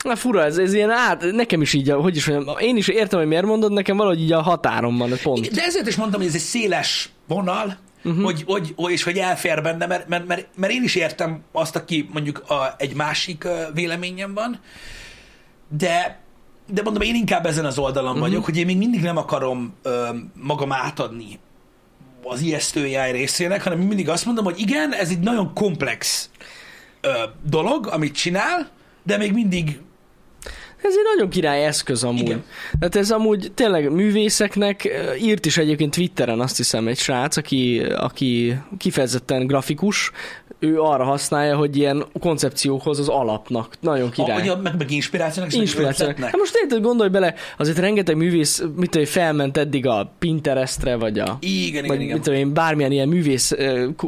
na 0.03 0.15
fura, 0.15 0.43
ez, 0.43 0.57
ez 0.57 0.73
ilyen 0.73 0.89
át, 0.89 1.31
nekem 1.31 1.61
is 1.61 1.73
így, 1.73 1.89
hogy 1.89 2.15
is 2.15 2.27
mondjam, 2.27 2.57
én 2.57 2.77
is 2.77 2.87
értem, 2.87 3.19
hogy 3.19 3.27
miért 3.27 3.45
mondod, 3.45 3.71
nekem 3.71 3.97
valahogy 3.97 4.21
így 4.21 4.31
a 4.31 4.41
határom 4.41 4.97
van, 4.97 5.11
pont. 5.23 5.45
Igen, 5.45 5.53
De 5.53 5.63
ezért 5.63 5.87
is 5.87 5.95
mondtam, 5.95 6.19
hogy 6.19 6.29
ez 6.29 6.35
egy 6.35 6.41
széles 6.41 7.09
vonal, 7.27 7.77
uh-huh. 8.03 8.23
hogy, 8.23 8.43
hogy, 8.45 8.73
hogy, 8.75 8.91
és 8.91 9.03
hogy 9.03 9.17
elfér 9.17 9.61
benne, 9.61 9.85
mert, 9.85 10.07
mert, 10.07 10.27
mert, 10.27 10.47
mert 10.55 10.73
én 10.73 10.83
is 10.83 10.95
értem 10.95 11.41
azt, 11.51 11.75
aki 11.75 12.09
mondjuk 12.13 12.43
a, 12.47 12.75
egy 12.77 12.95
másik 12.95 13.47
véleményem 13.73 14.33
van, 14.33 14.59
de 15.77 16.19
de 16.67 16.81
mondom, 16.81 17.01
én 17.01 17.15
inkább 17.15 17.45
ezen 17.45 17.65
az 17.65 17.77
oldalon 17.77 18.09
uh-huh. 18.09 18.27
vagyok, 18.27 18.45
hogy 18.45 18.57
én 18.57 18.65
még 18.65 18.77
mindig 18.77 19.01
nem 19.01 19.17
akarom 19.17 19.73
ö, 19.81 20.07
magam 20.33 20.71
átadni 20.71 21.39
az 22.23 22.41
ijesztő 22.41 22.83
AI 22.83 23.11
részének, 23.11 23.63
hanem 23.63 23.79
mindig 23.79 24.09
azt 24.09 24.25
mondom, 24.25 24.43
hogy 24.43 24.59
igen, 24.59 24.93
ez 24.93 25.09
egy 25.09 25.19
nagyon 25.19 25.53
komplex 25.53 26.29
ö, 27.01 27.09
dolog, 27.43 27.87
amit 27.87 28.15
csinál, 28.15 28.69
de 29.03 29.17
még 29.17 29.33
mindig 29.33 29.79
Ez 30.83 30.93
egy 30.93 31.15
nagyon 31.15 31.29
király 31.29 31.65
eszköz 31.65 32.03
amúgy. 32.03 32.19
Igen. 32.19 32.43
Tehát 32.79 32.95
ez 32.95 33.11
amúgy 33.11 33.51
tényleg 33.55 33.91
művészeknek 33.91 34.89
írt 35.21 35.45
is 35.45 35.57
egyébként 35.57 35.95
Twitteren 35.95 36.39
azt 36.39 36.57
hiszem 36.57 36.87
egy 36.87 36.97
srác, 36.97 37.37
aki, 37.37 37.81
aki 37.95 38.57
kifejezetten 38.77 39.47
grafikus, 39.47 40.11
ő 40.59 40.79
arra 40.81 41.03
használja, 41.03 41.55
hogy 41.55 41.77
ilyen 41.77 42.05
koncepciókhoz 42.19 42.99
az 42.99 43.07
alapnak. 43.07 43.73
Nagyon 43.79 44.09
király. 44.09 44.47
a, 44.47 44.55
meg, 44.57 44.77
meg 44.77 44.91
inspirációnak, 44.91 45.51
és 45.53 45.59
Inspiráció. 45.59 46.05
meg 46.05 46.15
ötletnek. 46.15 46.29
Hát 46.29 46.39
most 46.39 46.55
érted, 46.61 46.81
gondolj 46.81 47.09
bele, 47.09 47.33
azért 47.57 47.77
rengeteg 47.77 48.15
művész, 48.15 48.63
mit 48.75 48.89
tudom, 48.89 49.07
felment 49.07 49.57
eddig 49.57 49.85
a 49.87 50.13
Pinterestre, 50.19 50.95
vagy 50.95 51.19
a 51.19 51.37
Igen, 51.39 51.85
vagy 51.85 52.01
igen. 52.01 52.13
mit 52.13 52.23
tudom 52.23 52.39
én, 52.39 52.53
bármilyen 52.53 52.91
ilyen 52.91 53.07
művész, 53.07 53.55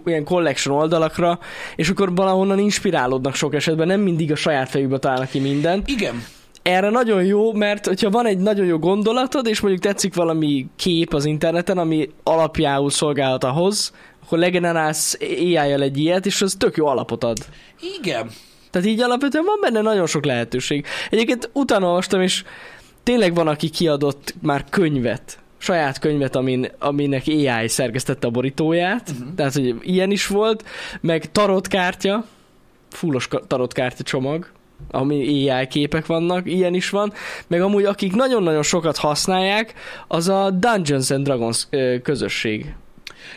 ilyen 0.05 0.23
collection 0.23 0.77
oldalakra, 0.77 1.39
és 1.75 1.89
akkor 1.89 2.15
valahonnan 2.15 2.59
inspirálódnak 2.59 3.35
sok 3.35 3.53
esetben, 3.53 3.87
nem 3.87 4.01
mindig 4.01 4.31
a 4.31 4.35
saját 4.35 4.69
fejükbe 4.69 4.97
találnak 4.97 5.29
ki 5.29 5.39
mindent. 5.39 5.87
Igen. 5.87 6.23
Erre 6.61 6.89
nagyon 6.89 7.23
jó, 7.23 7.53
mert 7.53 7.85
hogyha 7.85 8.09
van 8.09 8.25
egy 8.25 8.37
nagyon 8.37 8.65
jó 8.65 8.77
gondolatod, 8.77 9.47
és 9.47 9.59
mondjuk 9.59 9.83
tetszik 9.83 10.15
valami 10.15 10.67
kép 10.75 11.13
az 11.13 11.25
interneten, 11.25 11.77
ami 11.77 12.09
alapjául 12.23 12.89
szolgálhat 12.89 13.43
ahhoz, 13.43 13.93
akkor 14.25 14.37
legenerálsz 14.37 15.17
AI-jal 15.21 15.81
egy 15.81 15.97
ilyet, 15.97 16.25
és 16.25 16.41
az 16.41 16.55
tök 16.57 16.77
jó 16.77 16.85
alapot 16.85 17.23
ad. 17.23 17.37
Igen. 17.99 18.29
Tehát 18.69 18.87
így 18.87 19.01
alapvetően 19.01 19.45
van 19.45 19.57
benne 19.61 19.81
nagyon 19.81 20.07
sok 20.07 20.25
lehetőség. 20.25 20.85
Egyébként 21.09 21.49
utána 21.53 21.87
olvastam, 21.87 22.21
és 22.21 22.43
tényleg 23.03 23.33
van, 23.33 23.47
aki 23.47 23.69
kiadott 23.69 24.35
már 24.41 24.65
könyvet, 24.69 25.39
saját 25.57 25.99
könyvet, 25.99 26.35
amin, 26.35 26.71
aminek 26.79 27.23
AI 27.27 27.67
szerkesztette 27.67 28.27
a 28.27 28.31
borítóját, 28.31 29.09
uh-huh. 29.09 29.35
tehát 29.35 29.53
hogy 29.53 29.75
ilyen 29.81 30.11
is 30.11 30.27
volt, 30.27 30.63
meg 31.01 31.31
tarotkártya, 31.31 32.25
fullos 32.89 33.27
tarotkártya 33.47 34.03
csomag, 34.03 34.49
ami 34.91 35.49
AI 35.49 35.67
képek 35.67 36.05
vannak, 36.05 36.47
ilyen 36.47 36.73
is 36.73 36.89
van, 36.89 37.13
meg 37.47 37.61
amúgy 37.61 37.83
akik 37.85 38.15
nagyon-nagyon 38.15 38.63
sokat 38.63 38.97
használják, 38.97 39.73
az 40.07 40.27
a 40.29 40.49
Dungeons 40.49 41.09
and 41.11 41.23
Dragons 41.23 41.67
közösség. 42.03 42.73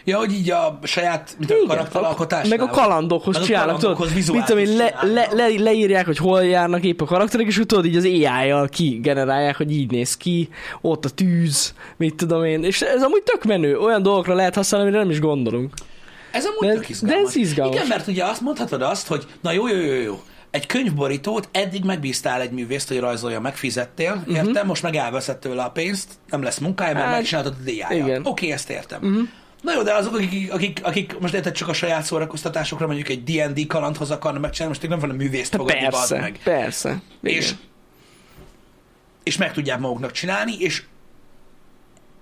Ja, 0.04 0.18
hogy 0.18 0.32
így 0.32 0.50
a 0.50 0.78
saját 0.82 1.34
mint 1.38 1.50
a 1.50 1.54
Igen, 1.54 1.66
karakteralkotás. 1.66 2.48
Meg 2.48 2.60
a 2.60 2.66
kalandokhoz 2.66 3.34
Meg 3.34 3.42
a 3.42 3.46
csinálnak, 3.46 3.80
kalandokhoz 3.80 4.12
tudod, 4.12 4.34
mit 4.34 4.44
tudom 4.44 4.76
le, 4.76 4.94
le, 5.02 5.28
le, 5.32 5.48
leírják, 5.62 6.06
hogy 6.06 6.16
hol 6.16 6.44
járnak 6.44 6.84
épp 6.84 7.00
a 7.00 7.04
karakterek, 7.04 7.46
és 7.46 7.58
utód 7.58 7.84
így 7.84 7.96
az 7.96 8.04
AI-jal 8.04 8.68
kigenerálják, 8.68 9.56
hogy 9.56 9.72
így 9.72 9.90
néz 9.90 10.16
ki, 10.16 10.48
ott 10.80 11.04
a 11.04 11.08
tűz, 11.08 11.74
mit 11.96 12.14
tudom 12.14 12.44
én, 12.44 12.64
és 12.64 12.80
ez 12.82 13.02
amúgy 13.02 13.22
tök 13.22 13.44
menő, 13.44 13.78
olyan 13.78 14.02
dolgokra 14.02 14.34
lehet 14.34 14.54
használni, 14.54 14.86
amire 14.86 15.02
nem 15.02 15.10
is 15.10 15.20
gondolunk. 15.20 15.72
Ez 16.30 16.44
amúgy 16.44 16.66
De- 16.74 16.80
tök 16.80 16.88
izgalmas. 16.88 17.22
de 17.22 17.28
ez 17.28 17.36
izgalmas. 17.36 17.76
Igen, 17.76 17.86
mert 17.88 18.06
ugye 18.06 18.24
azt 18.24 18.40
mondhatod 18.40 18.82
azt, 18.82 19.06
hogy 19.06 19.26
na 19.40 19.52
jó, 19.52 19.68
jó, 19.68 19.76
jó, 19.76 19.94
jó. 19.94 20.20
Egy 20.52 20.66
könyvborítót 20.66 21.48
eddig 21.52 21.84
megbíztál 21.84 22.40
egy 22.40 22.50
művészt, 22.50 22.88
hogy 22.88 22.98
rajzolja, 22.98 23.40
megfizettél, 23.40 24.12
uh-huh. 24.12 24.36
értem? 24.36 24.66
Most 24.66 24.82
meg 24.82 24.94
elveszed 24.96 25.38
tőle 25.38 25.62
a 25.62 25.70
pénzt, 25.70 26.12
nem 26.28 26.42
lesz 26.42 26.58
munkája, 26.58 26.94
mert 26.94 27.06
Hát, 27.06 27.14
megcsináltad 27.14 27.54
a 27.66 27.70
igen. 27.70 28.20
Oké, 28.20 28.28
okay, 28.28 28.52
ezt 28.52 28.70
értem. 28.70 29.02
Uh-huh. 29.02 29.28
Na 29.62 29.72
jó, 29.74 29.82
de 29.82 29.94
azok, 29.94 30.14
akik, 30.14 30.52
akik, 30.52 30.80
akik 30.82 31.18
most 31.18 31.34
érted 31.34 31.52
csak 31.52 31.68
a 31.68 31.72
saját 31.72 32.04
szórakoztatásokra 32.04 32.86
mondjuk 32.86 33.08
egy 33.08 33.22
D&D 33.24 33.66
kalandhoz 33.66 34.10
akarnak 34.10 34.40
megcsinálni, 34.40 34.76
most 34.78 34.88
nem 34.88 34.98
van 34.98 35.10
a 35.10 35.22
művészt 35.22 35.54
fogadni, 35.54 35.80
Persze, 35.80 36.18
meg. 36.18 36.40
persze. 36.44 37.02
Igen. 37.22 37.36
És, 37.36 37.54
és 39.22 39.36
meg 39.36 39.52
tudják 39.52 39.78
maguknak 39.78 40.12
csinálni, 40.12 40.56
és 40.58 40.82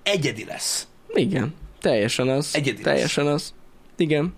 egyedi 0.03 0.45
lesz. 0.45 0.87
Igen, 1.15 1.55
teljesen 1.81 2.29
az. 2.29 2.55
Egyedi 2.55 2.83
teljesen 2.83 3.27
az. 3.27 3.55
Igen. 4.01 4.35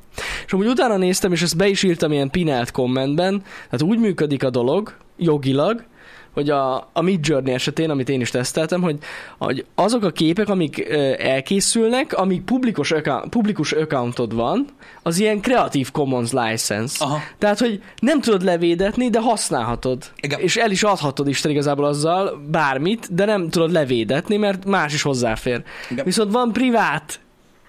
És 0.46 0.52
amúgy 0.52 0.66
utána 0.66 0.96
néztem, 0.96 1.32
és 1.32 1.42
ezt 1.42 1.56
be 1.56 1.68
is 1.68 1.82
írtam 1.82 2.12
ilyen 2.12 2.30
pinelt 2.30 2.70
kommentben, 2.70 3.42
tehát 3.64 3.82
úgy 3.82 3.98
működik 3.98 4.44
a 4.44 4.50
dolog, 4.50 4.96
jogilag, 5.16 5.84
hogy 6.32 6.50
a, 6.50 6.76
a 6.92 7.02
Mid 7.02 7.26
Journey 7.26 7.52
esetén, 7.52 7.90
amit 7.90 8.08
én 8.08 8.20
is 8.20 8.30
teszteltem, 8.30 8.82
hogy, 8.82 8.98
hogy 9.38 9.64
azok 9.74 10.04
a 10.04 10.10
képek, 10.10 10.48
amik 10.48 10.88
elkészülnek, 11.18 12.12
amik 12.12 12.42
publikus, 12.42 12.90
account, 12.90 13.28
publikus 13.28 13.72
accountod 13.72 14.34
van, 14.34 14.66
az 15.02 15.18
ilyen 15.18 15.40
Creative 15.40 15.88
Commons 15.92 16.32
license. 16.32 17.04
Aha. 17.04 17.18
Tehát, 17.38 17.58
hogy 17.58 17.82
nem 18.00 18.20
tudod 18.20 18.42
levédetni, 18.42 19.10
de 19.10 19.20
használhatod. 19.20 20.04
Igen. 20.20 20.40
És 20.40 20.56
el 20.56 20.70
is 20.70 20.82
adhatod 20.82 21.28
Isten 21.28 21.50
igazából 21.50 21.84
azzal 21.84 22.46
bármit, 22.50 23.14
de 23.14 23.24
nem 23.24 23.48
tudod 23.48 23.72
levédetni, 23.72 24.36
mert 24.36 24.64
más 24.64 24.94
is 24.94 25.02
hozzáfér. 25.02 25.62
Igen. 25.90 26.04
Viszont 26.04 26.32
van 26.32 26.52
privát 26.52 27.20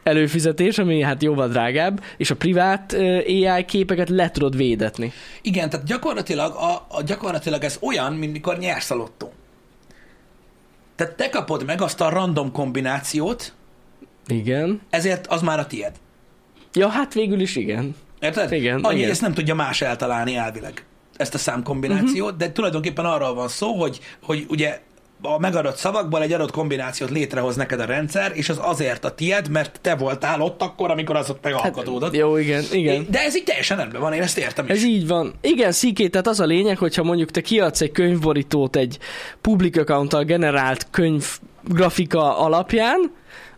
előfizetés, 0.03 0.77
ami 0.77 1.01
hát 1.01 1.23
jóval 1.23 1.47
drágább, 1.47 2.03
és 2.17 2.31
a 2.31 2.35
privát 2.35 2.93
AI 2.93 3.65
képeket 3.65 4.09
le 4.09 4.29
tudod 4.31 4.55
védetni. 4.55 5.11
Igen, 5.41 5.69
tehát 5.69 5.85
gyakorlatilag, 5.85 6.55
a, 6.55 6.85
a, 6.89 7.01
gyakorlatilag 7.01 7.63
ez 7.63 7.77
olyan, 7.81 8.13
mint 8.13 8.31
mikor 8.31 8.57
nyersz 8.57 8.91
a 8.91 8.95
lottó. 8.95 9.31
Tehát 10.95 11.15
te 11.15 11.29
kapod 11.29 11.65
meg 11.65 11.81
azt 11.81 12.01
a 12.01 12.09
random 12.09 12.51
kombinációt, 12.51 13.53
Igen. 14.27 14.81
ezért 14.89 15.27
az 15.27 15.41
már 15.41 15.59
a 15.59 15.67
tied. 15.67 15.91
Ja, 16.73 16.87
hát 16.87 17.13
végül 17.13 17.39
is 17.39 17.55
igen. 17.55 17.95
Érted? 18.19 18.51
Igen, 18.51 18.79
Annyi, 18.79 18.97
igen. 18.97 19.09
ezt 19.09 19.21
nem 19.21 19.33
tudja 19.33 19.55
más 19.55 19.81
eltalálni 19.81 20.35
elvileg, 20.35 20.85
ezt 21.17 21.33
a 21.33 21.37
számkombinációt, 21.37 22.25
uh-huh. 22.25 22.37
de 22.37 22.51
tulajdonképpen 22.51 23.05
arról 23.05 23.33
van 23.33 23.47
szó, 23.47 23.73
hogy, 23.73 23.99
hogy 24.21 24.45
ugye 24.49 24.79
a 25.25 25.39
megadott 25.39 25.75
szavakból 25.75 26.21
egy 26.21 26.33
adott 26.33 26.51
kombinációt 26.51 27.09
létrehoz 27.09 27.55
neked 27.55 27.79
a 27.79 27.85
rendszer, 27.85 28.31
és 28.35 28.49
az 28.49 28.59
azért 28.61 29.05
a 29.05 29.11
tied, 29.11 29.49
mert 29.49 29.79
te 29.81 29.95
voltál 29.95 30.41
ott 30.41 30.61
akkor, 30.61 30.91
amikor 30.91 31.15
az 31.15 31.29
ott 31.29 31.43
megalkotódott. 31.43 32.09
Hát, 32.09 32.19
Jó, 32.19 32.37
igen, 32.37 32.63
igen. 32.71 33.05
De 33.09 33.19
ez 33.19 33.35
így 33.35 33.43
teljesen 33.43 33.77
rendben 33.77 34.01
van, 34.01 34.13
én 34.13 34.21
ezt 34.21 34.37
értem 34.37 34.65
is. 34.65 34.71
Ez 34.71 34.83
így 34.83 35.07
van. 35.07 35.33
Igen, 35.41 35.71
sziké, 35.71 36.07
tehát 36.07 36.27
az 36.27 36.39
a 36.39 36.45
lényeg, 36.45 36.77
hogyha 36.77 37.03
mondjuk 37.03 37.31
te 37.31 37.41
kiadsz 37.41 37.81
egy 37.81 37.91
könyvborítót 37.91 38.75
egy 38.75 38.97
public 39.41 39.77
account 39.77 40.25
generált 40.25 40.87
könyv 40.91 41.25
grafika 41.63 42.37
alapján, 42.37 43.11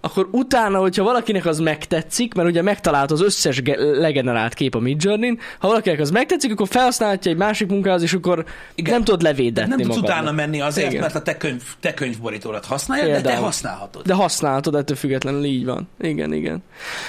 akkor 0.06 0.28
utána, 0.32 0.80
hogyha 0.80 1.04
valakinek 1.04 1.46
az 1.46 1.60
megtetszik, 1.60 2.34
mert 2.34 2.48
ugye 2.48 2.62
megtalált 2.62 3.12
az 3.12 3.22
összes 3.22 3.62
ge- 3.62 3.80
legenerált 3.80 4.54
kép 4.54 4.76
a 4.76 4.80
Midjourney-n, 4.80 5.39
ha 5.60 5.68
valakinek 5.68 6.00
az 6.00 6.12
megtetszik, 6.12 6.52
akkor 6.52 6.68
felhasználhatja 6.68 7.32
egy 7.32 7.38
másik 7.38 7.68
munkához, 7.70 8.02
és 8.02 8.13
akkor 8.13 8.46
Igen. 8.76 8.94
Nem 8.94 9.04
tudod 9.04 9.22
levédetni 9.22 9.70
nem 9.70 9.80
tudsz 9.80 9.96
magadnak. 9.96 10.18
utána 10.20 10.32
menni 10.32 10.62
azért, 10.62 10.89
Igen. 10.89 11.02
mert 11.02 11.15
a 11.15 11.22
te, 11.22 11.38
könyv, 11.38 11.62
te 11.80 11.94
könyvborítódat 11.94 12.65
használja, 12.65 13.06
de 13.06 13.12
te 13.15 13.22
Például. 13.22 13.44
használhatod. 13.44 14.06
De 14.06 14.13
használhatod 14.13 14.76
ettől 14.76 14.98
függetlenül, 14.98 15.44
így 15.44 15.65
van. 15.65 15.88
Igen, 16.00 16.34
igen. 16.34 16.63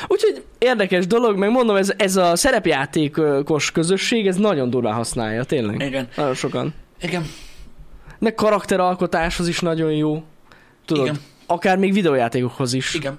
Úgyhogy 0.06 0.44
érdekes 0.58 1.06
dolog, 1.06 1.36
meg 1.36 1.50
mondom, 1.50 1.76
ez, 1.76 1.92
ez 1.96 2.16
a 2.16 2.36
szerepjátékos 2.36 3.70
közösség, 3.72 4.26
ez 4.26 4.36
nagyon 4.36 4.70
durván 4.70 4.94
használja, 4.94 5.44
tényleg. 5.44 5.80
Igen. 5.80 6.08
Nagyon 6.16 6.34
sokan. 6.34 6.74
Igen. 7.02 7.26
Meg 8.18 8.34
karakteralkotáshoz 8.34 9.48
is 9.48 9.60
nagyon 9.60 9.92
jó. 9.92 10.22
Tudod, 10.84 11.04
Igen. 11.04 11.16
Akár 11.46 11.76
még 11.76 11.92
videójátékokhoz 11.92 12.72
is. 12.72 12.94
Igen. 12.94 13.18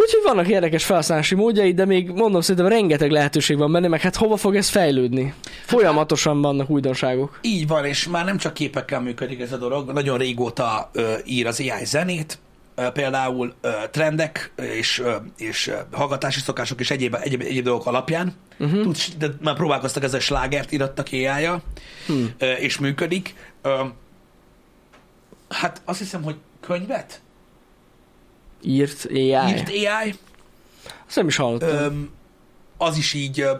Úgyhogy 0.00 0.22
vannak 0.24 0.48
érdekes 0.48 0.84
felhasználási 0.84 1.34
módjai, 1.34 1.74
de 1.74 1.84
még 1.84 2.10
mondom, 2.10 2.40
szerintem 2.40 2.66
rengeteg 2.66 3.10
lehetőség 3.10 3.58
van 3.58 3.72
benne, 3.72 3.88
meg 3.88 4.00
hát 4.00 4.16
hova 4.16 4.36
fog 4.36 4.56
ez 4.56 4.68
fejlődni? 4.68 5.34
Folyamatosan 5.64 6.40
vannak 6.40 6.70
újdonságok. 6.70 7.38
Így 7.42 7.66
van, 7.66 7.84
és 7.84 8.08
már 8.08 8.24
nem 8.24 8.36
csak 8.36 8.54
képekkel 8.54 9.00
működik 9.00 9.40
ez 9.40 9.52
a 9.52 9.56
dolog, 9.56 9.92
nagyon 9.92 10.18
régóta 10.18 10.90
ö, 10.92 11.14
ír 11.24 11.46
az 11.46 11.60
AI 11.60 11.84
zenét, 11.84 12.38
ö, 12.74 12.90
például 12.90 13.54
ö, 13.60 13.70
trendek 13.90 14.52
és, 14.56 14.98
ö, 14.98 15.14
és 15.38 15.70
hallgatási 15.92 16.40
szokások 16.40 16.80
és 16.80 16.90
egyéb, 16.90 17.16
egyéb, 17.20 17.40
egyéb 17.40 17.64
dolgok 17.64 17.86
alapján. 17.86 18.34
Uh-huh. 18.58 18.82
Tudsz, 18.82 19.10
de 19.18 19.26
már 19.40 19.54
próbálkoztak 19.54 20.02
ezzel 20.02 20.20
slágert 20.20 20.72
irattak 20.72 21.06
ai 21.12 21.26
Hmm. 22.06 22.30
ö, 22.38 22.52
és 22.52 22.78
működik. 22.78 23.34
Ö, 23.62 23.84
hát 25.48 25.82
azt 25.84 25.98
hiszem, 25.98 26.22
hogy 26.22 26.36
könyvet 26.68 27.20
Írt 28.62 29.06
AI. 29.10 29.48
írt 29.48 29.68
AI, 29.68 30.14
Azt 31.06 31.16
nem 31.16 31.26
is 31.26 31.36
hallottam. 31.36 31.68
Öm, 31.68 32.10
az 32.76 32.96
is 32.96 33.12
így 33.14 33.40
ö, 33.40 33.52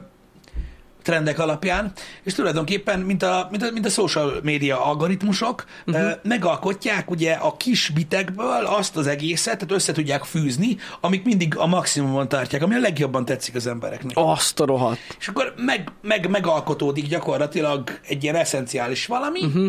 trendek 1.03 1.39
alapján, 1.39 1.93
és 2.23 2.35
tulajdonképpen, 2.35 3.01
mint 3.01 3.23
a, 3.23 3.49
mint 3.51 3.63
a, 3.63 3.71
mint 3.73 3.87
a 3.87 3.89
social 3.89 4.41
média 4.43 4.85
algoritmusok, 4.85 5.65
uh-huh. 5.87 6.05
ö, 6.05 6.11
megalkotják 6.23 7.11
ugye 7.11 7.33
a 7.33 7.57
kis 7.57 7.89
bitekből 7.89 8.65
azt 8.67 8.97
az 8.97 9.07
egészet, 9.07 9.55
tehát 9.59 9.75
össze 9.75 9.93
tudják 9.93 10.25
fűzni, 10.25 10.77
amik 11.01 11.25
mindig 11.25 11.57
a 11.57 11.67
maximumon 11.67 12.29
tartják, 12.29 12.63
ami 12.63 12.75
a 12.75 12.79
legjobban 12.79 13.25
tetszik 13.25 13.55
az 13.55 13.67
embereknek. 13.67 14.17
Azt 14.17 14.61
a 14.61 14.65
rohadt. 14.65 14.99
És 15.19 15.29
akkor 15.29 15.55
meg, 15.57 15.93
meg, 16.03 16.29
megalkotódik 16.29 17.07
gyakorlatilag 17.07 17.99
egy 18.09 18.23
ilyen 18.23 18.37
eszenciális 18.37 19.07
valami, 19.07 19.45
uh-huh. 19.45 19.67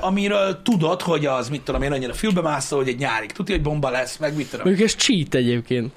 Amiről 0.00 0.62
tudod, 0.62 1.02
hogy 1.02 1.26
az, 1.26 1.48
mit 1.48 1.62
tudom 1.62 1.82
én, 1.82 1.92
annyira 1.92 2.12
fülbemászol, 2.12 2.78
hogy 2.78 2.88
egy 2.88 2.98
nyárig 2.98 3.32
tudja, 3.32 3.54
hogy 3.54 3.64
bomba 3.64 3.90
lesz, 3.90 4.16
meg 4.16 4.36
mit 4.36 4.50
tudom. 4.50 4.66
Mondjuk 4.66 4.88
ez 4.88 4.94
cheat 4.94 5.34
egyébként. 5.34 5.92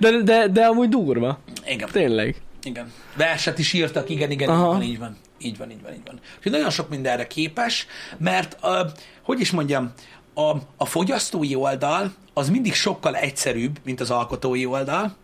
de, 0.00 0.22
de, 0.22 0.48
de 0.48 0.64
amúgy 0.64 0.88
durva. 0.88 1.38
Igen. 1.66 1.88
Tényleg. 1.92 2.42
Igen. 2.62 2.92
Verset 3.16 3.58
is 3.58 3.72
írtak, 3.72 4.10
igen, 4.10 4.30
igen, 4.30 4.48
így 4.48 4.54
Aha. 4.54 4.66
van, 4.66 4.82
így 4.82 4.98
van. 4.98 5.16
Így 5.38 5.58
van, 5.58 5.70
így 5.70 5.82
van, 5.82 5.92
így 5.92 6.00
van. 6.06 6.20
Úgyhogy 6.36 6.52
nagyon 6.52 6.70
sok 6.70 6.88
mindenre 6.88 7.26
képes, 7.26 7.86
mert, 8.18 8.56
uh, 8.62 8.90
hogy 9.22 9.40
is 9.40 9.50
mondjam, 9.50 9.92
a, 10.34 10.56
a 10.76 10.84
fogyasztói 10.84 11.54
oldal 11.54 12.12
az 12.34 12.50
mindig 12.50 12.74
sokkal 12.74 13.16
egyszerűbb, 13.16 13.78
mint 13.84 14.00
az 14.00 14.10
alkotói 14.10 14.66
oldal. 14.66 15.16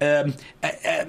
E- 0.00 0.24
e- 0.60 1.06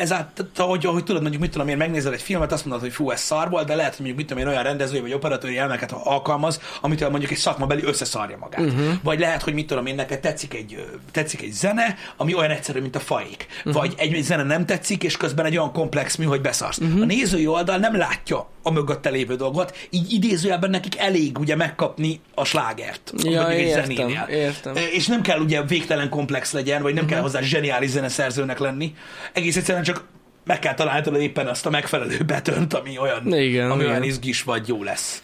Ezáltal, 0.00 0.68
hogy, 0.68 0.84
hogy 0.84 1.04
tudod, 1.04 1.20
mondjuk 1.20 1.42
mit 1.42 1.50
tudom 1.50 1.68
én, 1.68 1.76
megnézel 1.76 2.12
egy 2.12 2.22
filmet, 2.22 2.52
azt 2.52 2.64
mondod, 2.64 2.82
hogy 2.82 2.92
fú, 2.92 3.10
ez 3.10 3.20
szar 3.20 3.50
volt, 3.50 3.66
de 3.66 3.74
lehet, 3.74 3.90
hogy 3.90 4.06
mondjuk 4.06 4.18
mit 4.18 4.26
tudom 4.26 4.42
én, 4.42 4.48
olyan 4.48 4.62
rendezői 4.62 5.00
vagy 5.00 5.12
operatőri 5.12 5.58
elmeket 5.58 5.92
alkalmaz, 5.92 6.60
amitől 6.80 7.08
mondjuk 7.08 7.30
egy 7.30 7.36
szakmabeli 7.38 7.84
összeszarja 7.84 8.36
magát. 8.36 8.60
Uh-huh. 8.60 8.92
Vagy 9.02 9.18
lehet, 9.18 9.42
hogy 9.42 9.54
mit 9.54 9.66
tudom 9.66 9.86
én, 9.86 9.94
neked 9.94 10.20
tetszik 10.20 10.54
egy, 10.54 10.84
tetszik 11.12 11.42
egy 11.42 11.52
zene, 11.52 11.96
ami 12.16 12.34
olyan 12.34 12.50
egyszerű, 12.50 12.80
mint 12.80 12.96
a 12.96 13.00
faik. 13.00 13.46
Uh-huh. 13.58 13.72
Vagy 13.72 13.94
egy, 13.96 14.14
egy 14.14 14.22
zene 14.22 14.42
nem 14.42 14.66
tetszik, 14.66 15.02
és 15.02 15.16
közben 15.16 15.46
egy 15.46 15.56
olyan 15.56 15.72
komplex 15.72 16.16
mű, 16.16 16.24
hogy 16.24 16.40
beszarsz. 16.40 16.78
Uh-huh. 16.78 17.02
A 17.02 17.04
nézői 17.04 17.46
oldal 17.46 17.76
nem 17.76 17.96
látja 17.96 18.48
a 18.62 18.70
mögötte 18.70 19.10
lévő 19.10 19.36
dolgot, 19.36 19.76
így 19.90 20.12
idézőjelben 20.12 20.70
nekik 20.70 20.98
elég 20.98 21.38
ugye 21.38 21.56
megkapni 21.56 22.20
a 22.34 22.44
slágert. 22.44 23.12
Ja, 23.16 23.52
értem, 23.52 24.28
értem. 24.28 24.74
És 24.92 25.06
nem 25.06 25.22
kell 25.22 25.40
ugye 25.40 25.62
végtelen 25.62 26.08
komplex 26.08 26.52
legyen, 26.52 26.82
vagy 26.82 26.94
nem 26.94 27.04
uh-huh. 27.04 27.18
kell 27.18 27.22
hozzá 27.22 27.40
zseniális 27.40 27.90
zeneszerzőnek 28.30 28.58
lenni. 28.58 28.94
Egész 29.32 29.56
egyszerűen 29.56 29.84
csak 29.84 30.04
meg 30.44 30.58
kell 30.58 30.74
találni 30.74 31.22
éppen 31.22 31.46
azt 31.46 31.66
a 31.66 31.70
megfelelő 31.70 32.18
betönt, 32.26 32.74
ami 32.74 32.98
olyan, 32.98 33.32
Igen, 33.32 33.70
ami 33.70 33.80
igen. 33.80 33.92
olyan 33.92 34.02
izgis 34.02 34.42
vagy 34.42 34.68
jó 34.68 34.82
lesz. 34.82 35.22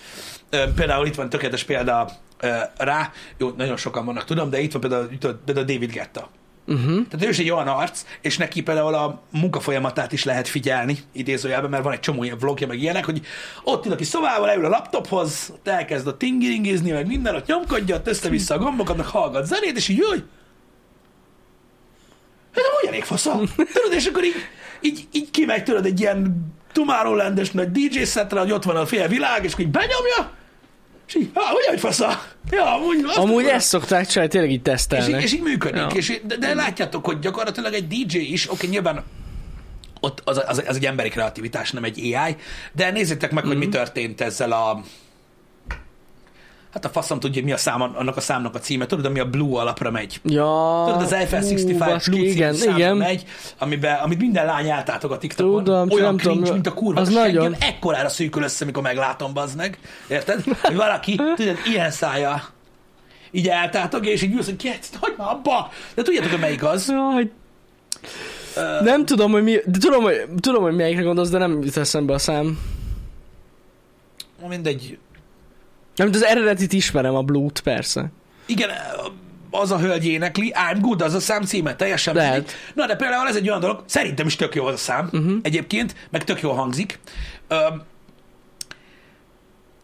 Például 0.51 1.07
itt 1.07 1.15
van 1.15 1.29
tökéletes 1.29 1.65
példa 1.65 2.11
rá, 2.77 3.13
jó, 3.39 3.51
nagyon 3.57 3.77
sokan 3.77 4.05
vannak, 4.05 4.25
tudom, 4.25 4.51
de 4.51 4.61
itt 4.61 4.73
van 4.73 4.81
például, 4.81 5.09
például 5.45 5.67
David 5.67 5.93
Getta. 5.93 6.31
Uh-huh. 6.67 7.07
Tehát 7.09 7.27
ő 7.27 7.29
is 7.29 7.39
egy 7.39 7.51
olyan 7.51 7.69
arc, 7.69 8.05
és 8.21 8.37
neki 8.37 8.63
például 8.63 8.95
a 8.95 9.23
munkafolyamatát 9.31 10.13
is 10.13 10.25
lehet 10.25 10.49
figyelni, 10.49 10.99
idézőjelben, 11.13 11.71
mert 11.71 11.83
van 11.83 11.93
egy 11.93 12.01
csomó 12.01 12.23
ilyen 12.23 12.39
vlogja, 12.39 12.67
meg 12.67 12.81
ilyenek, 12.81 13.05
hogy 13.05 13.21
ott 13.65 13.87
ül 13.87 13.93
a 13.93 13.97
kis 13.97 14.07
szobával, 14.07 14.47
leül 14.47 14.65
a 14.65 14.69
laptophoz, 14.69 15.53
elkezd 15.65 16.07
a 16.07 16.17
tingiringizni, 16.17 16.91
meg 16.91 17.07
minden, 17.07 17.35
ott 17.35 17.47
nyomkodja, 17.47 17.97
ott 17.97 18.09
össze-vissza 18.09 18.55
a 18.55 18.59
gombokat, 18.59 18.97
meg 18.97 19.07
hallgat 19.07 19.47
zenét, 19.47 19.77
és 19.77 19.89
így, 19.89 19.97
jöjj! 19.99 20.21
Ez 22.55 22.63
amúgy 22.71 22.89
elég 22.89 23.05
fasza. 23.05 23.41
Tudod, 23.57 23.93
és 23.93 24.07
akkor 24.07 24.25
így, 24.25 24.35
így, 24.81 25.07
így 25.13 25.31
kimegy 25.31 25.65
tőled 25.65 25.87
egy 25.87 26.01
ilyen 26.01 26.53
Tomorrowland-es 26.73 27.51
nagy 27.51 27.71
DJ 27.71 28.03
szetre, 28.03 28.41
hogy 28.41 28.53
ott 28.53 28.65
van 28.65 28.77
a 28.77 28.87
fél 28.87 29.09
világ, 29.09 29.45
és 29.45 29.53
akkor 29.53 29.65
így 29.65 29.71
benyomja, 29.71 30.33
és 31.07 31.15
így, 31.15 31.31
ah, 31.35 31.55
ugye, 31.55 31.69
hogy 31.69 31.81
fasza? 31.81 32.23
Ja, 32.51 32.75
amúgy, 32.75 33.05
Amúgy 33.15 33.45
ezt 33.45 33.67
szokták 33.67 34.07
csinálni, 34.07 34.31
tényleg 34.31 34.51
így 34.51 34.57
És 34.57 34.63
tesztelnek. 34.63 35.09
így, 35.09 35.23
és 35.23 35.33
így 35.33 35.43
működik. 35.43 35.77
Ja. 35.77 35.87
És, 35.95 36.21
de, 36.27 36.37
de 36.37 36.55
látjátok, 36.55 37.05
hogy 37.05 37.19
gyakorlatilag 37.19 37.73
egy 37.73 37.87
DJ 37.87 38.19
is, 38.19 38.51
oké, 38.51 38.67
nyilván 38.67 39.05
ott 40.01 40.21
az, 40.25 40.43
az, 40.47 40.63
az 40.67 40.77
egy 40.77 40.87
emberi 40.87 41.09
kreativitás, 41.09 41.71
nem 41.71 41.85
egy 41.85 41.99
AI, 41.99 42.37
de 42.73 42.91
nézzétek 42.91 43.31
meg, 43.33 43.45
hogy 43.45 43.57
mi 43.57 43.69
történt 43.69 44.21
ezzel 44.21 44.53
a 44.53 44.83
Hát 46.75 46.85
a 46.85 46.89
faszom 46.89 47.21
tudja, 47.21 47.37
hogy 47.37 47.45
mi 47.45 47.53
a 47.53 47.57
szám, 47.57 47.83
annak 47.83 48.17
a 48.17 48.21
számnak 48.21 48.55
a 48.55 48.59
címe. 48.59 48.87
Tudod, 48.87 49.05
ami 49.05 49.19
a 49.19 49.25
Blue 49.25 49.61
alapra 49.61 49.91
megy. 49.91 50.21
Ja, 50.25 50.83
Tudod, 50.87 51.03
az 51.03 51.13
Eiffel 51.13 51.41
hú, 51.41 51.49
65 51.49 51.79
baszki, 51.79 52.11
Blue 52.11 52.25
igen, 52.25 52.55
igen. 52.55 52.97
megy, 52.97 53.25
amiben, 53.59 53.99
amit 53.99 54.19
minden 54.19 54.47
lány 54.47 54.71
eltátok 54.71 55.11
a 55.11 55.19
TikTokon. 55.19 55.65
Tudom, 55.65 55.91
Olyan 55.91 56.05
nem 56.05 56.17
tudom, 56.17 56.37
cringe, 56.37 56.53
mint 56.53 56.67
a 56.67 56.73
kurva. 56.73 57.01
az 57.01 57.09
nagyon. 57.09 57.57
Ekkorára 57.59 58.09
szűkül 58.09 58.43
össze, 58.43 58.65
amikor 58.65 58.83
meglátom, 58.83 59.33
bazd 59.33 59.57
meg. 59.57 59.79
Érted? 60.09 60.43
Hogy 60.63 60.77
valaki, 60.77 61.21
tudod, 61.37 61.57
ilyen 61.73 61.91
szája 61.91 62.43
így 63.31 63.49
eltátog, 63.49 64.07
és 64.07 64.23
így 64.23 64.35
ülsz, 64.35 64.45
hogy 64.45 64.57
ki, 64.57 64.71
hogy 65.01 65.15
abba. 65.17 65.71
De 65.95 66.03
tudjátok, 66.03 66.31
hogy 66.31 66.41
melyik 66.41 66.65
az? 66.65 66.89
Jaj. 66.89 67.31
Nem 68.83 69.05
tudom, 69.05 69.33
hogy 69.33 69.43
mi, 69.43 69.57
de 69.67 69.79
tudom, 69.79 70.03
hogy, 70.03 70.25
tudom, 70.41 70.63
hogy 70.63 70.75
melyikre 70.75 71.03
gondolsz, 71.03 71.31
de 71.31 71.39
nem 71.39 71.63
jut 71.63 71.77
eszembe 71.77 72.13
a 72.15 72.19
szám. 72.19 72.59
Mindegy. 74.49 74.99
Nem, 75.97 76.11
de 76.11 76.17
az 76.17 76.25
eredetit 76.25 76.73
ismerem, 76.73 77.15
a 77.15 77.23
Blue-t, 77.23 77.61
persze. 77.61 78.11
Igen, 78.47 78.71
az 79.51 79.71
a 79.71 79.79
hölgy 79.79 80.07
énekli, 80.07 80.55
I'm 80.71 80.79
good, 80.81 81.03
az 81.03 81.15
a 81.15 81.21
szám 81.21 81.43
címe, 81.43 81.77
teljesen 81.77 82.15
Lehet. 82.15 82.53
Na, 82.75 82.87
de 82.87 82.97
például 82.97 83.29
ez 83.29 83.37
egy 83.37 83.49
olyan 83.49 83.61
dolog, 83.61 83.83
szerintem 83.87 84.27
is 84.27 84.37
tök 84.37 84.55
jó 84.55 84.65
az 84.65 84.75
a 84.75 84.77
szám 84.77 85.09
uh-huh. 85.13 85.37
egyébként, 85.43 85.95
meg 86.11 86.25
tök 86.25 86.41
jól 86.41 86.55
hangzik, 86.55 86.99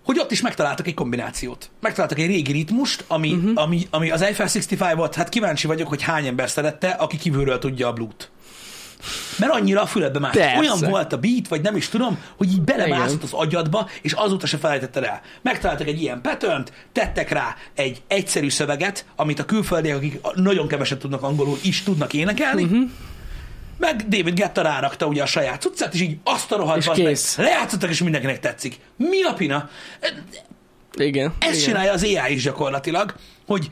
hogy 0.05 0.19
ott 0.19 0.31
is 0.31 0.41
megtaláltak 0.41 0.87
egy 0.87 0.95
kombinációt. 0.95 1.71
Megtaláltak 1.81 2.19
egy 2.19 2.27
régi 2.27 2.53
ritmust, 2.53 3.05
ami, 3.07 3.33
uh-huh. 3.33 3.53
ami, 3.55 3.87
ami 3.91 4.11
az 4.11 4.23
Eiffel 4.23 4.47
65 4.47 4.97
volt, 4.97 5.15
hát 5.15 5.29
kíváncsi 5.29 5.67
vagyok, 5.67 5.89
hogy 5.89 6.03
hány 6.03 6.27
ember 6.27 6.51
szerette, 6.51 6.89
aki 6.89 7.17
kívülről 7.17 7.59
tudja 7.59 7.89
a 7.89 7.93
blues 7.93 8.29
Mert 9.39 9.53
annyira 9.53 9.83
a 9.83 9.87
füledbe 9.87 10.19
már. 10.19 10.37
Olyan 10.59 10.79
volt 10.81 11.13
a 11.13 11.19
beat, 11.19 11.49
vagy 11.49 11.61
nem 11.61 11.77
is 11.77 11.89
tudom, 11.89 12.19
hogy 12.37 12.53
így 12.53 12.63
belemászott 12.63 13.23
az 13.23 13.33
agyadba, 13.33 13.89
és 14.03 14.13
azóta 14.13 14.47
se 14.47 14.57
felejtetted 14.57 15.05
el. 15.05 15.21
Megtaláltak 15.43 15.87
egy 15.87 16.03
ilyen 16.03 16.21
pattern 16.21 16.65
tettek 16.93 17.31
rá 17.31 17.57
egy 17.75 18.03
egyszerű 18.09 18.51
szöveget, 18.51 19.05
amit 19.17 19.39
a 19.39 19.45
külföldiek, 19.45 19.97
akik 19.97 20.21
nagyon 20.35 20.69
keveset 20.69 20.99
tudnak 20.99 21.23
angolul, 21.23 21.59
is 21.63 21.83
tudnak 21.83 22.13
énekelni, 22.13 22.63
uh-huh. 22.63 22.91
meg 23.79 24.09
David 24.09 24.35
Guetta 24.35 24.63
rárakta 24.63 25.07
ugye 25.07 25.23
a 25.23 25.27
saját 25.27 25.61
cuccát, 25.61 25.95
és 25.95 26.01
így 26.01 26.17
azt 26.25 26.53
a 26.53 26.57
rohadt 26.57 26.79
És 26.79 26.87
bazd 26.87 27.03
meg, 27.03 27.09
kész. 27.09 27.37
lejátszottak, 27.37 27.91
és 27.91 28.03
mindenkinek 28.03 28.41
tetszik. 28.41 28.81
Mi 28.97 29.23
a 29.23 29.33
pina? 29.33 29.69
Igen. 30.95 31.33
Ezt 31.39 31.53
igen. 31.53 31.65
csinálja 31.65 31.93
az 31.93 32.03
AI 32.03 32.35
is 32.35 32.43
gyakorlatilag, 32.43 33.15
hogy 33.47 33.71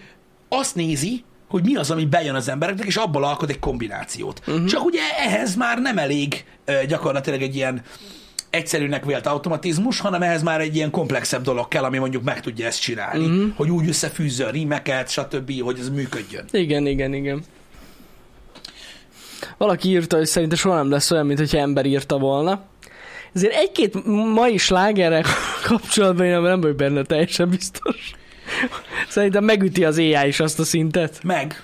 azt 0.48 0.74
nézi, 0.74 1.24
hogy 1.48 1.64
mi 1.64 1.74
az, 1.74 1.90
ami 1.90 2.04
bejön 2.04 2.34
az 2.34 2.48
embereknek, 2.48 2.86
és 2.86 2.96
abból 2.96 3.24
alkot 3.24 3.50
egy 3.50 3.58
kombinációt. 3.58 4.40
Uh-huh. 4.46 4.64
Csak 4.64 4.84
ugye 4.84 5.00
ehhez 5.18 5.54
már 5.54 5.78
nem 5.78 5.98
elég 5.98 6.44
gyakorlatilag 6.86 7.42
egy 7.42 7.56
ilyen 7.56 7.82
egyszerűnek 8.50 9.04
vélt 9.04 9.26
automatizmus, 9.26 10.00
hanem 10.00 10.22
ehhez 10.22 10.42
már 10.42 10.60
egy 10.60 10.76
ilyen 10.76 10.90
komplexebb 10.90 11.42
dolog 11.42 11.68
kell, 11.68 11.84
ami 11.84 11.98
mondjuk 11.98 12.22
meg 12.22 12.40
tudja 12.40 12.66
ezt 12.66 12.80
csinálni. 12.80 13.24
Uh-huh. 13.24 13.54
Hogy 13.56 13.70
úgy 13.70 13.88
összefűzze 13.88 14.46
a 14.46 14.50
rímeket, 14.50 15.10
stb., 15.10 15.60
hogy 15.60 15.78
ez 15.78 15.88
működjön. 15.88 16.44
Igen, 16.50 16.86
igen, 16.86 17.14
igen. 17.14 17.42
Valaki 19.56 19.88
írta, 19.88 20.16
hogy 20.16 20.26
szerinte 20.26 20.56
soha 20.56 20.74
nem 20.74 20.90
lesz 20.90 21.10
olyan, 21.10 21.26
mint 21.26 21.38
hogyha 21.38 21.58
ember 21.58 21.86
írta 21.86 22.18
volna. 22.18 22.62
Ezért 23.32 23.54
egy-két 23.54 24.04
mai 24.34 24.56
slágerrel 24.56 25.24
kapcsolatban 25.68 26.26
én 26.26 26.40
nem 26.40 26.60
vagyok 26.60 26.76
benne 26.76 27.02
teljesen 27.02 27.48
biztos. 27.48 28.12
Szerintem 29.08 29.44
megüti 29.44 29.84
az 29.84 29.98
AI 29.98 30.26
is 30.26 30.40
azt 30.40 30.58
a 30.58 30.64
szintet. 30.64 31.20
Meg. 31.22 31.62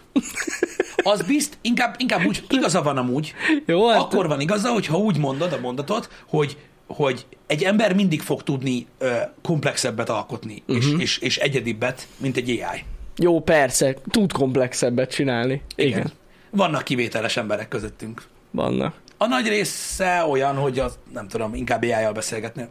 Az 1.02 1.22
bizt, 1.22 1.58
inkább, 1.60 1.94
inkább 1.98 2.24
úgy, 2.26 2.44
igaza 2.48 2.82
van 2.82 2.96
amúgy, 2.96 3.34
Jó, 3.66 3.88
hát 3.88 4.00
akkor 4.00 4.26
van 4.28 4.40
igaza, 4.40 4.72
hogyha 4.72 4.96
úgy 4.98 5.18
mondod 5.18 5.52
a 5.52 5.60
mondatot, 5.60 6.08
hogy, 6.28 6.56
hogy 6.86 7.26
egy 7.46 7.62
ember 7.62 7.94
mindig 7.94 8.20
fog 8.20 8.42
tudni 8.42 8.86
ö, 8.98 9.12
komplexebbet 9.42 10.08
alkotni, 10.08 10.62
uh-huh. 10.66 10.84
és, 10.84 10.94
és, 10.98 11.18
és 11.18 11.36
egyedibbet, 11.36 12.06
mint 12.16 12.36
egy 12.36 12.50
AI. 12.50 12.84
jó, 13.16 13.40
persze, 13.40 13.96
tud 14.10 14.32
komplexebbet 14.32 15.10
csinálni. 15.10 15.62
Igen, 15.76 15.90
Igen. 15.90 16.12
Vannak 16.50 16.84
kivételes 16.84 17.36
emberek 17.36 17.68
közöttünk. 17.68 18.22
vannak. 18.50 18.94
A 19.16 19.26
nagy 19.26 19.48
része 19.48 20.24
olyan, 20.30 20.56
hogy 20.56 20.78
az, 20.78 20.98
nem 21.12 21.28
tudom, 21.28 21.54
inkább 21.54 21.82
AI-jal 21.82 22.12
beszélgetni. 22.12 22.68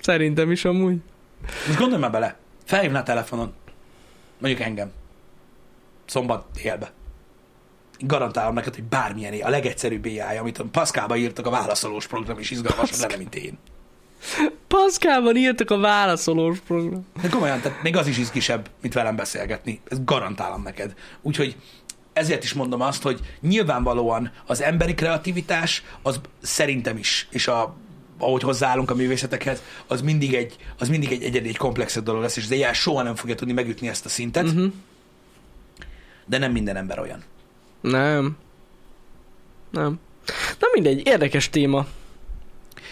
Szerintem 0.00 0.50
is 0.50 0.64
amúgy. 0.64 0.96
Most 1.66 1.78
gondolj 1.78 2.00
már 2.00 2.10
bele, 2.10 2.36
felhívná 2.64 3.00
a 3.00 3.02
telefonon, 3.02 3.52
mondjuk 4.38 4.62
engem, 4.62 4.92
szombat 6.06 6.46
délbe. 6.62 6.92
garantálom 7.98 8.54
neked, 8.54 8.74
hogy 8.74 8.84
bármilyen 8.84 9.40
a 9.42 9.48
legegyszerűbb 9.48 10.04
AI, 10.04 10.36
amit 10.36 10.58
a 10.58 10.64
Pascalba 10.64 11.16
írtak, 11.16 11.46
a 11.46 11.50
válaszolós 11.50 12.06
program 12.06 12.38
is 12.38 12.50
izgalmasabb 12.50 13.00
lenne, 13.00 13.16
mint 13.16 13.34
én. 13.34 13.58
Pascalban 14.68 15.36
írtak 15.36 15.70
a 15.70 15.78
válaszolós 15.78 16.58
program. 16.58 17.06
De 17.22 17.28
komolyan, 17.28 17.60
tehát 17.60 17.82
még 17.82 17.96
az 17.96 18.06
is 18.06 18.18
izgisebb, 18.18 18.70
mint 18.80 18.94
velem 18.94 19.16
beszélgetni. 19.16 19.80
Ezt 19.88 20.04
garantálom 20.04 20.62
neked. 20.62 20.94
Úgyhogy 21.22 21.56
ezért 22.12 22.44
is 22.44 22.52
mondom 22.52 22.80
azt, 22.80 23.02
hogy 23.02 23.20
nyilvánvalóan 23.40 24.32
az 24.46 24.62
emberi 24.62 24.94
kreativitás, 24.94 25.82
az 26.02 26.20
szerintem 26.42 26.96
is, 26.96 27.28
és 27.30 27.48
a, 27.48 27.76
ahogy 28.24 28.42
hozzáállunk 28.42 28.90
a 28.90 28.94
művészetekhez, 28.94 29.62
az 29.86 30.02
mindig 30.02 30.34
egy, 30.34 30.56
az 30.78 30.88
mindig 30.88 31.12
egy 31.12 31.22
egyedi, 31.22 31.48
egy 31.48 31.56
komplexebb 31.56 32.04
dolog 32.04 32.22
lesz, 32.22 32.36
és 32.36 32.44
az 32.44 32.50
AI 32.50 32.72
soha 32.72 33.02
nem 33.02 33.14
fogja 33.14 33.34
tudni 33.34 33.52
megütni 33.52 33.88
ezt 33.88 34.04
a 34.04 34.08
szintet, 34.08 34.44
Uh-huh. 34.44 34.72
de 36.26 36.38
nem 36.38 36.52
minden 36.52 36.76
ember 36.76 36.98
olyan. 36.98 37.22
Nem. 37.80 38.36
Nem. 39.70 40.00
Na 40.58 40.66
mindegy, 40.72 41.06
érdekes 41.06 41.50
téma. 41.50 41.86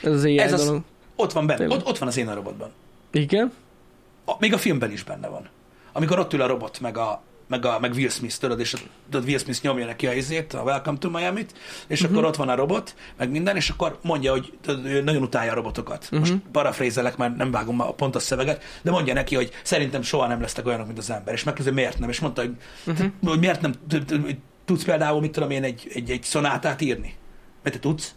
Ez 0.03 0.13
az 0.13 0.25
AI 0.25 0.39
Ez 0.39 0.53
az-. 0.53 0.73
Ott 1.17 1.33
van 1.33 1.47
benne, 1.47 1.75
ott, 1.75 1.87
ott 1.87 1.99
van 1.99 2.09
az 2.09 2.17
én 2.17 2.29
a 2.29 2.35
robotban. 2.35 2.71
Igen? 3.11 3.53
A, 4.25 4.33
még 4.39 4.53
a 4.53 4.59
filmben 4.59 4.93
is 4.93 5.03
benne 5.05 5.29
van. 5.29 5.49
Amikor 5.93 6.19
ott 6.19 6.33
ül 6.33 6.43
a 6.43 6.47
robot, 6.47 6.81
meg 6.81 6.97
a, 6.99 7.23
meg, 7.53 7.65
a, 7.65 7.79
meg 7.81 7.93
Will 7.93 8.09
Smith, 8.09 8.39
tudod, 8.39 8.61
és 8.61 8.75
a, 8.75 8.79
tudod, 9.11 9.27
Will 9.29 9.39
Smith 9.39 9.63
nyomja 9.63 9.87
neki 9.87 10.07
a 10.07 10.13
izét, 10.13 10.53
a 10.53 10.63
Welcome 10.63 10.99
to 10.99 11.11
Miami-t, 11.11 11.53
és 11.87 12.01
uh-huh. 12.01 12.17
akkor 12.17 12.29
ott 12.29 12.37
van 12.37 12.49
a 12.49 12.55
robot, 12.55 12.95
meg 13.17 13.31
minden, 13.31 13.57
és 13.57 13.71
akkor 13.71 13.99
mondja, 14.03 14.31
hogy 14.31 14.53
tudod, 14.61 14.87
ő 14.87 15.03
nagyon 15.03 15.23
utálja 15.23 15.53
a 15.53 15.55
robotokat. 15.55 16.05
Uh-huh. 16.05 16.19
Most 16.19 16.35
parafrézelek, 16.53 17.17
mert 17.17 17.37
nem 17.37 17.51
vágom 17.51 17.81
a 17.81 17.93
pont 17.93 18.15
a 18.15 18.19
szöveget, 18.19 18.63
de 18.83 18.91
mondja 18.91 19.15
neki, 19.15 19.35
hogy 19.35 19.51
szerintem 19.63 20.03
soha 20.03 20.27
nem 20.27 20.41
lesznek 20.41 20.67
olyanok, 20.67 20.87
mint 20.87 20.99
az 20.99 21.11
ember. 21.11 21.35
És 21.35 21.45
megkérdezi, 21.45 21.77
miért 21.77 21.99
nem? 21.99 22.09
És 22.09 22.21
mondta, 22.21 22.41
hogy, 22.41 22.55
uh-huh. 22.87 23.07
hogy 23.25 23.39
miért 23.39 23.61
nem 23.61 23.73
tudsz 24.65 24.85
például, 24.85 25.21
mit 25.21 25.33
tudom 25.33 25.51
én, 25.51 25.63
egy, 25.63 25.91
egy, 25.95 26.11
egy 26.11 26.23
szonátát 26.23 26.81
írni? 26.81 27.15
Mert 27.63 27.77
te 27.77 27.81
tudsz? 27.81 28.15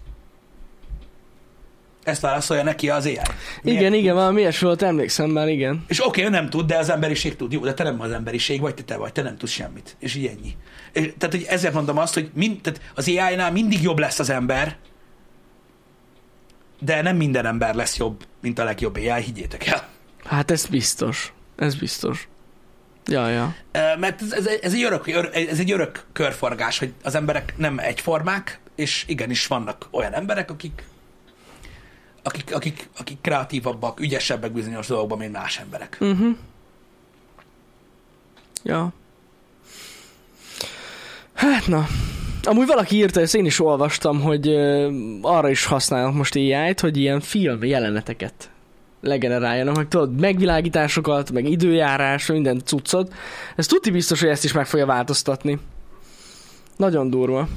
Ezt 2.06 2.22
válaszolja 2.22 2.64
neki 2.64 2.90
az 2.90 3.06
AI. 3.06 3.20
Miért 3.62 3.80
Igen, 3.80 3.94
igen, 3.94 4.16
valami 4.16 4.40
ilyesmi 4.40 4.68
volt, 4.68 4.82
emlékszem 4.82 5.30
már, 5.30 5.48
igen. 5.48 5.84
és 5.88 6.00
oké, 6.00 6.08
okay, 6.08 6.24
ő 6.24 6.30
nem 6.30 6.50
tud, 6.50 6.66
de 6.66 6.78
az 6.78 6.90
emberiség 6.90 7.36
tud. 7.36 7.52
Jó, 7.52 7.62
de 7.62 7.74
te 7.74 7.84
nem 7.84 8.02
az 8.02 8.12
emberiség 8.12 8.62
vagy, 8.62 8.74
te 8.74 8.84
te 8.84 8.98
vagy, 8.98 9.12
te 9.12 9.22
nem 9.22 9.38
tudsz 9.38 9.52
semmit. 9.52 9.96
És 10.00 10.16
így 10.16 10.26
ennyi. 10.26 10.56
És, 10.94 11.14
tehát, 11.18 11.36
hogy 11.36 11.46
ezért 11.50 11.74
mondom 11.74 11.98
azt, 11.98 12.14
hogy 12.14 12.30
mind, 12.34 12.62
tehát 12.62 12.82
az 12.96 13.08
AI-nál 13.08 13.52
mindig 13.52 13.82
jobb 13.82 14.00
lesz 14.00 14.20
az 14.20 14.30
ember, 14.30 14.78
de 16.80 17.02
nem 17.02 17.16
minden 17.16 17.46
ember 17.46 17.76
lesz 17.76 17.98
jobb, 17.98 18.24
mint 18.42 18.60
a 18.60 18.64
legjobb 18.64 18.96
AI, 18.96 19.22
higgyétek 19.22 19.66
el. 19.66 19.88
Hát 20.24 20.52
ez 20.52 20.66
biztos. 20.66 21.34
Ez 21.58 21.76
biztos. 21.76 22.28
Ja, 23.06 23.30
ja. 23.30 23.56
Mert 24.00 24.22
ez, 24.22 24.32
ez, 24.32 24.46
ez, 24.62 24.74
egy 24.74 24.84
örök, 24.84 25.08
ör- 25.08 25.36
ez 25.36 25.60
egy 25.60 25.72
örök 25.72 26.06
körforgás, 26.14 26.80
hogy 26.80 26.94
az 27.04 27.16
emberek 27.16 27.54
nem 27.58 27.80
egyformák, 27.80 28.60
és 28.76 29.04
igenis 29.08 29.48
vannak 29.48 29.88
olyan 29.92 30.14
emberek, 30.14 30.52
akik 30.52 30.84
akik, 32.26 32.56
akik, 32.56 32.90
akik 32.98 33.18
kreatívabbak, 33.22 34.00
ügyesebbek 34.00 34.52
bizonyos 34.52 34.88
dolgokban, 34.88 35.18
mint 35.18 35.32
más 35.32 35.60
emberek. 35.60 35.98
Uh-huh. 36.00 36.36
Ja. 38.64 38.94
Hát 41.34 41.68
na. 41.68 41.88
Amúgy 42.44 42.68
valaki 42.68 42.96
írta, 42.96 43.22
ezt 43.22 43.36
én 43.36 43.46
is 43.46 43.60
olvastam, 43.60 44.22
hogy 44.22 44.48
ö, 44.48 44.92
arra 45.22 45.50
is 45.50 45.66
használnak 45.66 46.14
most 46.14 46.36
AI-t, 46.36 46.80
hogy 46.80 46.98
ilyen 46.98 47.20
film 47.20 47.64
jeleneteket 47.64 48.50
legeneráljanak, 49.02 49.76
meg 49.76 49.88
tudod, 49.88 50.20
megvilágításokat, 50.20 51.32
meg 51.32 51.50
időjárás, 51.50 52.26
minden 52.26 52.62
cuccot. 52.66 53.14
Ez 53.56 53.68
tuti 53.68 53.92
biztos, 53.92 54.20
hogy 54.20 54.30
ezt 54.30 54.44
is 54.44 54.52
meg 54.52 54.68
fogja 54.68 54.86
változtatni. 54.86 55.60
Nagyon 56.78 57.10
durva. 57.10 57.48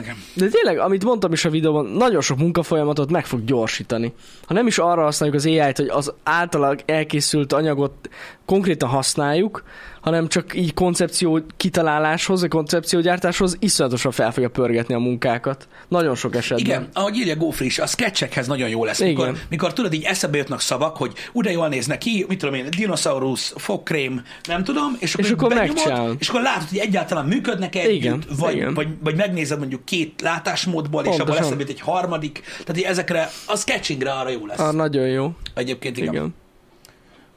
Igen. 0.00 0.16
De 0.34 0.48
tényleg, 0.48 0.78
amit 0.78 1.04
mondtam 1.04 1.32
is 1.32 1.44
a 1.44 1.50
videóban, 1.50 1.86
nagyon 1.86 2.20
sok 2.20 2.38
munkafolyamatot 2.38 3.10
meg 3.10 3.26
fog 3.26 3.44
gyorsítani. 3.44 4.12
Ha 4.44 4.54
nem 4.54 4.66
is 4.66 4.78
arra 4.78 5.02
használjuk 5.02 5.38
az 5.38 5.46
AI-t, 5.46 5.76
hogy 5.76 5.88
az 5.88 6.12
általag 6.22 6.80
elkészült 6.86 7.52
anyagot 7.52 8.08
konkrétan 8.46 8.88
használjuk, 8.88 9.62
hanem 10.02 10.28
csak 10.28 10.54
így 10.54 10.74
koncepció 10.74 11.40
kitaláláshoz, 11.56 12.40
vagy 12.40 12.50
koncepciógyártáshoz 12.50 13.56
iszonyatosan 13.58 14.12
fel 14.12 14.32
fogja 14.32 14.48
pörgetni 14.50 14.94
a 14.94 14.98
munkákat. 14.98 15.68
Nagyon 15.88 16.14
sok 16.14 16.36
esetben. 16.36 16.66
Igen, 16.66 16.88
ahogy 16.92 17.16
írja 17.16 17.36
Gófri 17.36 17.66
is, 17.66 17.78
a 17.78 17.86
sketchekhez 17.86 18.46
nagyon 18.46 18.68
jó 18.68 18.84
lesz. 18.84 19.00
Mikor, 19.00 19.28
Igen. 19.28 19.40
mikor 19.48 19.72
tudod, 19.72 19.92
így 19.92 20.02
eszebe 20.02 20.36
jutnak 20.36 20.60
szavak, 20.60 20.96
hogy 20.96 21.12
úgy 21.32 21.44
de 21.44 21.50
jól 21.50 21.68
néznek 21.68 21.98
ki, 21.98 22.24
mit 22.28 22.38
tudom 22.38 22.54
én, 22.54 22.66
dinoszaurusz, 22.76 23.52
fogkrém, 23.56 24.22
nem 24.48 24.64
tudom, 24.64 24.96
és 24.98 25.14
akkor, 25.14 25.24
És 25.24 25.30
akkor 25.30 25.54
megcsinálod. 25.54 26.16
és 26.18 26.28
akkor 26.28 26.42
látod, 26.42 26.68
hogy 26.68 26.78
egyáltalán 26.78 27.26
működnek 27.26 27.74
együtt, 27.74 28.24
vagy, 28.38 28.54
igen. 28.54 28.74
Vagy, 28.74 28.88
vagy 29.02 29.16
megnézed 29.16 29.58
mondjuk 29.58 29.84
két 29.84 30.20
látásmódból, 30.20 31.02
és 31.02 31.06
abból 31.06 31.24
Pontosan. 31.24 31.44
eszebe 31.44 31.64
egy 31.68 31.80
harmadik, 31.80 32.42
tehát 32.64 32.90
ezekre, 32.90 33.30
a 33.46 33.56
sketchingre 33.56 34.12
arra 34.12 34.28
jó 34.28 34.46
lesz. 34.46 34.58
Ah, 34.58 34.72
nagyon 34.74 35.06
jó. 35.06 35.32
Egyébként 35.54 35.96
igen. 35.96 36.12
Igen. 36.14 36.34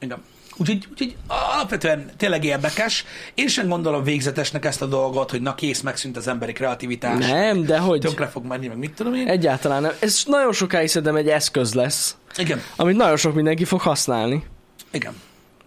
igen. 0.00 0.18
Úgyhogy, 0.56 0.86
úgyhogy 0.90 1.16
alapvetően 1.26 2.10
tényleg 2.16 2.44
érdekes. 2.44 3.04
Én 3.34 3.48
sem 3.48 3.68
gondolom 3.68 4.02
végzetesnek 4.02 4.64
ezt 4.64 4.82
a 4.82 4.86
dolgot, 4.86 5.30
hogy 5.30 5.42
na 5.42 5.54
kész, 5.54 5.80
megszűnt 5.80 6.16
az 6.16 6.28
emberi 6.28 6.52
kreativitás. 6.52 7.26
Nem, 7.26 7.62
de 7.62 7.78
hogy? 7.78 8.00
Tönkre 8.00 8.26
fog 8.26 8.44
menni, 8.44 8.66
meg 8.66 8.76
mit 8.76 8.94
tudom 8.94 9.14
én. 9.14 9.28
Egyáltalán 9.28 9.82
nem. 9.82 9.92
Ez 10.00 10.22
nagyon 10.26 10.52
sokáig 10.52 10.88
szerintem 10.88 11.16
egy 11.16 11.28
eszköz 11.28 11.74
lesz, 11.74 12.16
Igen. 12.36 12.62
amit 12.76 12.96
nagyon 12.96 13.16
sok 13.16 13.34
mindenki 13.34 13.64
fog 13.64 13.80
használni. 13.80 14.44
Igen. 14.90 15.14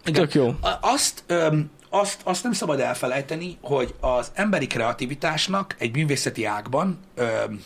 Igen. 0.06 0.22
Tök 0.22 0.34
jó. 0.34 0.56
Azt, 0.82 1.24
öm, 1.28 1.70
azt, 1.90 2.22
azt 2.24 2.44
nem 2.44 2.52
szabad 2.52 2.80
elfelejteni, 2.80 3.58
hogy 3.62 3.94
az 4.00 4.32
emberi 4.34 4.68
kreativitásnak 4.68 5.76
egy 5.78 5.96
művészeti 5.96 6.46
ágban, 6.46 7.00
öm, 7.16 7.62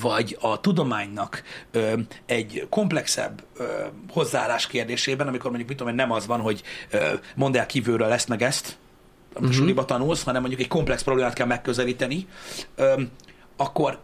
vagy 0.00 0.36
a 0.40 0.60
tudománynak 0.60 1.42
öm, 1.70 2.06
egy 2.26 2.66
komplexebb 2.70 3.42
öm, 3.56 4.04
hozzáállás 4.10 4.66
kérdésében, 4.66 5.26
amikor 5.26 5.46
mondjuk 5.46 5.68
mit 5.68 5.78
tudom, 5.78 5.94
nem 5.94 6.12
az 6.12 6.26
van, 6.26 6.40
hogy 6.40 6.62
öm, 6.90 7.20
mondd 7.34 7.56
el 7.56 7.66
kívülről 7.66 8.12
ezt 8.12 8.28
meg 8.28 8.42
ezt, 8.42 8.78
amit 9.34 9.50
a 9.50 9.52
suliba 9.52 9.84
tanulsz, 9.84 10.22
hanem 10.22 10.40
mondjuk 10.40 10.62
egy 10.62 10.68
komplex 10.68 11.02
problémát 11.02 11.32
kell 11.32 11.46
megközelíteni, 11.46 12.26
öm, 12.74 13.10
akkor 13.56 14.00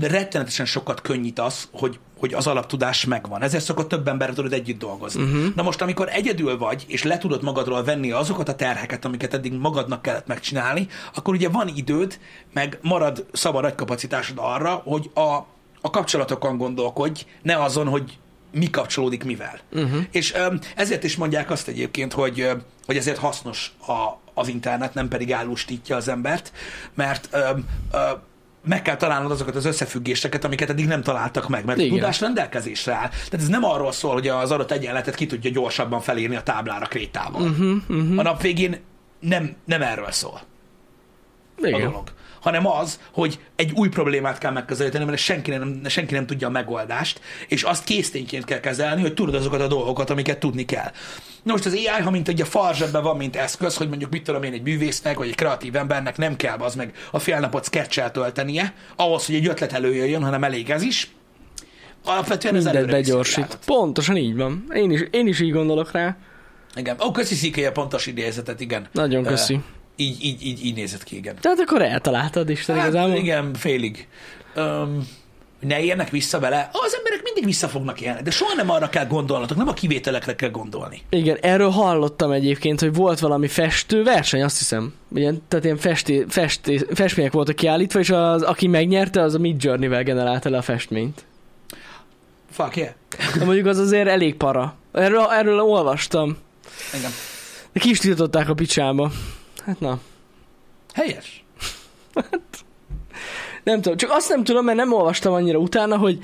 rettenetesen 0.00 0.66
sokat 0.66 1.00
könnyít 1.00 1.38
az, 1.38 1.68
hogy, 1.72 1.98
hogy 2.24 2.34
az 2.34 2.46
alaptudás 2.46 3.04
megvan. 3.04 3.42
Ezért 3.42 3.64
szokott 3.64 3.88
több 3.88 4.08
ember 4.08 4.32
tudod 4.32 4.52
együtt 4.52 4.78
dolgozni. 4.78 5.22
Uh-huh. 5.22 5.54
Na 5.54 5.62
most, 5.62 5.80
amikor 5.80 6.08
egyedül 6.12 6.58
vagy, 6.58 6.84
és 6.88 7.02
le 7.02 7.18
tudod 7.18 7.42
magadról 7.42 7.84
venni 7.84 8.10
azokat 8.10 8.48
a 8.48 8.54
terheket, 8.54 9.04
amiket 9.04 9.34
eddig 9.34 9.52
magadnak 9.52 10.02
kellett 10.02 10.26
megcsinálni, 10.26 10.86
akkor 11.14 11.34
ugye 11.34 11.48
van 11.48 11.68
időd, 11.74 12.18
meg 12.52 12.78
marad 12.82 13.26
szabad 13.32 13.64
agykapacitásod 13.64 14.36
arra, 14.40 14.70
hogy 14.84 15.10
a, 15.14 15.20
a 15.80 15.90
kapcsolatokon 15.90 16.56
gondolkodj, 16.56 17.24
ne 17.42 17.62
azon, 17.62 17.88
hogy 17.88 18.18
mi 18.52 18.70
kapcsolódik 18.70 19.24
mivel. 19.24 19.58
Uh-huh. 19.72 20.02
És 20.10 20.34
ezért 20.76 21.04
is 21.04 21.16
mondják 21.16 21.50
azt 21.50 21.68
egyébként, 21.68 22.12
hogy, 22.12 22.50
hogy 22.86 22.96
ezért 22.96 23.18
hasznos 23.18 23.72
a, 23.86 24.18
az 24.34 24.48
internet, 24.48 24.94
nem 24.94 25.08
pedig 25.08 25.32
állustítja 25.32 25.96
az 25.96 26.08
embert, 26.08 26.52
mert 26.94 27.36
meg 28.64 28.82
kell 28.82 28.96
találnod 28.96 29.30
azokat 29.30 29.56
az 29.56 29.64
összefüggéseket, 29.64 30.44
amiket 30.44 30.70
eddig 30.70 30.86
nem 30.86 31.02
találtak 31.02 31.48
meg, 31.48 31.64
mert 31.64 31.78
a 31.78 31.82
Igen. 31.82 31.94
tudás 31.94 32.20
rendelkezésre 32.20 32.92
áll. 32.92 33.08
Tehát 33.08 33.32
ez 33.32 33.48
nem 33.48 33.64
arról 33.64 33.92
szól, 33.92 34.12
hogy 34.12 34.28
az 34.28 34.50
adott 34.50 34.70
egyenletet 34.70 35.14
ki 35.14 35.26
tudja 35.26 35.50
gyorsabban 35.50 36.00
felírni 36.00 36.36
a 36.36 36.42
táblára 36.42 36.86
krétával. 36.86 37.42
Uh-huh, 37.42 37.76
uh-huh. 37.88 38.18
A 38.18 38.22
nap 38.22 38.42
végén 38.42 38.80
nem, 39.20 39.56
nem 39.64 39.82
erről 39.82 40.10
szól 40.10 40.40
a 41.62 41.66
Igen. 41.66 41.80
dolog, 41.80 42.12
hanem 42.44 42.66
az, 42.66 43.00
hogy 43.12 43.38
egy 43.56 43.72
új 43.74 43.88
problémát 43.88 44.38
kell 44.38 44.50
megközelíteni, 44.50 45.04
mert 45.04 45.18
senki 45.18 45.50
nem, 45.50 45.80
senki 45.86 46.14
nem 46.14 46.26
tudja 46.26 46.46
a 46.46 46.50
megoldást, 46.50 47.20
és 47.48 47.62
azt 47.62 47.84
késztényként 47.84 48.44
kell 48.44 48.60
kezelni, 48.60 49.00
hogy 49.00 49.14
tudod 49.14 49.34
azokat 49.34 49.60
a 49.60 49.66
dolgokat, 49.66 50.10
amiket 50.10 50.38
tudni 50.38 50.64
kell. 50.64 50.90
Na 51.42 51.52
most 51.52 51.66
az 51.66 51.72
AI, 51.72 52.02
ha 52.02 52.10
mint 52.10 52.28
egy 52.28 52.40
a 52.40 52.44
fal 52.44 52.74
zsebben 52.74 53.02
van, 53.02 53.16
mint 53.16 53.36
eszköz, 53.36 53.76
hogy 53.76 53.88
mondjuk 53.88 54.10
mit 54.10 54.24
tudom 54.24 54.42
én, 54.42 54.52
egy 54.52 54.62
művésznek, 54.62 55.18
vagy 55.18 55.28
egy 55.28 55.34
kreatív 55.34 55.76
embernek 55.76 56.16
nem 56.16 56.36
kell 56.36 56.56
az 56.56 56.74
meg 56.74 56.92
a 57.10 57.18
fél 57.18 57.40
napot 57.40 57.64
sketch 57.64 58.10
töltenie, 58.10 58.74
ahhoz, 58.96 59.26
hogy 59.26 59.34
egy 59.34 59.48
ötlet 59.48 59.72
előjöjjön, 59.72 60.22
hanem 60.22 60.44
elég 60.44 60.70
ez 60.70 60.82
is. 60.82 61.10
Alapvetően 62.04 62.54
ez 62.54 62.64
Mindent 62.64 62.88
a 62.88 62.90
begyorsít. 62.90 63.58
Pontosan 63.66 64.16
így 64.16 64.36
van. 64.36 64.64
Én 64.74 64.90
is, 64.90 65.00
én 65.10 65.26
is 65.26 65.40
így 65.40 65.52
gondolok 65.52 65.92
rá. 65.92 66.16
Igen. 66.74 66.96
Ó, 67.06 67.10
köszi 67.10 67.34
Szikei 67.34 67.64
a 67.64 67.72
pontos 67.72 68.06
idézetet, 68.06 68.60
igen. 68.60 68.86
Nagyon 68.92 69.22
köszi. 69.22 69.60
Így, 69.96 70.24
így, 70.24 70.46
így, 70.46 70.64
így 70.64 70.74
nézett 70.74 71.04
ki, 71.04 71.16
igen. 71.16 71.36
Tehát 71.40 71.58
akkor 71.58 71.82
eltaláltad 71.82 72.50
Isten 72.50 72.76
Hát, 72.76 72.88
igazából. 72.88 73.16
igen, 73.16 73.54
félig. 73.54 74.08
Um, 74.56 75.08
ne 75.60 75.80
éljenek 75.80 76.10
vissza 76.10 76.38
vele. 76.40 76.70
Az 76.72 76.94
emberek 76.96 77.22
mindig 77.22 77.44
vissza 77.44 77.68
fognak 77.68 78.00
élni, 78.00 78.22
de 78.22 78.30
soha 78.30 78.54
nem 78.54 78.70
arra 78.70 78.88
kell 78.88 79.06
gondolnatok, 79.06 79.56
nem 79.56 79.68
a 79.68 79.72
kivételekre 79.72 80.34
kell 80.34 80.50
gondolni. 80.50 81.02
Igen, 81.10 81.38
erről 81.40 81.70
hallottam 81.70 82.30
egyébként, 82.32 82.80
hogy 82.80 82.94
volt 82.94 83.18
valami 83.18 83.48
festő 83.48 84.02
verseny, 84.02 84.42
azt 84.42 84.58
hiszem. 84.58 84.94
Ilyen, 85.14 85.42
tehát 85.48 85.64
ilyen 85.64 85.76
festé, 85.76 86.24
festé, 86.28 86.80
festmények 86.94 87.32
voltak 87.32 87.56
kiállítva, 87.56 87.98
és 87.98 88.10
az, 88.10 88.42
aki 88.42 88.66
megnyerte, 88.66 89.20
az 89.22 89.34
a 89.34 89.38
Mid 89.38 89.62
Journey-vel 89.62 90.02
generálta 90.02 90.50
le 90.50 90.56
a 90.56 90.62
festményt. 90.62 91.24
Fuck 92.50 92.76
yeah. 92.76 92.92
De 93.38 93.44
mondjuk 93.44 93.66
az 93.66 93.78
azért 93.78 94.08
elég 94.08 94.34
para. 94.34 94.74
Erről, 94.92 95.26
erről 95.30 95.60
olvastam. 95.60 96.36
Igen. 96.94 97.10
De 97.72 97.80
ki 97.80 97.90
is 97.90 97.98
tiltották 97.98 98.48
a 98.48 98.54
picsába. 98.54 99.10
Hát 99.64 99.80
na. 99.80 100.00
Helyes. 100.92 101.44
Nem 103.64 103.80
tudom, 103.80 103.96
csak 103.96 104.10
azt 104.10 104.28
nem 104.28 104.44
tudom, 104.44 104.64
mert 104.64 104.78
nem 104.78 104.92
olvastam 104.92 105.32
annyira 105.32 105.58
utána, 105.58 105.96
hogy 105.96 106.18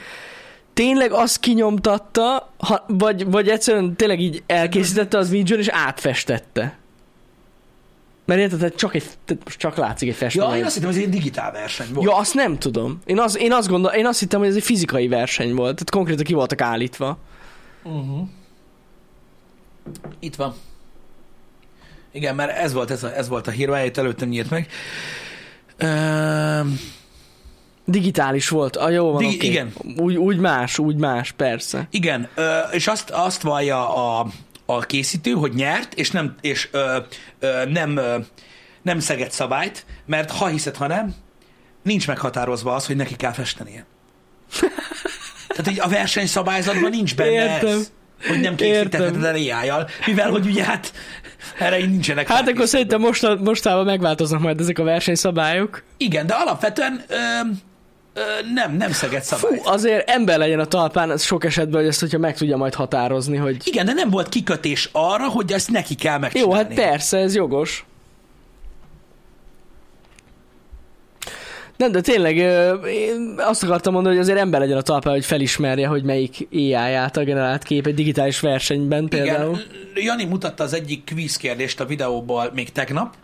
tényleg 0.73 1.13
azt 1.13 1.41
kinyomtatta, 1.41 2.53
ha, 2.59 2.85
vagy, 2.87 3.31
vagy 3.31 3.49
egyszerűen 3.49 3.97
tényleg 3.97 4.21
így 4.21 4.43
elkészítette 4.47 5.19
az 5.19 5.31
Midjourn 5.31 5.63
és 5.63 5.69
átfestette. 5.69 6.79
Mert 8.25 8.41
érted, 8.41 8.59
tehát 8.59 8.75
csak, 8.75 8.95
egy, 8.95 9.05
tehát 9.25 9.45
most 9.45 9.59
csak 9.59 9.77
látszik 9.77 10.09
egy 10.09 10.15
festmény. 10.15 10.49
Ja, 10.49 10.57
én 10.57 10.65
azt 10.65 10.75
hittem, 10.75 10.89
hogy 10.89 10.99
ez 10.99 11.05
egy 11.05 11.11
digitál 11.11 11.53
verseny 11.53 11.93
volt. 11.93 12.09
Ja, 12.09 12.17
azt 12.17 12.35
nem 12.35 12.59
tudom. 12.59 13.01
Én, 13.05 13.19
az, 13.19 13.39
én, 13.39 13.53
azt 13.53 13.69
gondol, 13.69 13.91
én 13.91 14.07
azt 14.07 14.19
hittem, 14.19 14.41
hogy 14.41 14.49
ez 14.49 14.57
egy 14.57 14.63
fizikai 14.63 15.09
verseny 15.09 15.55
volt. 15.55 15.73
Tehát 15.73 15.91
konkrétan 15.91 16.25
ki 16.25 16.33
voltak 16.33 16.61
állítva. 16.61 17.19
Uh-huh. 17.83 18.29
Itt 20.19 20.35
van. 20.35 20.55
Igen, 22.13 22.35
mert 22.35 22.57
ez 22.57 22.73
volt, 22.73 22.91
ez, 22.91 23.03
a, 23.03 23.17
ez 23.17 23.29
volt 23.29 23.47
a 23.47 23.51
hír, 23.51 23.85
itt 23.85 23.97
előttem 23.97 24.29
nyílt 24.29 24.51
meg. 24.51 24.69
Uh, 25.83 26.67
Digitális 27.91 28.49
volt. 28.49 28.77
A 28.77 28.91
jó 28.91 29.11
van, 29.11 29.23
Digi- 29.23 29.37
okay. 29.37 29.49
igen. 29.49 29.73
Úgy, 29.97 30.17
úgy 30.17 30.39
más, 30.39 30.79
úgy 30.79 30.97
más, 30.97 31.33
persze. 31.33 31.87
igen, 31.91 32.29
ö, 32.35 32.59
és 32.59 32.87
azt, 32.87 33.11
azt 33.11 33.43
vallja 33.43 33.95
a, 33.95 34.27
a 34.67 34.81
készítő, 34.81 35.33
hogy 35.33 35.55
nyert, 35.55 35.95
és 35.95 36.11
nem, 36.11 36.35
és 36.41 36.69
ö, 36.71 36.99
ö, 37.39 37.65
nem, 37.65 37.97
ö, 37.97 38.17
nem 38.83 38.99
szeget 38.99 39.33
szabályt, 39.33 39.85
mert 40.07 40.31
ha 40.31 40.47
hiszed, 40.47 40.77
ha 40.77 40.87
nem, 40.87 41.15
nincs 41.83 42.07
meghatározva 42.07 42.75
az, 42.75 42.87
hogy 42.87 42.97
neki 42.97 43.17
kell 43.17 43.33
festenie. 43.33 43.87
Tehát 45.49 45.71
így 45.71 45.81
a 45.81 45.89
versenyszabályzatban 45.89 46.91
nincs 46.91 47.17
benne 47.17 47.31
Értem. 47.31 47.69
ez, 47.69 47.93
hogy 48.29 48.41
nem 48.41 48.55
készítheted 48.55 49.25
el 49.25 49.35
AI-jal, 49.35 49.89
mivel 50.07 50.31
hogy 50.31 50.47
ugye 50.47 50.65
hát 50.65 50.93
erre 51.59 51.79
így 51.79 51.91
nincsenek 51.91 52.29
Hát 52.29 52.49
akkor 52.49 52.69
szerintem 52.69 53.01
most, 53.01 53.39
mostában 53.39 53.85
megváltoznak 53.85 54.41
majd 54.41 54.61
ezek 54.61 54.79
a 54.79 54.83
versenyszabályok. 54.83 55.83
Igen, 55.97 56.27
de 56.27 56.35
alapvetően 56.35 57.05
ö, 57.09 57.15
ö, 58.15 58.21
nem, 58.55 58.77
nem 58.77 58.93
szeget 58.93 59.25
Fú, 59.27 59.37
szabályt. 59.37 59.61
azért 59.65 60.11
ember 60.11 60.39
legyen 60.39 60.61
a 60.61 60.65
talpán, 60.65 61.11
ez 61.11 61.23
sok 61.23 61.45
esetben, 61.45 61.81
hogy 61.81 61.89
ezt, 61.89 62.01
hogyha 62.01 62.19
meg 62.19 62.37
tudja 62.37 62.57
majd 62.57 62.75
határozni, 62.75 63.37
hogy 63.37 63.57
Igen, 63.65 63.87
de 63.87 63.93
nem 63.93 64.11
volt 64.11 64.29
kikötés 64.29 64.89
arra, 64.93 65.29
hogy 65.29 65.53
ezt 65.53 65.71
neki 65.71 65.95
kell 65.95 66.13
jó, 66.15 66.19
megcsinálni. 66.21 66.55
hát 66.55 66.75
persze, 66.75 67.19
ez 67.19 67.35
jogos. 67.35 67.85
Nem, 71.81 71.93
de 71.93 72.01
tényleg 72.01 72.37
én 72.87 73.35
azt 73.37 73.63
akartam 73.63 73.93
mondani, 73.93 74.15
hogy 74.15 74.25
azért 74.25 74.39
ember 74.39 74.61
legyen 74.61 74.77
a 74.77 74.83
talpán, 74.83 75.13
hogy 75.13 75.25
felismerje, 75.25 75.87
hogy 75.87 76.03
melyik 76.03 76.49
AI 76.53 76.73
által 76.73 77.25
generált 77.25 77.63
kép 77.63 77.87
egy 77.87 77.95
digitális 77.95 78.41
versenyben 78.41 79.09
például. 79.09 79.59
Igen, 79.95 80.05
Jani 80.05 80.25
mutatta 80.25 80.65
az 80.65 80.73
egyik 80.73 81.05
kvíz 81.05 81.37
kérdést 81.37 81.81
a 81.81 81.85
videóból 81.85 82.51
még 82.55 82.73
tegnap. 82.73 83.15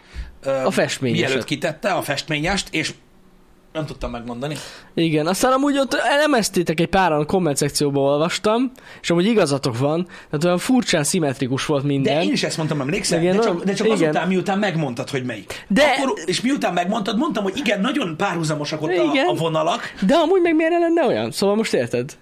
A 0.64 0.70
festményeset. 0.70 1.28
Mielőtt 1.28 1.44
kitette 1.44 1.90
a 1.90 2.02
festményest, 2.02 2.68
és 2.70 2.92
nem 3.76 3.86
tudtam 3.86 4.10
megmondani. 4.10 4.56
Igen, 4.94 5.26
aztán 5.26 5.52
amúgy 5.52 5.78
ott 5.78 5.94
elemeztétek 5.94 6.80
egy 6.80 6.86
páran 6.86 7.20
a 7.20 7.24
komment 7.24 7.56
szekcióban 7.56 8.02
olvastam, 8.02 8.72
és 9.02 9.10
amúgy 9.10 9.26
igazatok 9.26 9.78
van, 9.78 10.04
tehát 10.04 10.44
olyan 10.44 10.58
furcsán 10.58 11.04
szimmetrikus 11.04 11.66
volt 11.66 11.84
minden. 11.84 12.14
De 12.14 12.22
én 12.22 12.32
is 12.32 12.42
ezt 12.42 12.56
mondtam, 12.56 12.80
emlékszel? 12.80 13.20
Igen, 13.20 13.36
de 13.36 13.42
csak, 13.42 13.64
de 13.64 13.72
csak 13.72 13.86
igen. 13.86 13.98
azután, 13.98 14.28
miután 14.28 14.58
megmondtad, 14.58 15.10
hogy 15.10 15.24
melyik. 15.24 15.64
De- 15.68 15.82
Akkor, 15.82 16.18
és 16.24 16.40
miután 16.40 16.72
megmondtad, 16.72 17.18
mondtam, 17.18 17.42
hogy 17.42 17.56
igen, 17.56 17.80
nagyon 17.80 18.16
párhuzamosak 18.16 18.82
ott 18.82 18.88
a, 18.88 18.92
Igen. 19.12 19.26
a 19.26 19.34
vonalak. 19.34 19.80
De 20.06 20.14
amúgy 20.14 20.40
meg 20.40 20.54
miért 20.54 20.72
ne 20.72 20.78
lenne 20.78 21.06
olyan? 21.06 21.30
Szóval 21.30 21.56
most 21.56 21.74
érted? 21.74 22.16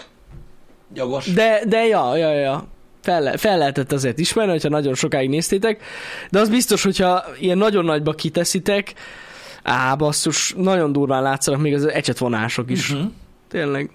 Jogos. 0.95 1.33
De, 1.33 1.63
de 1.67 1.87
ja, 1.87 2.17
ja, 2.17 2.33
ja. 2.33 2.65
Fel, 3.03 3.37
fel 3.37 3.59
lehetett 3.59 3.93
azért 3.93 4.19
ismerni, 4.19 4.51
hogyha 4.51 4.69
nagyon 4.69 4.95
sokáig 4.95 5.29
néztétek, 5.29 5.83
de 6.31 6.41
az 6.41 6.49
biztos, 6.49 6.83
hogyha 6.83 7.25
ilyen 7.39 7.59
nagyon 7.59 7.85
nagyba 7.85 8.13
kiteszitek, 8.13 8.95
á, 9.65 9.95
basszus, 9.95 10.55
nagyon 10.57 10.93
durván 10.93 11.23
látszanak 11.23 11.61
még 11.61 11.75
az 11.75 11.87
ecsetvonások 11.87 12.71
is. 12.71 12.91
Uh-huh. 12.91 13.11
Tényleg. 13.49 13.91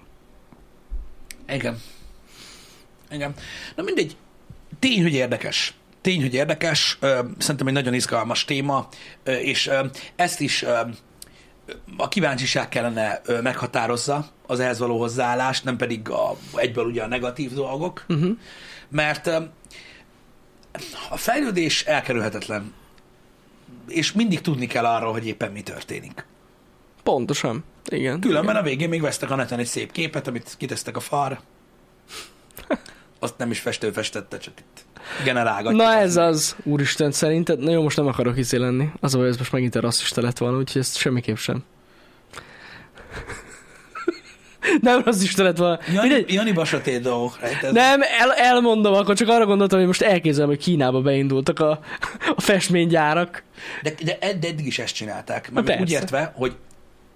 Igen. 1.48 1.80
Igen. 3.10 3.34
Na 3.76 3.82
mindegy. 3.82 4.16
Tény, 4.78 5.02
hogy 5.02 5.14
érdekes. 5.14 5.74
Tény, 6.00 6.20
hogy 6.20 6.34
érdekes. 6.34 6.98
Szerintem 7.38 7.66
egy 7.66 7.72
nagyon 7.72 7.94
izgalmas 7.94 8.44
téma, 8.44 8.88
és 9.24 9.70
ezt 10.16 10.40
is 10.40 10.64
a 11.96 12.08
kíváncsiság 12.08 12.68
kellene 12.68 13.20
meghatározza 13.42 14.28
az 14.46 14.60
ehhez 14.60 14.78
való 14.78 14.98
hozzáállást, 14.98 15.64
nem 15.64 15.76
pedig 15.76 16.08
a, 16.08 16.36
egyből 16.54 16.84
ugye 16.84 17.02
a 17.02 17.06
negatív 17.06 17.52
dolgok, 17.52 18.04
Uh-huh. 18.08 18.36
mert 18.88 19.26
a 21.10 21.16
fejlődés 21.16 21.84
elkerülhetetlen, 21.84 22.72
és 23.90 24.12
mindig 24.12 24.40
tudni 24.40 24.66
kell 24.66 24.84
arról, 24.84 25.12
hogy 25.12 25.26
éppen 25.26 25.52
mi 25.52 25.62
történik. 25.62 26.26
Pontosan. 27.02 27.64
Igen. 27.88 28.20
Különben 28.20 28.56
a 28.56 28.62
végén 28.62 28.88
még 28.88 29.00
vesztek 29.00 29.30
a 29.30 29.34
neten 29.34 29.58
egy 29.58 29.66
szép 29.66 29.92
képet, 29.92 30.26
amit 30.26 30.54
kitesztek 30.58 30.96
a 30.96 31.00
falra. 31.00 31.40
Azt 33.18 33.38
nem 33.38 33.50
is 33.50 33.60
festő 33.60 33.90
festette, 33.90 34.38
csak 34.38 34.54
itt 34.58 34.84
generálgatja. 35.24 35.84
Na 35.84 35.92
ez 35.94 36.16
az, 36.16 36.56
úristen, 36.64 37.12
szerinted, 37.12 37.58
na 37.58 37.70
jó, 37.70 37.82
most 37.82 37.96
nem 37.96 38.06
akarok 38.06 38.36
izé 38.38 38.56
lenni. 38.56 38.88
Az 39.00 39.14
a 39.14 39.18
baj, 39.18 39.28
ez 39.28 39.36
most 39.36 39.52
megint 39.52 39.74
a 39.74 39.80
rasszista 39.80 40.20
lett 40.20 40.38
volna, 40.38 40.56
úgyhogy 40.56 40.80
ezt 40.80 40.96
semmiképp 40.96 41.36
sem. 41.36 41.64
nem 44.88 45.02
rasszista 45.04 45.42
lett 45.42 45.56
volna. 45.56 45.78
Jani, 45.94 46.08
Mindegy. 46.08 46.32
Jani 46.32 46.52
basatét 46.52 47.00
dolgok. 47.00 47.38
rejted. 47.40 47.72
Nem, 47.72 48.00
el, 48.20 48.32
elmondom, 48.32 48.94
akkor 48.94 49.16
csak 49.16 49.28
arra 49.28 49.46
gondoltam, 49.46 49.78
hogy 49.78 49.86
most 49.86 50.02
elképzelem, 50.02 50.48
hogy 50.48 50.58
Kínába 50.58 51.00
beindultak 51.00 51.58
a, 51.58 51.70
a 52.36 52.40
festménygyárak. 52.40 53.42
De, 53.82 53.92
de, 54.04 54.18
ed- 54.20 54.38
de 54.38 54.48
eddig 54.48 54.66
is 54.66 54.78
ezt 54.78 54.94
csinálták. 54.94 55.50
Mert 55.50 55.80
úgy 55.80 55.90
értve, 55.90 56.32
hogy 56.36 56.56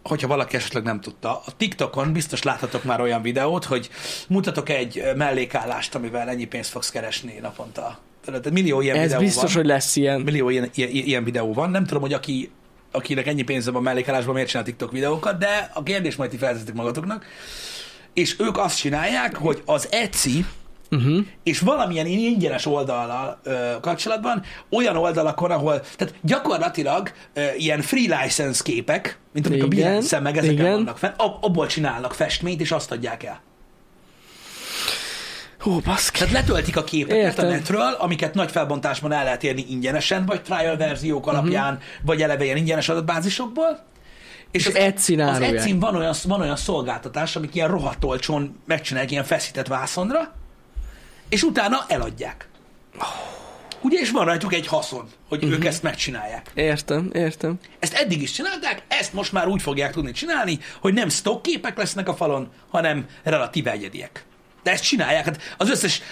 hogyha 0.03 0.27
valaki 0.29 0.57
esetleg 0.57 0.83
nem 0.83 1.01
tudta, 1.01 1.31
a 1.47 1.53
TikTokon 1.57 2.13
biztos 2.13 2.43
láthatok 2.43 2.85
már 2.85 3.01
olyan 3.01 3.23
videót, 3.23 3.65
hogy 3.65 3.89
mutatok 4.29 4.69
egy 4.69 5.03
mellékállást, 5.17 5.95
amivel 5.95 6.29
ennyi 6.29 6.45
pénzt 6.45 6.71
fogsz 6.71 6.91
keresni 6.91 7.39
naponta. 7.43 7.99
Tehát 8.25 8.51
millió 8.51 8.81
ilyen 8.81 8.97
Ez 8.97 9.03
videó 9.03 9.19
biztos, 9.21 9.53
van. 9.53 9.63
hogy 9.63 9.71
lesz 9.71 9.97
ilyen. 9.97 10.21
Millió 10.21 10.49
ilyen, 10.49 10.69
ilyen, 10.75 10.91
ilyen 10.91 11.25
videó 11.25 11.53
van. 11.53 11.71
Nem 11.71 11.85
tudom, 11.85 12.03
hogy 12.03 12.13
aki, 12.13 12.51
akinek 12.95 13.27
ennyi 13.27 13.43
pénze 13.43 13.71
van 13.71 13.83
mellékállásban, 13.83 14.35
miért 14.35 14.49
csinál 14.49 14.65
TikTok 14.65 14.93
videókat, 14.93 15.39
de 15.39 15.71
a 15.75 15.83
kérdés 15.83 16.17
majd 16.17 16.31
ti 16.31 16.37
feltetek 16.37 16.75
magatoknak. 16.75 17.27
És 18.13 18.37
ők 18.39 18.59
azt 18.59 18.77
csinálják, 18.77 19.37
hogy 19.37 19.63
az 19.65 19.89
Etsy 19.91 20.45
Uh-huh. 20.91 21.27
és 21.43 21.59
valamilyen 21.59 22.07
ingyenes 22.07 22.67
oldallal 22.67 23.41
ö, 23.43 23.71
kapcsolatban 23.81 24.43
olyan 24.71 24.97
oldalakon, 24.97 25.51
ahol, 25.51 25.81
tehát 25.97 26.15
gyakorlatilag 26.23 27.13
ö, 27.33 27.43
ilyen 27.57 27.81
free 27.81 28.23
license 28.23 28.63
képek, 28.63 29.19
mint 29.33 29.47
amik 29.47 29.63
a 29.63 29.67
Igen, 29.67 29.85
behance 29.87 30.21
meg 30.21 30.37
ezeken 30.37 30.55
igen. 30.55 30.73
vannak 30.73 30.99
fenn, 30.99 31.13
ab, 31.17 31.45
abból 31.45 31.67
csinálnak 31.67 32.15
festményt, 32.15 32.61
és 32.61 32.73
azt 32.73 32.93
adják 32.93 33.23
el. 33.23 33.41
Hú, 35.65 35.81
baszki. 35.81 36.19
Tehát 36.19 36.33
letöltik 36.33 36.77
a 36.77 36.85
képeket 36.85 37.25
Értem. 37.25 37.47
a 37.47 37.51
netről, 37.51 37.93
amiket 37.99 38.35
nagy 38.35 38.51
felbontásban 38.51 39.13
el 39.13 39.25
lehet 39.25 39.43
érni 39.43 39.65
ingyenesen, 39.69 40.27
vagy 40.27 40.43
trial 40.43 40.77
verziók 40.77 41.27
alapján, 41.27 41.79
vagy 42.03 42.23
eleve 42.23 42.45
ilyen 42.45 42.57
ingyenes 42.57 42.89
adatbázisokból. 42.89 43.85
És 44.51 44.67
Etsy-n 44.67 45.21
az 45.21 45.29
árulják. 45.29 45.55
Etsy 45.55 45.73
van 45.79 45.97
olyan, 45.97 46.15
van 46.25 46.41
olyan 46.41 46.57
szolgáltatás, 46.57 47.37
amik 47.37 47.55
ilyen 47.55 47.69
rohadt 47.69 48.05
olcsón 48.05 48.61
megcsinálják 48.67 49.11
ilyen 49.11 49.25
feszített 49.25 49.67
vászonra, 49.67 50.33
és 51.29 51.43
utána 51.43 51.85
eladják. 51.89 52.49
Ugye, 53.81 53.99
és 53.99 54.11
van 54.11 54.25
rajtuk 54.25 54.55
egy 54.55 54.67
haszon, 54.67 55.09
hogy 55.29 55.39
uh-huh. 55.39 55.53
ők 55.53 55.65
ezt 55.65 55.83
megcsinálják. 55.83 56.51
Értem, 56.55 57.11
értem. 57.13 57.59
Ezt 57.79 57.95
eddig 57.95 58.23
is 58.23 58.31
csinálták, 58.31 58.83
ezt 58.89 59.13
most 59.13 59.33
már 59.33 59.49
úgy 59.49 59.63
fogják 59.63 59.93
tudni 59.93 60.13
csinálni, 60.13 60.59
hogy 60.81 60.95
nem 60.95 61.09
stock 61.09 61.43
képek 61.43 61.77
lesznek 61.79 62.09
a 62.09 62.15
falon, 62.15 62.49
hanem 62.71 63.07
relatív 63.23 63.67
egyediek. 63.67 64.25
De 64.65 64.71
ezt 64.71 64.85
csinálják, 64.85 65.25
hát 65.25 65.41
az 65.57 65.71
összes 65.71 66.03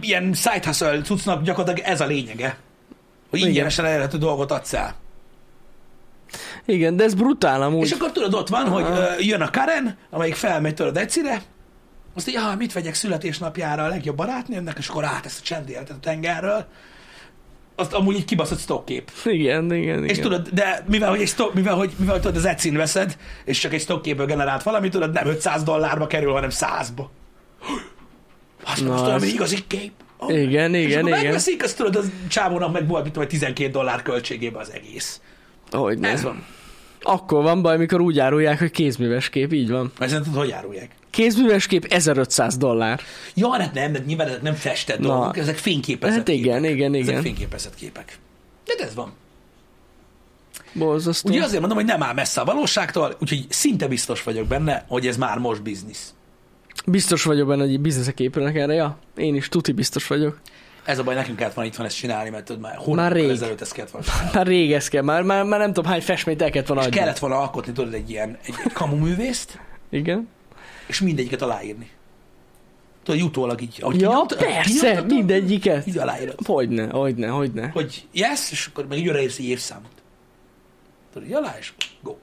ilyen 0.00 0.32
side 0.32 0.62
hustle 0.64 1.00
cuccnak 1.00 1.42
gyakorlatilag 1.42 1.90
ez 1.90 2.00
a 2.00 2.06
lényege, 2.06 2.56
hogy 3.30 3.40
ingyenesen 3.40 3.84
elérhető 3.84 4.18
dolgot 4.18 4.50
adsz 4.50 4.72
el. 4.72 4.94
Igen, 6.64 6.96
de 6.96 7.04
ez 7.04 7.14
brutál 7.14 7.62
amúgy. 7.62 7.86
És 7.86 7.92
akkor 7.92 8.12
tudod, 8.12 8.34
ott 8.34 8.48
van, 8.48 8.68
hogy 8.68 8.84
ö, 8.84 9.04
jön 9.18 9.40
a 9.40 9.50
Karen, 9.50 9.96
amelyik 10.10 10.34
felmegy 10.34 10.74
tőled 10.74 10.96
egyszire, 10.96 11.42
azt 12.14 12.26
mondja, 12.26 12.48
ja, 12.50 12.56
mit 12.56 12.72
vegyek 12.72 12.94
születésnapjára 12.94 13.84
a 13.84 13.88
legjobb 13.88 14.16
barátnőmnek, 14.16 14.78
és 14.78 14.88
akkor 14.88 15.04
átesz 15.04 15.38
a 15.40 15.44
csendi 15.44 15.72
életet 15.72 15.96
a 15.96 16.00
tengerről. 16.00 16.66
Azt 17.76 17.92
amúgy 17.92 18.16
így 18.16 18.24
kibaszott 18.24 18.58
stock 18.58 18.84
kép. 18.84 19.10
Igen, 19.24 19.74
igen, 19.74 20.04
És 20.04 20.10
igen. 20.10 20.22
tudod, 20.22 20.48
de 20.48 20.84
mivel 20.88 21.10
hogy, 21.10 21.20
egy 21.20 21.28
stock, 21.28 21.54
mivel, 21.54 21.74
hogy, 21.74 21.92
mivel 21.96 22.20
tudod, 22.20 22.36
az 22.36 22.44
Etsy-n 22.44 22.76
veszed, 22.76 23.16
és 23.44 23.58
csak 23.58 23.72
egy 23.72 23.80
stock 23.80 24.02
képből 24.02 24.26
generált 24.26 24.62
valami, 24.62 24.88
tudod, 24.88 25.12
nem 25.12 25.26
500 25.26 25.62
dollárba 25.62 26.06
kerül, 26.06 26.32
hanem 26.32 26.50
100-ba. 26.52 27.04
Azt 28.64 28.80
most 28.84 28.96
tudom, 28.98 29.14
ez- 29.14 29.20
hogy 29.22 29.32
igazi 29.32 29.64
kép. 29.66 29.92
Oh. 30.18 30.40
Igen, 30.40 30.74
és 30.74 30.84
igen, 30.86 30.98
akkor 30.98 31.08
igen. 31.10 31.22
megveszik, 31.22 31.62
azt 31.62 31.76
tudod, 31.76 31.96
az 31.96 32.10
csávónak 32.28 32.72
meg 32.72 32.88
volt, 32.88 33.02
mit 33.04 33.12
tudom, 33.12 33.28
hogy 33.28 33.38
12 33.38 33.70
dollár 33.70 34.02
költségében 34.02 34.60
az 34.60 34.70
egész. 34.72 35.20
Hogy 35.70 35.98
ne. 35.98 36.08
Ez 36.08 36.22
van. 36.22 36.44
Akkor 37.02 37.42
van 37.42 37.62
baj, 37.62 37.76
mikor 37.76 38.00
úgy 38.00 38.18
árulják, 38.18 38.58
hogy 38.58 38.70
kézműves 38.70 39.28
kép, 39.28 39.52
így 39.52 39.70
van. 39.70 39.92
Mert 39.98 40.12
tudod, 40.22 40.34
hogy 40.38 40.50
árulják. 40.50 40.90
Kézműves 41.10 41.66
kép 41.66 41.84
1500 41.84 42.56
dollár. 42.56 43.00
Ja, 43.34 43.52
hát 43.52 43.74
nem, 43.74 43.90
mert 43.90 44.06
nyilván 44.06 44.28
ezek 44.28 44.42
nem 44.42 44.54
festett 44.54 44.98
Na. 44.98 45.06
dolgok, 45.06 45.36
ezek 45.36 45.56
fényképezett 45.56 46.16
Hát 46.16 46.28
igen, 46.28 46.60
képek. 46.62 46.76
igen, 46.76 46.94
Ezek 46.94 47.08
igen. 47.08 47.22
fényképezett 47.22 47.74
képek. 47.74 48.18
De 48.64 48.84
ez 48.84 48.94
van. 48.94 49.12
Borzasztó. 50.72 51.30
Ugye 51.30 51.42
azért 51.42 51.60
mondom, 51.60 51.78
hogy 51.78 51.86
nem 51.86 52.02
áll 52.02 52.14
messze 52.14 52.40
a 52.40 52.44
valóságtól, 52.44 53.16
úgyhogy 53.20 53.46
szinte 53.48 53.86
biztos 53.88 54.22
vagyok 54.22 54.46
benne, 54.46 54.84
hogy 54.88 55.06
ez 55.06 55.16
már 55.16 55.38
most 55.38 55.62
biznisz. 55.62 56.14
Biztos 56.86 57.22
vagyok 57.24 57.48
benne, 57.48 57.62
hogy 57.64 57.80
bizniszek 57.80 58.20
épülnek 58.20 58.56
erre, 58.56 58.72
ja. 58.74 58.98
Én 59.16 59.34
is 59.34 59.48
tuti 59.48 59.72
biztos 59.72 60.06
vagyok. 60.06 60.40
Ez 60.84 60.98
a 60.98 61.02
baj, 61.02 61.14
nekünk 61.14 61.36
kellett 61.38 61.54
volna 61.54 61.70
itt 61.70 61.76
van 61.76 61.86
ezt 61.86 61.96
csinálni, 61.96 62.30
mert 62.30 62.44
tudod, 62.44 62.62
már 62.62 62.76
hónapokkal 62.76 63.12
rég. 63.22 63.30
ezelőtt 63.30 63.60
ezt 63.60 63.72
kellett 63.72 63.90
volna 63.90 64.06
csinálni. 64.06 64.30
Már 64.34 64.46
rég 64.46 64.72
ez 64.72 64.88
kell, 64.88 65.02
már, 65.02 65.22
már, 65.22 65.44
már 65.44 65.58
nem 65.58 65.72
tudom 65.72 65.90
hány 65.90 66.00
festményt 66.00 66.42
el 66.42 66.50
kellett 66.50 66.66
volna 66.66 66.82
És 66.82 66.88
adni. 66.88 66.98
kellett 66.98 67.18
volna 67.18 67.38
alkotni, 67.38 67.72
tudod, 67.72 67.94
egy 67.94 68.10
ilyen 68.10 68.38
egy, 68.44 68.54
egy 68.64 68.72
kamuművészt, 68.72 69.58
Igen. 69.90 70.28
és 70.86 71.00
mindegyiket 71.00 71.42
aláírni. 71.42 71.90
Tudod, 73.02 73.22
utólag 73.22 73.60
így. 73.60 73.78
Ahogy 73.80 74.00
Ja, 74.00 74.08
kinyomtad- 74.08 74.38
persze, 74.38 74.88
kinyomtad, 74.90 75.06
mindegyiket. 75.06 75.86
Így 75.86 75.98
aláírod. 75.98 76.34
Hogyne, 76.46 76.86
hogyne, 76.88 77.26
hogyne. 77.28 77.68
Hogy 77.68 78.06
yes, 78.12 78.50
és 78.50 78.66
akkor 78.66 78.86
meg 78.86 78.98
így 78.98 79.08
odaírsz 79.08 79.38
egy 79.38 79.44
évszámot. 79.44 79.90
Tudod, 81.12 81.28
így 81.28 81.34
alá, 81.34 81.54
és 81.58 81.72
go. 82.02 82.16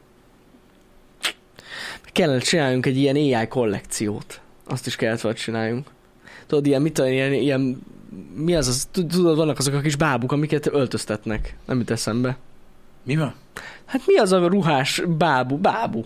Kellene 2.11 2.39
csináljunk 2.39 2.85
egy 2.85 2.97
ilyen 2.97 3.15
AI 3.15 3.47
kollekciót. 3.47 4.41
Azt 4.69 4.87
is 4.87 4.95
kellett 4.95 5.21
volna 5.21 5.37
csináljunk. 5.37 5.87
Tudod, 6.47 6.65
ilyen, 6.65 6.81
mit 6.81 6.93
tudom, 6.93 7.11
ilyen, 7.11 7.33
ilyen 7.33 7.81
mi 8.35 8.55
az 8.55 8.67
az, 8.67 8.87
tud- 8.91 9.11
tudod, 9.11 9.37
vannak 9.37 9.57
azok 9.57 9.73
a 9.73 9.79
kis 9.79 9.95
bábuk, 9.95 10.31
amiket 10.31 10.67
öltöztetnek. 10.67 11.55
Nem 11.65 11.77
jut 11.77 11.89
eszembe. 11.89 12.37
Mi 13.03 13.15
van? 13.15 13.33
Hát 13.85 14.01
mi 14.05 14.17
az 14.17 14.31
a 14.31 14.47
ruhás 14.47 15.01
bábú? 15.17 15.57
Bábú. 15.57 16.05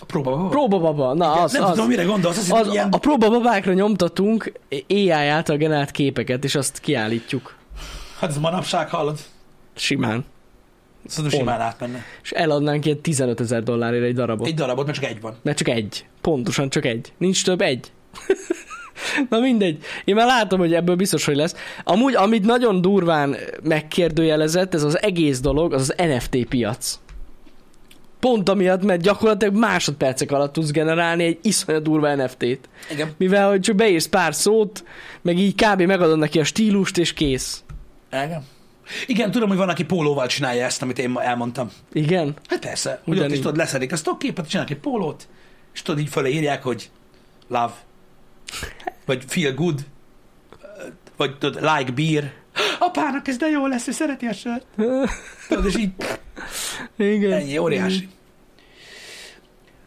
A 0.00 0.04
próba. 0.04 0.48
Próbababa. 0.48 1.14
Na, 1.14 1.32
az, 1.32 1.52
nem 1.52 1.62
az, 1.62 1.70
tudom, 1.70 1.86
mire 1.86 2.04
gondolsz. 2.04 2.38
Az, 2.38 2.50
az, 2.50 2.72
ilyen... 2.72 2.88
a 2.90 2.98
próbababákra 2.98 3.72
nyomtatunk 3.72 4.52
AI 4.88 5.10
által 5.10 5.56
generált 5.56 5.90
képeket, 5.90 6.44
és 6.44 6.54
azt 6.54 6.78
kiállítjuk. 6.78 7.54
Hát 8.18 8.30
ez 8.30 8.38
manapság 8.38 8.90
hallod. 8.90 9.18
Simán. 9.74 10.24
Szerintem 11.06 11.38
Pont. 11.38 11.50
simán 11.50 11.66
átmenne. 11.66 12.04
És 12.22 12.30
eladnánk 12.30 12.84
ilyen 12.84 13.00
15 13.00 13.40
ezer 13.40 13.62
dollárért 13.62 14.04
egy 14.04 14.14
darabot. 14.14 14.46
Egy 14.46 14.54
darabot, 14.54 14.86
mert 14.86 14.98
csak 15.00 15.10
egy 15.10 15.20
van. 15.20 15.34
Mert 15.42 15.56
csak 15.56 15.68
egy. 15.68 16.06
Pontosan 16.20 16.68
csak 16.68 16.84
egy. 16.84 17.12
Nincs 17.18 17.44
több 17.44 17.60
egy. 17.60 17.92
Na 19.30 19.38
mindegy. 19.38 19.82
Én 20.04 20.14
már 20.14 20.26
látom, 20.26 20.58
hogy 20.58 20.74
ebből 20.74 20.96
biztos, 20.96 21.24
hogy 21.24 21.36
lesz. 21.36 21.54
Amúgy, 21.84 22.14
amit 22.14 22.44
nagyon 22.44 22.80
durván 22.80 23.36
megkérdőjelezett, 23.62 24.74
ez 24.74 24.82
az 24.82 25.02
egész 25.02 25.40
dolog, 25.40 25.72
az 25.72 25.80
az 25.80 25.94
NFT 26.06 26.46
piac. 26.48 26.98
Pont 28.20 28.48
amiatt, 28.48 28.82
mert 28.82 29.02
gyakorlatilag 29.02 29.54
másodpercek 29.54 30.32
alatt 30.32 30.52
tudsz 30.52 30.70
generálni 30.70 31.24
egy 31.24 31.38
iszonyat 31.42 31.82
durva 31.82 32.14
NFT-t. 32.14 32.68
Igen. 32.90 33.10
Mivel, 33.16 33.48
hogy 33.48 33.60
csak 33.60 33.76
beírsz 33.76 34.06
pár 34.06 34.34
szót, 34.34 34.84
meg 35.22 35.38
így 35.38 35.54
kb. 35.54 35.82
megadod 35.82 36.18
neki 36.18 36.40
a 36.40 36.44
stílust, 36.44 36.98
és 36.98 37.12
kész. 37.12 37.62
Igen. 38.12 38.44
Igen, 39.06 39.30
tudom, 39.30 39.48
hogy 39.48 39.56
van, 39.56 39.68
aki 39.68 39.84
pólóval 39.84 40.26
csinálja 40.26 40.64
ezt, 40.64 40.82
amit 40.82 40.98
én 40.98 41.10
ma 41.10 41.22
elmondtam. 41.22 41.70
Igen? 41.92 42.34
Hát 42.48 42.58
persze, 42.58 43.00
hogy 43.04 43.18
ott 43.18 43.30
is 43.30 43.38
tudod, 43.38 43.56
leszedik 43.56 43.92
a 43.92 43.96
stockképet, 43.96 44.48
csinálnak 44.48 44.72
egy 44.72 44.80
pólót, 44.80 45.28
és 45.74 45.82
tudod, 45.82 46.00
így 46.00 46.08
fölírják, 46.08 46.62
hogy 46.62 46.90
love, 47.48 47.72
vagy 49.04 49.24
feel 49.26 49.54
good, 49.54 49.80
vagy 51.16 51.38
tudod, 51.38 51.62
like 51.62 51.92
beer. 51.92 52.32
Apának 52.78 53.28
ez 53.28 53.36
de 53.36 53.46
jó 53.46 53.66
lesz, 53.66 53.88
ő 53.88 53.90
szereti 53.92 54.26
a 54.26 54.32
sört. 54.32 54.64
Tudod, 55.48 55.66
és 55.66 55.76
így 55.76 55.90
Igen. 56.96 57.32
ennyi, 57.32 57.58
óriási. 57.58 58.08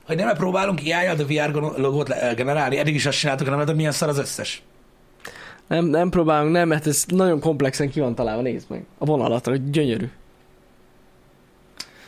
Hogy 0.05 0.15
nem 0.15 0.35
próbálunk 0.35 0.79
ai 0.79 1.05
a 1.05 1.15
VR 1.15 1.53
logót 1.77 2.35
generálni, 2.35 2.77
eddig 2.77 2.95
is 2.95 3.05
azt 3.05 3.17
csináltuk, 3.17 3.47
hanem 3.47 3.65
hogy 3.65 3.75
milyen 3.75 3.91
szar 3.91 4.09
az 4.09 4.17
összes. 4.17 4.61
Nem, 5.67 5.85
nem 5.85 6.09
próbálunk, 6.09 6.51
nem, 6.51 6.67
mert 6.67 6.87
ez 6.87 7.03
nagyon 7.07 7.39
komplexen 7.39 7.89
ki 7.89 7.99
van 7.99 8.15
találva, 8.15 8.41
nézd 8.41 8.69
meg. 8.69 8.83
A 8.97 9.05
vonalatra, 9.05 9.51
hogy 9.51 9.69
gyönyörű. 9.69 10.09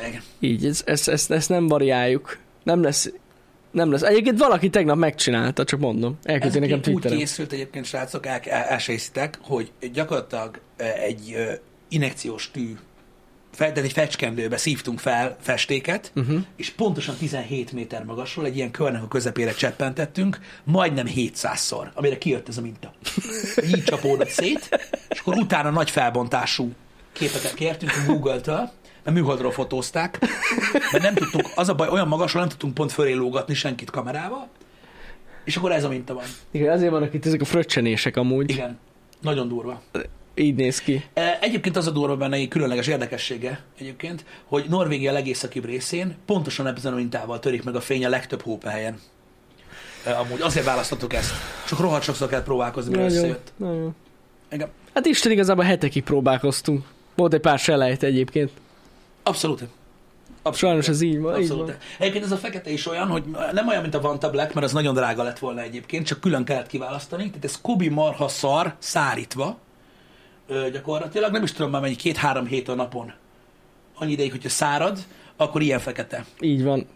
Igen. 0.08 0.22
Így, 0.40 0.66
ezt, 0.66 0.88
ezt, 0.90 1.08
ezt, 1.10 1.32
ezt 1.32 1.50
nem 1.50 1.68
variáljuk. 1.68 2.38
Nem 2.64 2.82
lesz, 2.84 3.12
nem 3.72 3.92
lesz. 3.92 4.02
Egyébként 4.02 4.38
valaki 4.40 4.70
tegnap 4.70 4.98
megcsinálta, 4.98 5.64
csak 5.64 5.80
mondom. 5.80 6.18
Elküldte 6.24 6.60
nekem 6.60 6.80
Ez 6.80 6.88
úgy 6.88 6.94
Twitteren. 6.94 7.18
készült 7.18 7.52
egyébként, 7.52 7.86
srácok, 7.86 8.26
el, 8.26 8.40
el, 8.44 8.64
el 8.64 8.78
se 8.78 8.92
hiszitek, 8.92 9.38
hogy 9.42 9.72
gyakorlatilag 9.94 10.60
eh, 10.78 11.04
egy 11.04 11.34
ö, 11.36 11.52
injekciós 11.90 12.52
tű, 12.52 12.78
tehát 13.56 13.78
egy 13.78 13.92
fecskendőbe 13.92 14.58
szívtunk 14.58 15.00
fel 15.00 15.38
festéket, 15.42 16.12
Uh-huh. 16.16 16.40
és 16.56 16.70
pontosan 16.70 17.16
17 17.16 17.72
méter 17.72 18.04
magasról 18.04 18.46
egy 18.46 18.56
ilyen 18.56 18.72
körnek 18.72 19.04
a 19.04 19.08
közepére 19.08 19.52
cseppentettünk, 19.52 20.40
majdnem 20.64 21.06
700-szor, 21.16 21.94
amire 21.94 22.18
kijött 22.18 22.48
ez 22.48 22.58
a 22.58 22.62
minta. 22.62 22.94
Így 23.68 23.84
csapódott 23.84 24.30
szét, 24.30 24.90
és 25.10 25.20
akkor 25.20 25.36
utána 25.36 25.70
nagy 25.70 25.90
felbontású 25.90 26.72
képeket 27.12 27.54
kértünk 27.54 27.92
a 27.92 28.12
Google-től, 28.12 28.70
mert 29.04 29.18
műholdról 29.18 29.52
fotózták, 29.52 30.20
mert 30.92 31.04
nem 31.04 31.14
tudtunk, 31.14 31.50
az 31.56 31.70
a 31.70 31.74
baj, 31.76 31.88
olyan 31.88 32.08
magasról 32.08 32.42
nem 32.42 32.50
tudtunk 32.50 32.74
pont 32.74 32.92
fölé 32.92 33.14
lógatni 33.14 33.54
senkit 33.54 33.90
kamerával, 33.90 34.48
és 35.44 35.56
akkor 35.56 35.72
ez 35.72 35.84
a 35.84 35.90
minta 35.90 36.14
van. 36.14 36.26
Igen, 36.52 36.74
azért 36.74 36.92
vannak 36.92 37.14
itt 37.14 37.26
ezek 37.26 37.42
a 37.42 37.46
fröccsenések 37.46 38.18
amúgy. 38.18 38.50
Igen, 38.50 38.78
nagyon 39.22 39.48
durva. 39.48 39.82
Így 40.36 40.56
néz 40.56 40.80
ki. 40.82 41.04
E, 41.14 41.38
Egyébként 41.42 41.78
az 41.78 41.88
a 41.88 41.92
durva 41.92 42.18
benne 42.18 42.36
egy 42.36 42.48
különleges 42.48 42.88
érdekessége 42.88 43.60
egyébként, 43.80 44.26
hogy 44.46 44.66
Norvégia 44.70 45.12
legészakibb 45.12 45.66
részén 45.66 46.16
pontosan 46.26 46.68
ebben 46.68 46.94
a 46.94 46.96
mintával 46.96 47.40
törik 47.40 47.64
meg 47.64 47.76
a 47.76 47.82
fény 47.82 48.06
a 48.06 48.10
legtöbb 48.10 48.42
hópehelyen. 48.42 49.00
E, 50.06 50.20
Amúgy 50.20 50.42
azért 50.42 50.66
választottuk 50.66 51.14
ezt. 51.14 51.32
Csak 51.68 51.80
rohadt 51.80 52.04
sokszor 52.04 52.30
kell 52.30 52.44
próbálkozni, 52.44 52.90
mire 52.92 53.04
Nagyon, 53.04 53.18
összejött. 53.18 53.52
nagyon. 53.56 53.96
Igen. 54.52 54.70
Hát 54.94 55.06
Isten 55.06 55.32
igazából 55.32 55.64
hetekig 55.64 56.04
próbálkoztunk. 56.04 56.86
Volt 57.16 57.34
egy 57.34 57.40
pár 57.40 57.60
selejt 57.60 58.04
egyébként. 58.04 58.52
Abszolút. 59.24 59.60
Abszolút. 60.42 60.58
Sajnos 60.58 60.88
ez 60.88 61.02
így 61.02 61.20
van. 61.20 61.36
Így 61.36 61.42
Abszolút. 61.42 61.66
van. 61.68 61.76
Egyébként 62.00 62.24
ez 62.26 62.32
a 62.32 62.38
fekete 62.38 62.70
is 62.70 62.88
olyan, 62.88 63.08
hogy 63.08 63.24
nem 63.52 63.68
olyan, 63.68 63.82
mint 63.82 63.96
a 63.96 64.02
Vanta 64.02 64.30
Black, 64.30 64.54
mert 64.54 64.66
az 64.66 64.74
nagyon 64.74 64.94
drága 64.94 65.24
lett 65.24 65.40
volna 65.40 65.62
egyébként, 65.62 66.06
csak 66.06 66.20
külön 66.20 66.44
kellett 66.44 66.68
kiválasztani. 66.68 67.28
Tehát 67.28 67.46
ez 67.46 67.62
Kobi 67.62 67.90
marha 67.90 68.28
szar 68.28 68.76
szárítva, 68.80 69.58
ö, 70.48 70.70
gyakorlatilag, 70.72 71.32
nem 71.32 71.44
is 71.44 71.52
tudom 71.52 71.72
már 71.72 71.82
mennyi, 71.82 71.96
két-három 71.96 72.46
hét 72.46 72.70
a 72.70 72.76
napon. 72.76 73.14
Annyi 73.96 74.12
ideig, 74.12 74.32
hogyha 74.32 74.50
szárad, 74.50 74.98
akkor 75.38 75.62
ilyen 75.62 75.80
fekete. 75.80 76.26
Így 76.40 76.64
van. 76.64 76.88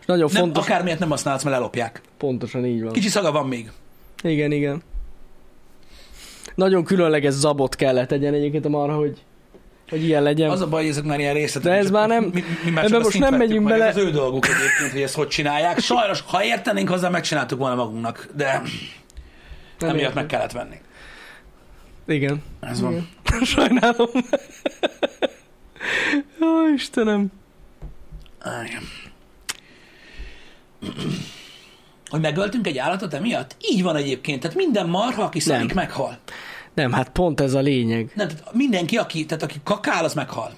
És 0.00 0.06
nagyon 0.06 0.28
Nem, 0.32 0.42
fontos, 0.42 0.64
akármilyet 0.66 0.98
nem 0.98 1.10
használsz, 1.10 1.42
mert 1.42 1.56
ellopják. 1.56 2.00
pontosan 2.18 2.66
így 2.66 2.82
van. 2.82 2.92
Kicsi 2.92 3.08
szaga 3.08 3.32
van 3.32 3.46
még. 3.48 3.70
Igen, 4.22 4.52
igen. 4.52 4.82
Nagyon 6.54 6.84
különleges 6.84 7.32
zabot 7.32 7.74
kellett 7.76 8.08
tegyen 8.08 8.34
egyébként 8.34 8.64
a 8.64 8.68
marha, 8.68 8.96
hogy, 8.96 9.22
hogy 9.88 10.04
ilyen 10.04 10.22
legyen. 10.22 10.50
Az 10.50 10.60
a 10.60 10.68
baj, 10.68 10.88
ezek 10.88 11.04
már 11.04 11.18
ilyen 11.18 11.34
részletek. 11.34 11.72
De 11.72 11.78
ez 11.78 11.90
már 11.90 12.08
nem- 12.08 12.24
Mi, 12.24 12.42
mi 12.64 12.70
már 12.70 12.84
ebbe 12.84 12.98
most 12.98 13.18
nem 13.18 13.34
megyünk 13.34 13.64
meg, 13.64 13.72
bele. 13.72 13.86
Ez 13.90 13.96
az 13.96 14.02
ő 14.02 14.10
dolguk 14.10 14.46
egyébként, 14.46 14.92
hogy 14.92 15.02
ezt 15.02 15.14
hogy 15.14 15.28
csinálják. 15.28 15.78
Sajnos, 15.78 16.20
ha 16.26 16.44
értenénk 16.44 16.88
hozzá, 16.88 17.08
megcsináltuk 17.08 17.58
volna 17.58 17.74
magunknak, 17.74 18.28
de 18.36 18.62
Nem 19.78 19.88
emiatt 19.90 20.14
meg 20.14 20.26
kellett 20.26 20.52
venni. 20.52 20.76
Igen. 22.06 22.42
Ez 22.60 22.80
van. 22.80 22.92
Igen. 22.92 23.44
Sajnálom. 23.44 24.08
Ó, 26.40 26.74
Istenem. 26.74 27.26
Igen. 28.64 28.82
Hogy 32.06 32.20
megöltünk 32.20 32.66
egy 32.66 32.78
állatot 32.78 33.14
emiatt? 33.14 33.56
Így 33.60 33.82
van 33.82 33.96
egyébként. 33.96 34.40
Tehát 34.40 34.56
minden 34.56 34.88
marha, 34.88 35.22
aki 35.22 35.40
szarik, 35.40 35.66
Nem. 35.66 35.76
meghal. 35.76 36.18
Nem, 36.74 36.92
hát 36.92 37.08
pont 37.08 37.40
ez 37.40 37.54
a 37.54 37.60
lényeg. 37.60 38.12
Nem, 38.14 38.28
tehát 38.28 38.52
mindenki, 38.52 38.96
aki, 38.96 39.26
tehát 39.26 39.42
aki 39.42 39.60
kakál, 39.64 40.04
az 40.04 40.14
meghal. 40.14 40.52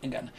Igen. 0.00 0.30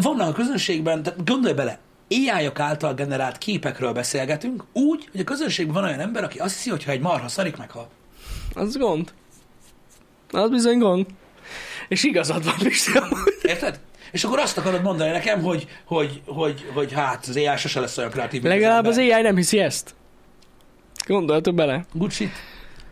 Vannak 0.00 0.28
a 0.28 0.32
közönségben, 0.32 1.02
tehát 1.02 1.24
gondolj 1.24 1.54
bele, 1.54 1.78
ai 2.10 2.50
által 2.54 2.94
generált 2.94 3.38
képekről 3.38 3.92
beszélgetünk, 3.92 4.64
úgy, 4.72 5.08
hogy 5.12 5.20
a 5.20 5.24
közönségben 5.24 5.74
van 5.74 5.84
olyan 5.84 6.00
ember, 6.00 6.24
aki 6.24 6.38
azt 6.38 6.54
hiszi, 6.54 6.70
hogy 6.70 6.84
ha 6.84 6.90
egy 6.90 7.00
marha 7.00 7.28
szarik, 7.28 7.56
meghal. 7.56 7.88
Az 8.54 8.76
gond. 8.76 9.12
Az 10.34 10.50
bizony 10.50 10.78
gond. 10.78 11.06
És 11.88 12.04
igazad 12.04 12.44
van, 12.44 12.54
Pisti, 12.58 12.98
amúgy. 12.98 13.34
Érted? 13.42 13.80
És 14.12 14.24
akkor 14.24 14.38
azt 14.38 14.58
akarod 14.58 14.82
mondani 14.82 15.10
nekem, 15.10 15.42
hogy, 15.42 15.66
hogy, 15.84 16.22
hogy, 16.26 16.70
hogy 16.74 16.92
hát 16.92 17.26
az 17.28 17.36
AI 17.36 17.56
sose 17.56 17.80
lesz 17.80 17.98
olyan 17.98 18.10
kreatív. 18.10 18.42
Legalább 18.42 18.86
az 18.86 18.98
ember. 18.98 19.16
AI 19.16 19.22
nem 19.22 19.36
hiszi 19.36 19.58
ezt. 19.58 19.94
Gondoltok 21.06 21.54
bele. 21.54 21.84
Good 21.92 22.12
shit. 22.12 22.32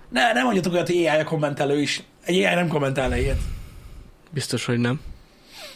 Ne, 0.09 0.32
nem 0.32 0.45
mondjatok 0.45 0.72
olyat, 0.72 0.86
hogy 0.86 0.97
AI 0.97 1.20
a 1.20 1.24
kommentelő 1.24 1.80
is. 1.80 2.03
Egy 2.24 2.45
AI 2.45 2.55
nem 2.55 2.68
kommentelne 2.68 3.20
ilyet. 3.20 3.38
Biztos, 4.30 4.64
hogy 4.64 4.78
nem. 4.78 5.01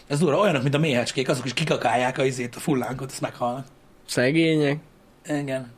Ez 0.07 0.19
durva, 0.19 0.39
olyanok, 0.39 0.63
mint 0.63 0.75
a 0.75 0.79
méhecskék, 0.79 1.29
azok 1.29 1.45
is 1.45 1.55
kikakálják 1.55 2.19
a 2.19 2.25
izét, 2.25 2.57
a 2.57 2.59
fullánkot, 2.59 3.11
ezt 3.11 3.21
meghalnak. 3.21 3.67
Szegények. 4.07 4.79
Igen. 5.27 5.73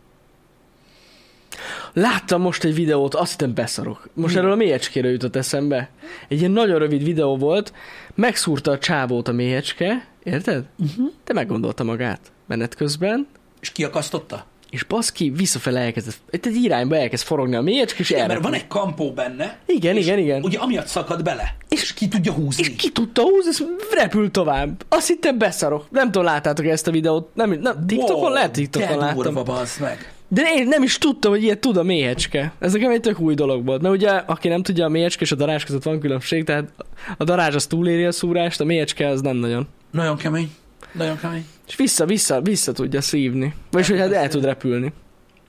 Láttam 1.93 2.41
most 2.41 2.65
egy 2.65 2.75
videót, 2.75 3.15
azt 3.15 3.31
hittem 3.31 3.55
beszarok. 3.55 4.09
Most 4.15 4.35
Mi? 4.35 4.41
erről 4.41 4.53
a 4.53 4.57
méhecskéről 4.57 5.11
jutott 5.11 5.37
eszembe. 5.37 5.91
Egy 6.29 6.39
ilyen 6.39 6.51
nagyon 6.51 6.79
rövid 6.79 7.05
videó 7.05 7.37
volt, 7.37 7.73
megszúrta 8.15 8.71
a 8.71 8.79
csávót 8.79 9.29
a 9.29 9.33
méhecske, 9.33 10.09
érted? 10.23 10.65
Uh-huh. 10.79 11.11
De 11.25 11.33
meggondolta 11.33 11.85
magát 11.85 12.21
menet 12.47 12.75
közben, 12.75 13.27
És 13.61 13.71
kiakasztotta? 13.73 14.47
és 14.71 14.85
baszki, 14.85 15.31
visszafele 15.31 15.81
elkezd, 15.81 16.15
itt 16.31 16.47
egy 16.47 16.55
irányba 16.55 16.97
elkezd 16.97 17.25
forogni 17.25 17.57
a 17.57 17.61
mélyecske, 17.61 17.99
és 18.01 18.11
Igen, 18.11 18.27
mert 18.27 18.43
van 18.43 18.55
egy 18.55 18.67
kampó 18.67 19.13
benne, 19.13 19.59
Igen, 19.67 19.97
és 19.97 20.05
igen, 20.05 20.19
igen. 20.19 20.43
ugye 20.43 20.59
amiatt 20.59 20.87
szakad 20.87 21.23
bele, 21.23 21.57
és, 21.69 21.83
és 21.83 21.95
ki 21.95 22.09
tudja 22.09 22.33
húzni. 22.33 22.63
És 22.63 22.77
ki 22.77 22.91
tudta 22.91 23.23
húzni, 23.23 23.51
ez 23.51 23.63
repül 23.91 24.31
tovább. 24.31 24.85
Azt 24.89 25.07
hittem 25.07 25.39
beszarok. 25.39 25.91
Nem 25.91 26.05
tudom, 26.05 26.25
láttátok 26.25 26.67
ezt 26.67 26.87
a 26.87 26.91
videót. 26.91 27.35
Nem, 27.35 27.51
nem 27.51 27.87
TikTokon 27.87 28.23
Wow, 28.23 28.33
lehet 28.33 28.53
TikTokon 28.53 28.99
láttam. 28.99 29.35
durva, 29.35 29.63
meg. 29.81 30.13
De 30.29 30.43
én 30.55 30.69
nem 30.69 30.83
is 30.83 30.99
tudtam, 30.99 31.31
hogy 31.31 31.43
ilyet 31.43 31.59
tud 31.59 31.77
a 31.77 31.83
méhecske. 31.83 32.53
Ez 32.59 32.73
nekem 32.73 32.91
egy 32.91 33.01
tök 33.01 33.21
új 33.21 33.35
dolog 33.35 33.65
volt. 33.67 33.83
Mert 33.83 33.95
ugye, 33.95 34.11
aki 34.11 34.49
nem 34.49 34.63
tudja, 34.63 34.85
a 34.85 34.89
méhecske 34.89 35.23
és 35.23 35.33
a 35.33 35.37
darázs 35.37 35.65
között 35.65 35.83
van 35.83 36.01
különbség, 36.01 36.45
tehát 36.45 36.73
a 37.17 37.25
darázs 37.25 37.55
az 37.55 37.67
túléri 37.67 38.05
a 38.05 38.13
szúrást, 38.13 38.61
a 38.61 38.65
méhecske 38.65 39.09
az 39.09 39.21
nem 39.21 39.37
nagyon. 39.37 39.69
Nagyon 39.91 40.17
kemény. 40.17 40.51
Nagyon 40.93 41.19
kemény. 41.19 41.47
És 41.69 41.77
vissza, 41.77 42.07
vissza, 42.07 42.41
vissza 42.41 42.73
tudja 42.73 43.01
szívni. 43.01 43.55
Vagyis, 43.71 43.89
hogy 43.89 43.99
hát 43.99 44.13
el 44.13 44.29
tud 44.29 44.45
repülni. 44.45 44.93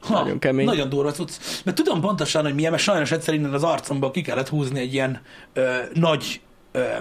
Ha, 0.01 0.13
Nagyon 0.13 0.39
kemény. 0.39 0.65
Nagyon 0.65 0.89
durva 0.89 1.11
cucc. 1.11 1.31
Mert 1.63 1.77
tudom 1.77 2.01
pontosan, 2.01 2.43
hogy 2.43 2.53
milyen, 2.53 2.71
mert 2.71 2.83
sajnos 2.83 3.11
egyszer 3.11 3.33
innen 3.33 3.53
az 3.53 3.63
arcomból 3.63 4.11
ki 4.11 4.21
kellett 4.21 4.49
húzni 4.49 4.79
egy 4.79 4.93
ilyen 4.93 5.21
ö, 5.53 5.69
nagy 5.93 6.41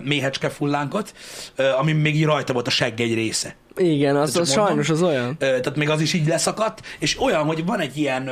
méhecske 0.03 0.49
fullánkot, 0.49 1.13
ö, 1.57 1.69
ami 1.71 1.93
még 1.93 2.15
így 2.15 2.25
rajta 2.25 2.53
volt 2.53 2.67
a 2.67 2.71
segg 2.71 3.01
egy 3.01 3.15
része. 3.15 3.57
Igen, 3.77 4.17
az, 4.17 4.37
az 4.37 4.49
mondom. 4.49 4.67
sajnos 4.67 4.91
az 4.91 5.03
olyan. 5.03 5.39
Tehát 5.39 5.77
még 5.77 5.91
az 5.91 6.01
is 6.01 6.13
így 6.13 6.27
leszakadt, 6.27 6.83
és 6.99 7.21
olyan, 7.21 7.45
hogy 7.45 7.65
van 7.65 7.81
egy 7.81 7.97
ilyen, 7.97 8.31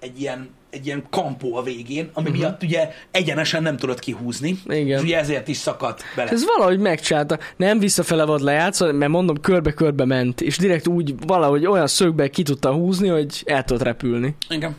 egy 0.00 0.20
ilyen, 0.20 0.50
egy 0.70 0.86
ilyen 0.86 1.06
kampó 1.10 1.56
a 1.56 1.62
végén, 1.62 2.10
ami 2.12 2.28
uh-huh. 2.28 2.42
miatt 2.42 2.62
ugye 2.62 2.90
egyenesen 3.10 3.62
nem 3.62 3.76
tudod 3.76 3.98
kihúzni. 3.98 4.58
Igen. 4.66 4.98
és 4.98 5.04
ugye 5.04 5.18
ezért 5.18 5.48
is 5.48 5.56
szakadt 5.56 6.02
bele. 6.16 6.30
Ez 6.30 6.44
valahogy 6.44 6.78
megcsinálta. 6.78 7.38
Nem 7.56 7.78
visszafele 7.78 8.24
volt 8.24 8.42
lejátszva, 8.42 8.92
mert 8.92 9.10
mondom, 9.10 9.40
körbe-körbe 9.40 10.04
ment, 10.04 10.40
és 10.40 10.56
direkt 10.56 10.86
úgy 10.86 11.14
valahogy 11.26 11.66
olyan 11.66 11.86
szögbe 11.86 12.28
ki 12.28 12.42
tudta 12.42 12.72
húzni, 12.72 13.08
hogy 13.08 13.42
el 13.46 13.64
tudott 13.64 13.82
repülni. 13.82 14.36
Igen. 14.48 14.76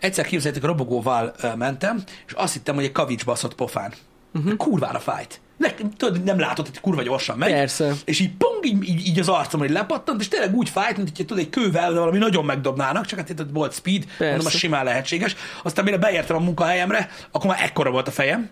Egyszer 0.00 0.26
képzeljétek, 0.26 0.68
robogóval 0.68 1.34
mentem, 1.56 2.02
és 2.26 2.32
azt 2.32 2.52
hittem, 2.52 2.74
hogy 2.74 2.84
egy 2.84 2.92
kavics 2.92 3.24
baszott 3.24 3.54
pofán. 3.54 3.92
Uh-huh. 4.34 4.56
Kurvára 4.56 4.98
fájt. 4.98 5.40
Ne, 5.56 5.74
tudod, 5.96 6.24
nem 6.24 6.38
látod, 6.38 6.66
hogy 6.66 6.80
kurva 6.80 7.02
gyorsan 7.02 7.38
megy. 7.38 7.52
Persze. 7.52 7.92
És 8.04 8.20
így 8.20 8.30
pong, 8.36 8.66
így, 8.66 8.88
így, 8.88 9.06
így 9.06 9.18
az 9.18 9.28
arcom, 9.28 9.60
hogy 9.60 9.70
lepattant, 9.70 10.20
és 10.20 10.28
tényleg 10.28 10.54
úgy 10.54 10.68
fájt, 10.68 10.96
mint 10.96 11.16
hogy 11.16 11.26
tudod, 11.26 11.42
egy 11.42 11.50
kővel 11.50 11.92
valami 11.92 12.18
nagyon 12.18 12.44
megdobnának, 12.44 13.06
csak 13.06 13.18
hát 13.18 13.28
itt 13.28 13.42
volt 13.52 13.74
speed, 13.74 14.04
Persze. 14.04 14.24
mondom, 14.24 14.46
az 14.46 14.52
simán 14.52 14.84
lehetséges. 14.84 15.36
Aztán 15.62 15.84
mire 15.84 15.98
beértem 15.98 16.36
a 16.36 16.40
munkahelyemre, 16.40 17.10
akkor 17.30 17.50
már 17.50 17.62
ekkora 17.62 17.90
volt 17.90 18.08
a 18.08 18.10
fejem. 18.10 18.50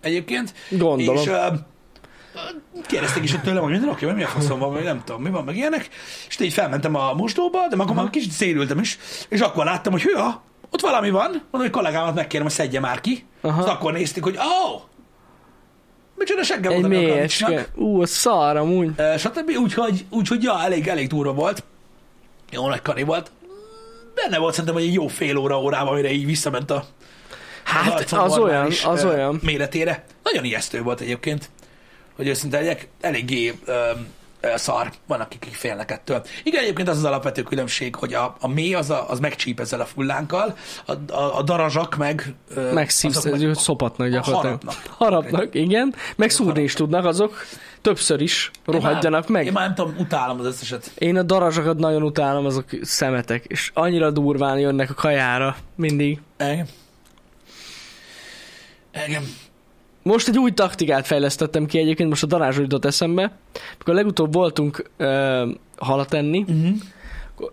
Egyébként. 0.00 0.54
Gondolom. 0.70 1.22
És, 1.22 1.28
uh, 1.28 1.58
kérdezték 2.86 3.22
is 3.22 3.30
hogy 3.30 3.42
tőlem, 3.42 3.62
hogy 3.62 3.70
minden 3.70 3.88
oké, 3.88 4.12
mi 4.12 4.22
a 4.22 4.26
faszom 4.26 4.58
van, 4.58 4.72
vagy 4.72 4.82
nem 4.82 5.02
tudom, 5.04 5.22
mi 5.22 5.30
van, 5.30 5.44
meg 5.44 5.56
ilyenek. 5.56 5.88
És 6.28 6.40
így 6.40 6.52
felmentem 6.52 6.94
a 6.94 7.12
mosdóba, 7.12 7.68
de 7.68 7.76
magam 7.76 7.96
már 7.96 8.10
kicsit 8.10 8.30
szélültem 8.30 8.78
is, 8.78 8.98
és 9.28 9.40
akkor 9.40 9.64
láttam, 9.64 9.92
hogy 9.92 10.02
hűha, 10.02 10.42
ott 10.70 10.80
valami 10.80 11.10
van, 11.10 11.30
mondom, 11.30 11.60
hogy 11.60 11.70
kollégámat 11.70 12.14
megkérem, 12.14 12.46
hogy 12.46 12.54
szedje 12.54 12.80
már 12.80 13.00
ki. 13.00 13.26
Aha. 13.40 13.62
Az 13.62 13.68
akkor 13.68 13.92
nézték, 13.92 14.22
hogy 14.22 14.36
ó, 14.36 14.72
oh, 14.74 14.80
micsoda 16.14 16.42
seggem 16.42 16.72
Egy 16.72 16.84
a 16.84 16.88
kavicsnak. 17.12 17.70
Ú, 17.74 18.02
az 18.02 18.10
szar 18.10 18.56
amúgy. 18.56 18.90
Ö, 18.96 19.14
stb. 19.18 19.50
Úgyhogy, 19.56 20.04
úgyhogy 20.10 20.42
ja, 20.42 20.62
elég, 20.62 20.88
elég 20.88 21.08
durva 21.08 21.32
volt. 21.32 21.62
Jó 22.50 22.68
nagy 22.68 22.82
kari 22.82 23.02
volt. 23.02 23.30
Benne 24.14 24.38
volt 24.38 24.54
szerintem, 24.54 24.74
hogy 24.74 24.88
egy 24.88 24.94
jó 24.94 25.06
fél 25.06 25.36
óra 25.36 25.60
órában, 25.60 25.92
amire 25.92 26.10
így 26.10 26.26
visszament 26.26 26.70
a 26.70 26.84
Hát, 27.64 28.12
az 28.12 28.38
olyan, 28.38 28.72
az 28.84 29.04
olyan. 29.04 29.40
méretére. 29.42 30.04
Nagyon 30.22 30.44
ijesztő 30.44 30.82
volt 30.82 31.00
egyébként, 31.00 31.50
hogy 32.16 32.26
őszinte 32.26 32.58
legyek. 32.58 32.88
Eléggé 33.00 33.54
ö, 33.64 33.90
szar. 34.54 34.90
Van, 35.06 35.20
akik 35.20 35.48
félnek 35.52 35.90
ettől. 35.90 36.22
Igen, 36.42 36.62
egyébként 36.62 36.88
az 36.88 36.96
az 36.96 37.04
alapvető 37.04 37.42
különbség, 37.42 37.94
hogy 37.94 38.14
a, 38.14 38.36
a 38.40 38.48
mély 38.48 38.74
az, 38.74 38.90
a, 38.90 39.10
az 39.10 39.20
megcsíp 39.20 39.60
ezzel 39.60 39.80
a 39.80 39.84
fullánkkal, 39.84 40.56
a, 40.86 41.12
a, 41.12 41.38
a 41.38 41.42
darazsak 41.42 41.96
meg... 41.96 42.34
Megszívsz, 42.72 43.28
hogy 43.28 43.54
szopatnak 43.54 44.08
gyakorlatilag. 44.08 44.60
harapnak. 44.62 44.96
Harapnak, 44.96 45.54
igen. 45.54 45.94
Meg 46.16 46.30
szúrni 46.30 46.62
is 46.62 46.72
tudnak 46.72 47.04
azok. 47.04 47.34
Többször 47.80 48.20
is 48.20 48.50
rohadjanak 48.64 49.24
Én 49.28 49.32
már- 49.32 49.44
Én 49.44 49.52
meg. 49.52 49.52
már 49.52 49.66
nem 49.66 49.74
tudom, 49.74 49.94
utálom 49.98 50.38
az 50.38 50.46
összeset. 50.46 50.90
Én 50.98 51.16
a 51.16 51.22
darazsakat 51.22 51.78
nagyon 51.78 52.02
utálom, 52.02 52.44
azok 52.46 52.64
szemetek, 52.82 53.44
és 53.44 53.70
annyira 53.74 54.10
durván 54.10 54.58
jönnek 54.58 54.90
a 54.90 54.94
kajára, 54.94 55.56
mindig. 55.76 56.20
Igen. 56.38 56.66
Igen. 59.06 59.22
Most 60.02 60.28
egy 60.28 60.38
új 60.38 60.50
taktikát 60.50 61.06
fejlesztettem 61.06 61.66
ki 61.66 61.78
egyébként, 61.78 62.08
most 62.08 62.22
a 62.22 62.26
darázsról 62.26 62.62
jutott 62.62 62.84
eszembe. 62.84 63.32
Mikor 63.78 63.94
legutóbb 63.94 64.32
voltunk 64.32 64.90
ö, 64.96 65.48
halat 65.76 66.14
enni, 66.14 66.44
Uh-huh. 66.48 66.76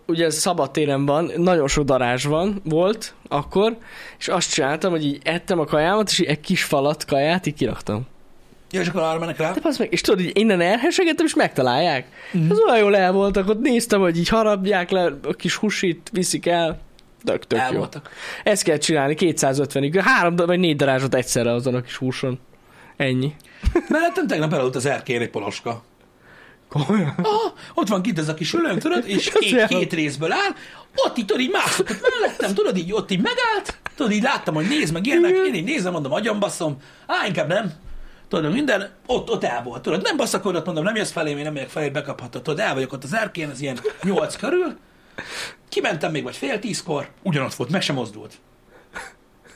ugye 0.05 0.25
ez 0.25 0.35
szabadtéren 0.35 1.05
van, 1.05 1.31
nagyon 1.37 1.67
sok 1.67 1.85
darázs 1.85 2.25
van, 2.25 2.61
volt 2.63 3.13
akkor, 3.27 3.77
és 4.19 4.27
azt 4.27 4.53
csináltam, 4.53 4.91
hogy 4.91 5.05
így 5.05 5.19
ettem 5.23 5.59
a 5.59 5.65
kajámat, 5.65 6.09
és 6.09 6.19
így 6.19 6.27
egy 6.27 6.39
kis 6.39 6.63
falat 6.63 7.05
kaját 7.05 7.45
így 7.45 7.53
kiraktam. 7.53 8.07
Ja, 8.71 8.81
és 8.81 8.87
akkor 8.87 9.01
arra 9.01 9.19
mennek 9.19 9.37
rá. 9.37 9.51
De 9.53 9.59
passz 9.59 9.77
meg, 9.77 9.87
és 9.91 10.01
tudod, 10.01 10.19
így 10.19 10.37
innen 10.37 10.61
elhesegettem, 10.61 11.25
és 11.25 11.35
megtalálják. 11.35 12.07
Mm. 12.37 12.49
Az 12.49 12.59
olyan 12.59 12.79
jól 12.79 12.95
el 12.95 13.11
voltak, 13.11 13.49
ott 13.49 13.61
néztem, 13.61 13.99
hogy 13.99 14.17
így 14.17 14.29
harapják 14.29 14.89
le, 14.89 15.05
a 15.23 15.33
kis 15.33 15.55
husit 15.55 16.09
viszik 16.11 16.45
el. 16.45 16.79
Tök, 17.23 17.47
tök 17.47 17.61
jó. 17.71 17.85
Ezt 18.43 18.63
kell 18.63 18.77
csinálni, 18.77 19.15
250-ig. 19.19 20.01
Három 20.03 20.35
vagy 20.35 20.59
négy 20.59 20.75
darázsot 20.75 21.15
egyszerre 21.15 21.51
azon 21.51 21.75
a 21.75 21.81
kis 21.81 21.95
húson. 21.95 22.39
Ennyi. 22.97 23.35
Mellettem 23.89 24.27
tegnap 24.27 24.53
elaludt 24.53 24.75
az 24.75 24.85
erkén 24.85 25.21
egy 25.21 25.29
poloska. 25.29 25.83
Komolyan? 26.69 27.13
Aha, 27.21 27.53
ott 27.73 27.87
van 27.87 28.01
kint 28.01 28.19
ez 28.19 28.29
a 28.29 28.33
kis 28.33 28.53
ülőnk, 28.53 28.79
tudod, 28.79 29.03
és 29.07 29.31
két, 29.39 29.65
két 29.65 29.93
részből 29.93 30.31
áll, 30.31 30.51
ott 30.95 31.17
így, 31.17 31.25
tudod, 31.25 31.41
így 31.41 31.51
mászott 31.51 31.89
ott 31.89 32.01
mellettem, 32.19 32.53
tudod, 32.53 32.77
így 32.77 32.93
ott 32.93 33.11
így 33.11 33.21
megállt, 33.21 33.79
tudod, 33.95 34.11
így 34.11 34.21
láttam, 34.21 34.53
hogy 34.53 34.67
néz 34.67 34.91
meg 34.91 35.05
ilyenek, 35.05 35.31
én 35.31 35.53
így 35.53 35.63
nézem, 35.63 35.91
mondom, 35.91 36.11
agyon 36.11 36.39
basszom, 36.39 36.77
á, 37.07 37.27
inkább 37.27 37.47
nem, 37.47 37.73
tudod, 38.27 38.53
minden, 38.53 38.89
ott, 39.05 39.29
ott 39.29 39.43
el 39.43 39.63
volt, 39.63 39.81
tudod, 39.81 40.01
nem 40.01 40.17
basszakodott, 40.17 40.65
mondom, 40.65 40.83
nem 40.83 40.95
jössz 40.95 41.11
felém, 41.11 41.37
én 41.37 41.43
nem 41.43 41.53
megyek 41.53 41.69
felé, 41.69 41.89
bekaphatod, 41.89 42.41
tudod, 42.41 42.59
el 42.59 42.73
vagyok 42.73 42.93
ott 42.93 43.03
az 43.03 43.13
erkén, 43.13 43.49
az 43.49 43.61
ilyen 43.61 43.79
nyolc 44.03 44.35
körül, 44.35 44.77
kimentem 45.69 46.11
még 46.11 46.23
vagy 46.23 46.35
fél 46.35 46.59
tízkor, 46.59 47.09
ugyanott 47.23 47.53
volt, 47.53 47.69
meg 47.69 47.81
sem 47.81 47.95
mozdult. 47.95 48.33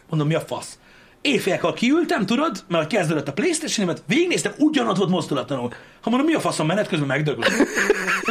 Mondom, 0.10 0.28
mi 0.28 0.34
a 0.34 0.42
fasz? 0.42 0.78
Éjfélkor 1.22 1.74
kiültem, 1.74 2.26
tudod, 2.26 2.64
mert 2.68 2.88
kezdődött 2.88 3.28
a 3.28 3.34
playstation 3.34 3.86
mert 3.86 4.04
végignéztem, 4.08 4.54
ugyanott 4.58 4.98
volt 4.98 5.10
mozdulatlanul. 5.10 5.74
Ha 6.02 6.10
mondom, 6.10 6.28
mi 6.28 6.34
a 6.34 6.40
faszom 6.40 6.68
menet 6.68 6.88
közben 6.88 7.08
megdöglött. 7.08 7.52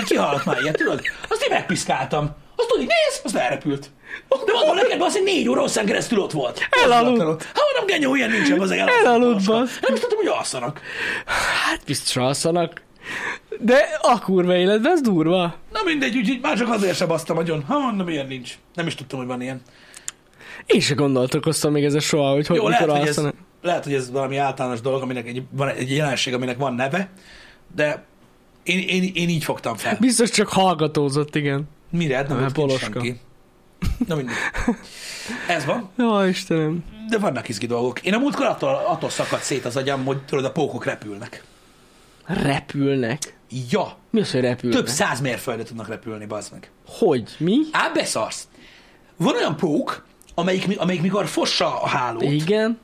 Kihalt 0.06 0.44
már 0.44 0.60
ilyet, 0.60 0.76
tudod? 0.76 1.00
Azt 1.28 1.42
én 1.42 1.48
megpiszkáltam. 1.50 2.30
Azt 2.56 2.68
tudod, 2.68 2.86
néz, 2.86 3.20
azt 3.24 3.36
elrepült. 3.36 3.90
De 4.28 4.52
mondom 4.52 4.74
neked, 4.74 5.00
az, 5.00 5.12
hogy 5.12 5.22
négy 5.22 5.48
óra 5.48 5.60
hosszán 5.60 5.86
keresztül 5.86 6.18
ott 6.18 6.32
volt. 6.32 6.68
Elaludt. 6.84 7.22
Ha 7.54 7.62
mondom, 7.72 7.86
genyó, 7.86 8.14
ilyen 8.14 8.30
nincsen, 8.30 8.60
az 8.60 8.70
Elaludt, 8.70 9.44
basz. 9.44 9.78
Nem 9.80 9.94
is 9.94 10.00
tudtam, 10.00 10.18
hogy 10.18 10.26
alszanak. 10.26 10.80
Hát 11.64 11.84
biztos 11.84 12.16
alszanak. 12.16 12.82
De 13.58 13.98
a 14.00 14.20
kurva 14.20 14.56
életben 14.56 14.92
ez 14.92 15.00
durva. 15.00 15.54
Na 15.82 15.90
mindegy, 15.90 16.16
úgyhogy 16.16 16.38
már 16.42 16.56
csak 16.58 16.68
azért 16.68 16.96
sem 16.96 17.08
basztam 17.08 17.36
agyon. 17.38 17.62
Ha 17.62 17.78
mondom, 17.78 18.08
ilyen 18.08 18.26
nincs. 18.26 18.58
Nem 18.74 18.86
is 18.86 18.94
tudtam, 18.94 19.18
hogy 19.18 19.28
van 19.28 19.40
ilyen. 19.40 19.62
Én 20.66 20.80
se 20.80 20.94
gondolkoztam 20.94 21.72
még 21.72 21.84
ezzel 21.84 22.00
soha, 22.00 22.32
hogy 22.32 22.46
hogy 22.46 22.56
Jó, 22.56 22.66
mikor 22.68 22.86
lehet 22.86 23.14
hogy, 23.14 23.24
ez, 23.26 23.32
lehet, 23.62 23.84
hogy 23.84 23.94
ez 23.94 24.10
valami 24.10 24.36
általános 24.36 24.80
dolog, 24.80 25.02
aminek 25.02 25.26
egy, 25.26 25.42
van 25.50 25.68
egy 25.68 25.90
jelenség, 25.94 26.34
aminek 26.34 26.58
van 26.58 26.74
neve, 26.74 27.10
de 27.74 28.04
én, 28.62 28.78
én, 28.78 29.10
én 29.14 29.28
így 29.28 29.44
fogtam 29.44 29.76
fel. 29.76 29.96
Biztos 30.00 30.30
csak 30.30 30.48
hallgatózott, 30.48 31.34
igen. 31.36 31.68
Mire? 31.90 32.16
Hát 32.16 32.28
Nem 32.28 32.38
kint 32.38 32.52
Poloska. 32.52 32.92
senki. 32.92 33.20
Na 34.06 34.14
mindegy. 34.14 34.34
Ez 35.48 35.64
van, 35.64 35.90
Jó, 35.96 36.22
Istenem. 36.22 36.84
de 37.08 37.18
vannak 37.18 37.48
izgi 37.48 37.66
dolgok. 37.66 38.00
Én 38.00 38.14
a 38.14 38.18
múltkor 38.18 38.46
attól, 38.46 38.82
attól 38.86 39.10
szakadt 39.10 39.42
szét 39.42 39.64
az 39.64 39.76
agyam, 39.76 40.04
hogy 40.04 40.22
tudod, 40.24 40.44
a 40.44 40.52
pókok 40.52 40.84
repülnek. 40.84 41.44
Repülnek. 42.26 43.38
Ja, 43.70 43.96
Mi 44.10 44.20
az, 44.20 44.30
hogy 44.32 44.40
repülnek? 44.40 44.78
több 44.78 44.88
száz 44.88 45.20
mérföldre 45.20 45.64
tudnak 45.64 45.88
repülni, 45.88 46.26
bazd 46.26 46.52
meg. 46.52 46.70
Hogy? 46.86 47.34
Mi? 47.38 47.56
Á, 47.72 47.88
beszarsz. 47.88 48.48
Van 49.16 49.34
olyan 49.34 49.56
pók, 49.56 50.06
amelyik, 50.34 50.80
amelyik 50.80 51.02
mikor 51.02 51.26
fossa 51.26 51.80
a 51.82 51.86
hálót, 51.88 52.22
Igen. 52.22 52.78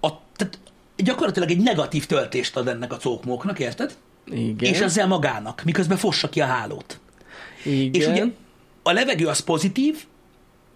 a, 0.00 0.08
tehát 0.36 0.58
gyakorlatilag 0.96 1.50
egy 1.50 1.60
negatív 1.60 2.06
töltést 2.06 2.56
ad 2.56 2.68
ennek 2.68 2.92
a 2.92 2.96
cókmóknak, 2.96 3.58
érted? 3.58 3.96
Igen. 4.26 4.72
És 4.72 4.80
ezzel 4.80 5.06
magának, 5.06 5.62
miközben 5.64 5.96
fossa 5.96 6.28
ki 6.28 6.40
a 6.40 6.46
hálót. 6.46 7.00
Igen. 7.64 8.00
És 8.00 8.06
ugye 8.06 8.24
a 8.82 8.92
levegő 8.92 9.26
az 9.26 9.40
pozitív, 9.40 10.04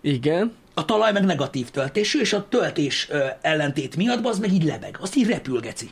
Igen. 0.00 0.52
a 0.74 0.84
talaj 0.84 1.12
meg 1.12 1.24
negatív 1.24 1.70
töltésű, 1.70 2.20
és 2.20 2.32
a 2.32 2.48
töltés 2.48 3.08
ö, 3.10 3.24
ellentét 3.40 3.96
miatt 3.96 4.26
az 4.26 4.38
meg 4.38 4.52
így 4.52 4.64
lebeg. 4.64 4.98
Azt 5.00 5.16
így 5.16 5.26
repülgeci. 5.26 5.90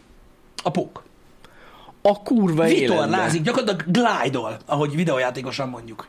A 0.63 0.71
pók. 0.71 1.03
A 2.03 2.23
kurva. 2.23 2.65
Vitorlázik, 2.65 3.43
gyakorlatilag 3.43 3.85
glide 3.91 4.39
ahogy 4.67 4.95
videójátékosan 4.95 5.69
mondjuk. 5.69 6.09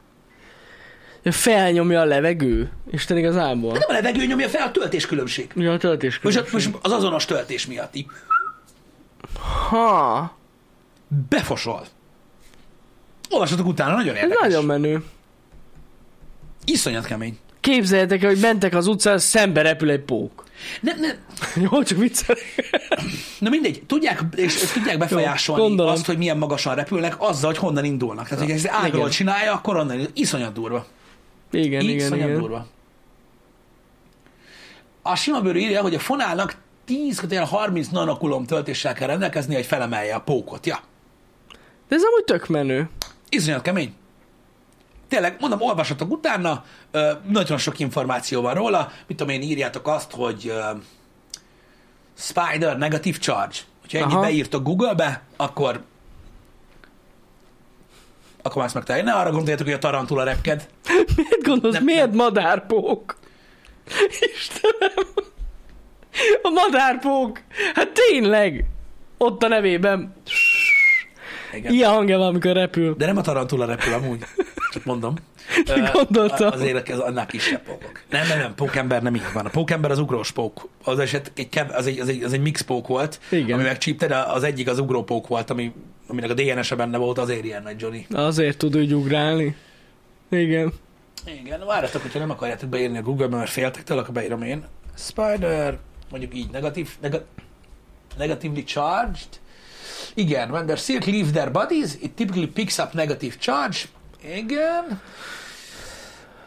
Ja, 1.23 1.31
felnyomja 1.31 2.01
a 2.01 2.05
levegő. 2.05 2.71
Isten 2.91 3.17
igazából. 3.17 3.71
Nem 3.71 3.81
a 3.87 3.91
levegő 3.91 4.25
nyomja 4.25 4.49
fel 4.49 4.67
a 4.67 4.71
töltés 4.71 5.05
különbség. 5.05 5.51
Ja, 5.55 5.71
a 5.73 5.77
töltés 5.77 6.19
Most, 6.21 6.43
különbség. 6.43 6.71
most 6.71 6.85
az 6.85 6.91
azonos 6.91 7.25
töltés 7.25 7.67
miatt 7.67 7.95
így 7.95 8.05
Ha. 9.69 10.37
befosol. 11.29 11.85
Olvassatok 13.29 13.67
utána, 13.67 13.95
nagyon 13.95 14.15
Ez 14.15 14.21
érdekes. 14.21 14.47
nagyon 14.47 14.65
menő. 14.65 15.03
Iszonyat 16.65 17.05
kemény. 17.05 17.37
Képzeljétek 17.63 18.23
el, 18.23 18.29
hogy 18.29 18.39
mentek 18.39 18.75
az 18.75 18.87
utcán, 18.87 19.17
szembe 19.17 19.61
repül 19.61 19.89
egy 19.89 19.99
pók. 20.01 20.43
Nem, 20.81 20.99
nem, 20.99 21.15
Jó, 21.71 21.83
csak 21.83 21.97
viccelek. 21.97 22.41
Na 23.39 23.49
mindegy, 23.49 23.83
tudják, 23.87 24.21
és 24.35 24.61
és 24.61 24.71
tudják 24.71 24.97
befolyásolni 24.97 25.61
Jó, 25.61 25.67
gondolom. 25.67 25.93
azt, 25.93 26.05
hogy 26.05 26.17
milyen 26.17 26.37
magasan 26.37 26.75
repülnek, 26.75 27.15
azzal, 27.21 27.49
hogy 27.49 27.57
honnan 27.59 27.83
indulnak. 27.83 28.27
Tehát, 28.27 28.43
hogy 28.43 28.53
ez 28.53 28.67
ágról 28.67 28.99
igen. 28.99 29.09
csinálja, 29.09 29.53
akkor 29.53 29.75
onnan 29.75 29.97
indul. 29.97 30.11
Iszonyat 30.13 30.53
durva. 30.53 30.85
Igen, 31.51 31.81
igen, 31.81 31.95
Iszonyat 31.95 32.27
igen. 32.27 32.39
durva. 32.39 32.67
A 35.01 35.15
sima 35.15 35.41
bőrű 35.41 35.59
írja, 35.59 35.81
hogy 35.81 35.95
a 35.95 35.99
fonálnak 35.99 36.55
10-30 36.87 37.91
nanokulom 37.91 38.45
töltéssel 38.45 38.93
kell 38.93 39.07
rendelkezni, 39.07 39.55
hogy 39.55 39.65
felemelje 39.65 40.15
a 40.15 40.19
pókot. 40.21 40.65
Ja, 40.65 40.79
De 41.87 41.95
ez 41.95 42.01
amúgy 42.03 42.23
tök 42.23 42.47
menő. 42.47 42.89
iszonyat 43.29 43.61
kemény. 43.61 43.93
Tényleg, 45.07 45.35
mondom, 45.39 45.61
olvassatok 45.61 46.11
utána, 46.11 46.63
nagyon 47.27 47.57
sok 47.57 47.79
információ 47.79 48.41
van 48.41 48.53
róla, 48.53 48.91
mit 49.07 49.17
tudom 49.17 49.33
én, 49.33 49.41
írjátok 49.41 49.87
azt, 49.87 50.11
hogy 50.11 50.53
Spider 52.17 52.77
negative 52.77 53.17
charge. 53.17 53.55
Hogyha 53.81 53.97
ennyit 53.97 54.19
beírtok 54.19 54.63
Google-be, 54.63 55.21
akkor 55.35 55.81
akkor 58.43 58.57
már 58.57 58.65
ezt 58.65 58.75
megtalálja. 58.75 59.05
Ne 59.05 59.13
arra 59.13 59.31
gondoljatok, 59.31 59.65
hogy 59.65 59.75
a 59.75 59.79
tarantula 59.79 60.23
repked. 60.23 60.67
Miért 61.15 61.43
gondolsz, 61.43 61.73
Nem, 61.73 61.83
miért 61.83 62.13
madárpók? 62.13 63.17
Istenem! 64.35 65.07
A 66.41 66.49
madárpók! 66.49 67.41
Hát 67.73 67.89
tényleg! 67.89 68.65
Ott 69.17 69.43
a 69.43 69.47
nevében. 69.47 70.15
Igen. 71.53 71.73
Ilyen 71.73 71.89
hangja 71.89 72.17
van, 72.17 72.27
amikor 72.27 72.51
repül. 72.51 72.95
De 72.97 73.05
nem 73.05 73.17
a 73.17 73.21
tarantula 73.21 73.65
repül 73.65 73.93
amúgy, 73.93 74.25
csak 74.73 74.85
mondom. 74.85 75.13
Gondoltam. 75.93 76.47
a- 76.47 76.51
Azért 76.53 76.89
ez 76.89 76.99
annál 76.99 77.25
kisebb 77.25 77.61
pókok. 77.63 78.01
Nem, 78.09 78.27
nem, 78.27 78.37
nem, 78.37 78.55
pókember 78.55 79.01
nem 79.01 79.15
így 79.15 79.21
van. 79.33 79.45
A 79.45 79.49
pókember 79.49 79.91
az 79.91 79.99
ugrós 79.99 80.31
pók. 80.31 80.67
Az, 80.83 80.99
eset 80.99 81.31
egy, 81.35 81.49
kev- 81.49 81.71
az, 81.71 81.87
egy, 81.87 81.99
az, 81.99 82.07
egy, 82.09 82.23
az 82.23 82.33
egy 82.33 82.41
mix 82.41 82.61
pók 82.61 82.87
volt, 82.87 83.19
Igen. 83.29 83.53
ami 83.53 83.63
megcsípte, 83.63 84.07
de 84.07 84.17
az 84.17 84.43
egyik 84.43 84.67
az 84.69 84.79
ugrópók 84.79 85.27
volt, 85.27 85.49
ami, 85.49 85.73
aminek 86.07 86.29
a 86.29 86.33
DNS-e 86.33 86.75
benne 86.75 86.97
volt, 86.97 87.17
azért 87.17 87.43
ilyen 87.45 87.63
nagy 87.63 87.81
Johnny. 87.81 88.05
Azért 88.11 88.57
tud 88.57 88.77
úgy 88.77 88.93
ugrálni. 88.93 89.55
Igen. 90.29 90.73
Igen, 91.41 91.65
várjatok, 91.65 92.01
hogyha 92.01 92.19
nem 92.19 92.29
akarjátok 92.29 92.69
beírni 92.69 92.97
a 92.97 93.01
Google-be, 93.01 93.35
mert 93.37 93.49
féltek 93.49 93.83
tőle, 93.83 94.01
akkor 94.01 94.13
beírom 94.13 94.41
én. 94.41 94.63
Spider, 94.97 95.77
mondjuk 96.09 96.35
így, 96.35 96.49
negatív, 96.51 96.89
neg- 97.01 97.21
negatively 98.17 98.63
charged. 98.63 99.27
Igen, 100.13 100.49
when 100.51 100.65
their 100.65 100.77
silk 100.77 101.05
leaves 101.05 101.31
their 101.31 101.51
bodies, 101.51 101.89
it 102.01 102.11
typically 102.11 102.47
picks 102.47 102.77
up 102.77 102.93
negative 102.93 103.35
charge. 103.39 103.77
Igen. 104.23 105.01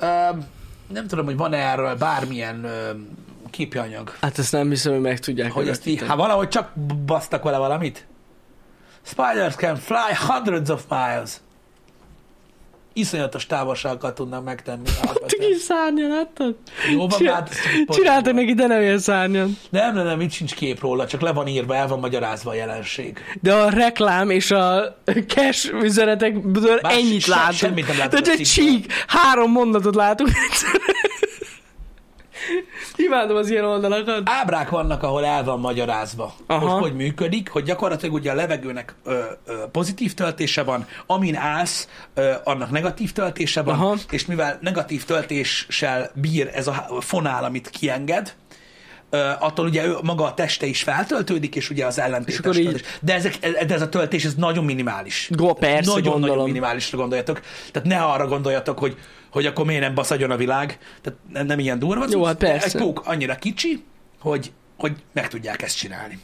Um, 0.01 0.47
nem 0.89 1.07
tudom, 1.07 1.25
hogy 1.25 1.37
van-e 1.37 1.57
erről 1.57 1.97
bármilyen 1.97 2.65
um, 2.65 3.09
képanyag. 3.51 4.17
Hát 4.21 4.39
ezt 4.39 4.53
nem 4.53 4.69
hiszem, 4.69 4.93
hogy 4.93 5.01
meg 5.01 5.19
tudják. 5.19 5.53
Hogy 5.53 5.69
ezt 5.69 5.87
így, 5.87 6.03
hát 6.07 6.17
valahogy 6.17 6.49
csak 6.49 6.75
basztak 7.07 7.43
vele 7.43 7.59
valamit. 7.59 8.07
Spiders 9.03 9.55
can 9.55 9.77
fly 9.77 10.15
hundreds 10.29 10.71
of 10.71 10.85
miles. 10.89 11.31
Iszonyatos 12.99 13.47
távolságokat 13.47 14.15
tudnak 14.15 14.45
megtenni. 14.45 14.89
Kis 15.27 15.57
szárnya, 15.63 16.09
láttad? 16.09 16.57
Jó 16.93 16.99
van, 16.99 17.09
Csinál- 17.19 17.35
hát 17.35 17.55
Csináltak 17.89 18.35
neki, 18.35 18.55
de 18.55 18.67
nem 18.67 18.81
ilyen 18.81 18.99
szárnyan. 18.99 19.59
Nem, 19.71 19.95
nem, 19.95 20.05
nem, 20.05 20.21
itt 20.21 20.31
sincs 20.31 20.55
kép 20.55 20.81
róla, 20.81 21.07
csak 21.07 21.21
le 21.21 21.33
van 21.33 21.47
írva, 21.47 21.75
el 21.77 21.87
van 21.87 21.99
magyarázva 21.99 22.51
a 22.51 22.55
jelenség. 22.55 23.19
De 23.41 23.55
a 23.55 23.71
reklám 23.71 24.31
és 24.31 24.51
a 24.51 24.97
cash 25.27 25.73
üzenetekből 25.83 26.81
Bár 26.81 26.93
ennyit 26.93 27.21
se- 27.21 27.31
látunk. 27.35 27.53
semmit 27.55 27.87
nem 27.87 27.97
Tehát 27.97 28.27
a 28.27 28.31
egy 28.31 28.43
csík, 28.43 28.93
három 29.07 29.51
mondatot 29.51 29.95
látunk. 29.95 30.31
Imádom 32.97 33.37
az 33.37 33.51
ilyen 33.51 33.65
oldalakat. 33.65 34.23
Ábrák 34.25 34.71
vannak, 34.71 35.03
ahol 35.03 35.25
el 35.25 35.45
van 35.45 35.61
magyarázva, 35.61 36.35
Aha. 36.47 36.69
hogy 36.69 36.83
hogy 36.83 36.95
működik, 36.95 37.51
hogy 37.51 37.63
gyakorlatilag 37.63 38.15
ugye 38.15 38.31
a 38.31 38.35
levegőnek 38.35 38.95
ö, 39.05 39.23
ö, 39.47 39.53
pozitív 39.73 40.15
töltése 40.15 40.63
van, 40.63 40.87
amin 41.07 41.37
állsz, 41.37 41.89
ö, 42.15 42.33
annak 42.45 42.71
negatív 42.71 43.13
töltése 43.13 43.63
van, 43.63 43.75
Aha. 43.75 43.97
és 44.11 44.27
mivel 44.27 44.59
negatív 44.61 45.05
töltéssel 45.05 46.11
bír 46.15 46.51
ez 46.55 46.67
a 46.67 46.87
fonál, 47.01 47.45
amit 47.45 47.71
kienged, 47.71 48.35
attól 49.39 49.67
ugye 49.67 49.87
ő, 49.87 49.97
maga 50.03 50.25
a 50.25 50.35
teste 50.35 50.67
is 50.67 50.83
feltöltődik, 50.83 51.57
és 51.57 51.71
ugye 51.71 51.87
az 51.87 51.99
ellentétes 51.99 52.57
így-. 52.57 52.85
De, 53.01 53.15
ezek, 53.15 53.39
de 53.67 53.75
ez 53.75 53.83
a 53.83 53.89
töltés, 53.89 54.25
ez 54.25 54.35
nagyon 54.35 54.65
minimális. 54.65 55.29
Go, 55.33 55.53
persze, 55.53 55.91
Nagyon-nagyon 55.91 56.21
gondolom. 56.21 56.45
minimálisra 56.45 56.99
gondoljatok. 56.99 57.41
Tehát 57.73 57.89
ne 57.89 58.03
arra 58.03 58.27
gondoljatok, 58.27 58.79
hogy, 58.79 58.97
hogy 59.31 59.47
akkor 59.47 59.65
miért 59.65 59.83
nem 59.83 59.95
baszagyon 59.95 60.31
a 60.31 60.37
világ. 60.37 60.79
Tehát 61.03 61.19
nem, 61.33 61.47
nem 61.47 61.59
ilyen 61.59 61.79
durva. 61.79 62.05
Jó, 62.11 62.25
hát 62.25 62.37
persze. 62.37 62.79
Egy 62.79 62.85
pók 62.85 63.03
annyira 63.05 63.35
kicsi, 63.35 63.85
hogy, 64.21 64.53
hogy 64.77 64.93
meg 65.13 65.29
tudják 65.29 65.63
ezt 65.63 65.77
csinálni. 65.77 66.19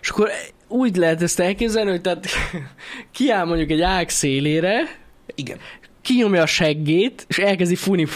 És 0.00 0.08
akkor 0.08 0.30
úgy 0.68 0.96
lehet 0.96 1.22
ezt 1.22 1.40
elképzelni, 1.40 1.90
hogy 1.90 2.00
tehát 2.00 2.26
kiáll 3.12 3.44
mondjuk 3.44 3.70
egy 3.70 3.80
ág 3.80 4.08
szélére, 4.08 4.98
Igen. 5.34 5.58
Kinyomja 6.02 6.42
a 6.42 6.46
seggét, 6.46 7.24
és 7.28 7.38
elkezdi 7.38 7.74
fújni, 7.74 8.06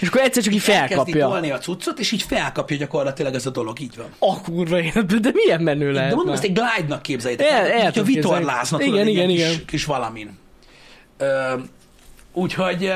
és 0.00 0.08
akkor 0.08 0.20
egyszer 0.20 0.42
csak 0.42 0.54
így 0.54 0.62
Elkezdi 0.66 0.94
felkapja. 0.94 1.26
tolni 1.28 1.50
a 1.50 1.58
cuccot, 1.58 1.98
és 1.98 2.12
így 2.12 2.22
felkapja 2.22 2.76
gyakorlatilag 2.76 3.34
ez 3.34 3.46
a 3.46 3.50
dolog, 3.50 3.80
így 3.80 3.96
van. 3.96 4.06
A 4.18 4.40
kurva 4.40 4.80
életben, 4.80 5.20
de 5.22 5.30
milyen 5.34 5.60
menő 5.62 5.92
lehet 5.92 6.08
De 6.08 6.14
mondom, 6.14 6.34
ezt 6.34 6.44
egy 6.44 6.52
glide-nak 6.52 7.02
képzeljétek. 7.02 7.46
El- 7.50 7.66
El, 7.66 7.80
el 7.80 7.92
a 7.94 8.02
vitorláznak, 8.02 8.82
Igen, 8.86 8.98
egy 8.98 9.08
igen, 9.08 9.28
ilyen 9.28 9.30
igen. 9.30 9.48
Kis, 9.50 9.64
kis 9.66 9.84
valamin. 9.84 10.38
Ö, 11.18 11.54
úgyhogy... 12.32 12.92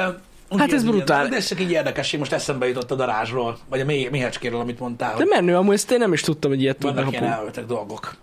úgy 0.49 0.59
Hát 0.61 0.73
ez 0.73 0.85
brutál. 0.85 1.29
De 1.29 1.37
ez 1.37 1.47
csak 1.47 1.61
így 1.61 1.71
érdekesség, 1.71 2.19
most 2.19 2.33
eszembe 2.33 2.67
jutott 2.67 2.91
a 2.91 2.95
darázsról, 2.95 3.59
vagy 3.69 3.81
a 3.81 3.85
méh, 3.85 4.11
méhecskéről, 4.11 4.61
amit 4.61 4.79
mondtál. 4.79 5.17
De 5.17 5.25
menő, 5.29 5.57
amúgy 5.57 5.75
ezt 5.75 5.91
én 5.91 5.99
nem 5.99 6.13
is 6.13 6.21
tudtam, 6.21 6.51
hogy 6.51 6.63
ilyet 6.63 6.77
tudnak 6.79 7.05
Vannak 7.05 7.13
ilyen 7.53 7.67
dolgok. 7.67 8.17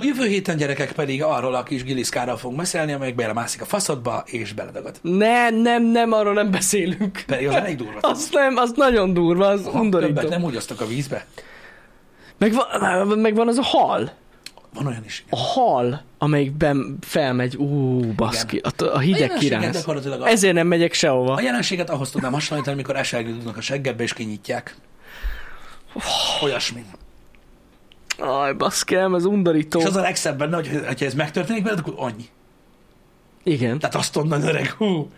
Jövő 0.00 0.26
héten 0.26 0.56
gyerekek 0.56 0.92
pedig 0.92 1.22
arról 1.22 1.54
a 1.54 1.62
kis 1.62 1.82
giliszkáról 1.84 2.36
fogunk 2.36 2.58
beszélni, 2.58 2.92
amelyik 2.92 3.14
belemászik 3.14 3.60
a 3.60 3.64
faszodba 3.64 4.22
és 4.26 4.52
beledagad. 4.52 4.98
Ne, 5.02 5.50
nem, 5.50 5.84
nem, 5.84 6.12
arról 6.12 6.32
nem 6.34 6.50
beszélünk. 6.50 7.22
Pedig 7.26 7.48
az 7.48 7.54
elég 7.54 7.76
durva. 7.76 7.98
Az 8.00 8.28
nem, 8.32 8.56
az 8.56 8.72
nagyon 8.76 9.12
durva, 9.14 9.46
az 9.46 9.64
Ha 9.64 9.80
undorító. 9.80 10.14
Többet 10.14 10.30
nem 10.30 10.42
úgy 10.44 10.56
osztok 10.56 10.80
a 10.80 10.86
vízbe. 10.86 11.26
Meg 12.38 12.52
van, 12.52 13.18
meg 13.18 13.34
van 13.34 13.48
az 13.48 13.58
a 13.58 13.62
hal. 13.62 14.12
Van 14.74 14.86
olyan 14.86 15.04
is. 15.04 15.24
A 15.30 15.36
hal, 15.36 16.02
amelyikben 16.18 16.98
felmegy, 17.00 17.56
ú, 17.56 18.00
baszki, 18.12 18.60
a, 18.78 18.84
a 18.84 18.98
hideg 18.98 19.32
kiráz. 19.32 19.84
a, 19.86 20.28
Ezért 20.28 20.54
nem 20.54 20.66
megyek 20.66 20.92
sehova. 20.92 21.34
a 21.34 21.40
jelenséget 21.40 21.90
ahhoz 21.90 22.10
tudnám 22.10 22.32
hasonlítani, 22.32 22.74
amikor 22.74 22.96
eselni 22.96 23.32
tudnak 23.32 23.56
a 23.56 23.60
seggedbe 23.60 24.02
és 24.02 24.12
kinyitják. 24.12 24.76
Olyasmi. 26.42 26.84
Aj, 28.18 28.52
baszki, 28.54 28.94
nem, 28.94 29.14
ez 29.14 29.24
undorító. 29.24 29.78
És 29.78 29.84
az 29.84 29.96
a 29.96 30.00
legszebb 30.00 30.38
benne, 30.38 30.56
hogy 30.56 30.68
ha 30.98 31.04
ez 31.04 31.14
megtörténik 31.14 31.62
veled, 31.64 31.78
akkor 31.78 31.94
annyi. 31.96 32.24
Igen, 33.42 33.78
Tehát 33.78 33.94
azt 33.94 34.16
onnan 34.16 34.42
öreg, 34.42 34.70
hú, 34.70 35.08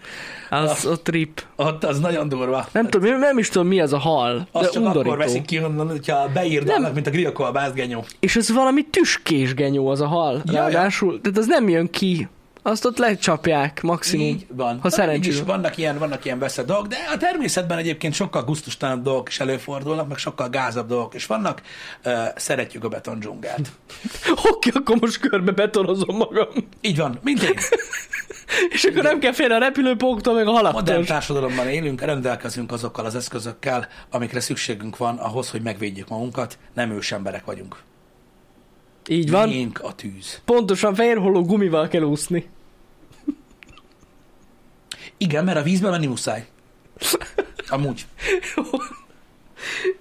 az 0.50 0.86
a 0.86 1.00
trip. 1.02 1.42
ott 1.56 1.84
az 1.84 2.00
nagyon 2.00 2.28
durva. 2.28 2.66
Nem 2.72 2.88
tudom, 2.88 3.18
nem 3.18 3.38
is 3.38 3.48
tudom, 3.48 3.66
mi 3.66 3.80
az 3.80 3.92
a 3.92 3.98
hal, 3.98 4.48
Azt 4.52 4.64
de 4.64 4.70
csak 4.70 4.82
undorító. 4.82 5.10
akkor 5.10 5.18
veszik 5.24 5.44
ki 5.44 5.62
onnan, 5.62 5.88
hogyha 5.88 6.28
beírnak, 6.34 6.94
mint 6.94 7.06
a 7.06 7.10
grillkolbász 7.10 7.72
genyó. 7.72 8.04
És 8.20 8.36
ez 8.36 8.52
valami 8.52 8.82
tüskés 8.82 9.54
genyó 9.54 9.88
az 9.88 10.00
a 10.00 10.06
hal. 10.06 10.34
Ja, 10.34 10.42
ja. 10.44 10.52
Ráadásul, 10.52 11.20
tehát 11.20 11.38
az 11.38 11.46
nem 11.46 11.68
jön 11.68 11.90
ki. 11.90 12.28
Azt 12.70 12.84
ott 12.84 12.98
lecsapják 12.98 13.82
maximum. 13.82 14.26
Így 14.26 14.46
van. 14.48 14.78
Ha 14.80 14.90
szerencsés. 14.90 15.34
Is 15.34 15.42
vannak 15.42 15.76
ilyen, 15.76 15.98
vannak 15.98 16.24
ilyen 16.24 16.38
veszett 16.38 16.66
dolgok, 16.66 16.86
de 16.86 16.96
a 17.12 17.16
természetben 17.16 17.78
egyébként 17.78 18.14
sokkal 18.14 18.44
gusztustalanabb 18.44 19.02
dolgok 19.02 19.28
is 19.28 19.40
előfordulnak, 19.40 20.08
meg 20.08 20.18
sokkal 20.18 20.48
gázabb 20.48 20.88
dolgok 20.88 21.14
is 21.14 21.26
vannak. 21.26 21.62
Uh, 22.04 22.12
szeretjük 22.36 22.84
a 22.84 22.88
beton 22.88 23.18
dzsungelt. 23.18 23.70
Oké, 24.50 24.70
akkor 24.74 24.96
most 25.00 25.18
körbe 25.18 25.52
betonozom 25.52 26.16
magam. 26.16 26.48
Így 26.80 26.96
van, 26.96 27.18
mint 27.22 27.42
én. 27.42 27.54
És 28.74 28.84
akkor 28.84 29.02
nem 29.02 29.18
kell 29.18 29.32
félni 29.32 29.54
a 29.54 29.58
repülőpóktól, 29.58 30.34
meg 30.34 30.46
a 30.46 30.50
halaktól. 30.50 30.80
Modern 30.80 31.04
társadalomban 31.04 31.68
élünk, 31.68 32.00
rendelkezünk 32.00 32.72
azokkal 32.72 33.04
az 33.04 33.14
eszközökkel, 33.14 33.88
amikre 34.10 34.40
szükségünk 34.40 34.96
van 34.96 35.16
ahhoz, 35.16 35.50
hogy 35.50 35.62
megvédjük 35.62 36.08
magunkat. 36.08 36.58
Nem 36.74 36.90
ős 36.90 37.12
emberek 37.12 37.44
vagyunk. 37.44 37.76
Így 39.08 39.30
van. 39.30 39.48
Miénk 39.48 39.80
a 39.82 39.94
tűz. 39.94 40.40
Pontosan 40.44 40.94
fehérholó 40.94 41.42
gumival 41.42 41.88
kell 41.88 42.02
úszni. 42.02 42.48
Igen, 45.22 45.44
mert 45.44 45.58
a 45.58 45.62
vízbe 45.62 45.90
menni 45.90 46.06
muszáj. 46.06 46.46
Amúgy. 47.68 48.06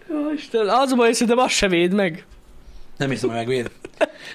Jó, 0.10 0.32
Isten, 0.36 0.70
az 0.70 0.92
a 0.92 0.96
baj, 0.96 1.12
szerintem 1.12 1.38
az 1.38 1.52
se 1.52 1.68
véd 1.68 1.94
meg. 1.94 2.26
Nem 2.98 3.10
hiszem, 3.10 3.30
hogy 3.30 3.38
megvéd. 3.38 3.72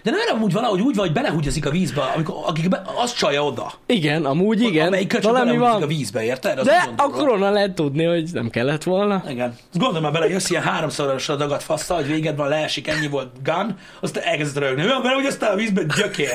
De 0.02 0.10
nem 0.10 0.36
amúgy 0.36 0.52
valahogy 0.52 0.80
úgy 0.80 0.94
van, 0.94 1.04
hogy 1.04 1.14
belehúgyozik 1.14 1.66
a 1.66 1.70
vízbe, 1.70 2.02
amikor, 2.02 2.34
akik 2.46 2.68
be, 2.68 2.82
az 3.02 3.12
csalja 3.12 3.44
oda. 3.44 3.72
Igen, 3.86 4.24
amúgy 4.24 4.60
igen. 4.60 4.86
Amelyik 4.86 5.08
köcsög 5.08 5.30
Valami 5.32 5.56
van. 5.56 5.82
a 5.82 5.86
vízbe, 5.86 6.24
érted? 6.24 6.58
Az 6.58 6.66
De 6.66 6.92
akkor 6.96 7.28
onnan 7.28 7.52
lehet 7.52 7.74
tudni, 7.74 8.04
hogy 8.04 8.30
nem 8.32 8.50
kellett 8.50 8.82
volna. 8.82 9.22
Igen. 9.28 9.56
Gondolj 9.72 10.02
már 10.02 10.12
bele, 10.12 10.28
jössz 10.28 10.50
ilyen 10.50 10.62
háromszorosra 10.62 11.36
dagadt 11.36 11.62
fasztal, 11.62 11.96
hogy 11.96 12.06
véged 12.06 12.36
van, 12.36 12.48
leesik, 12.48 12.88
ennyi 12.88 13.06
volt 13.08 13.42
gun, 13.42 13.78
aztán 14.00 14.22
elkezded 14.22 14.62
rögni. 14.62 14.82
Olyan 14.82 15.02
bele, 15.02 15.14
hogy 15.14 15.26
aztán 15.26 15.52
a 15.52 15.56
vízbe 15.56 15.82
gyökér. 15.96 16.32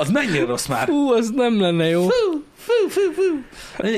Az 0.00 0.10
mennyire 0.10 0.44
rossz 0.44 0.66
már. 0.66 0.86
Fú, 0.86 1.12
az 1.12 1.30
nem 1.34 1.60
lenne 1.60 1.88
jó. 1.88 2.00
Fú, 2.02 2.44
fú, 2.56 2.88
fú, 2.88 3.00
fú. 3.12 3.44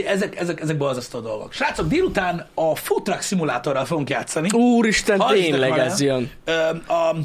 Ezek, 0.07 0.37
ezek, 0.37 0.61
ezek 0.61 0.77
borzasztó 0.77 1.21
dolgok. 1.21 1.53
Srácok, 1.53 1.87
délután 1.87 2.47
a 2.55 2.77
Food 2.77 3.03
Truck 3.03 3.21
szimulátorral 3.21 3.85
fogunk 3.85 4.11
játszani. 4.11 4.51
Úristen, 4.51 5.21
Ha 5.21 5.33
tényleg 5.33 5.79
ez 5.79 6.01
jön. 6.01 6.31
A, 6.87 7.17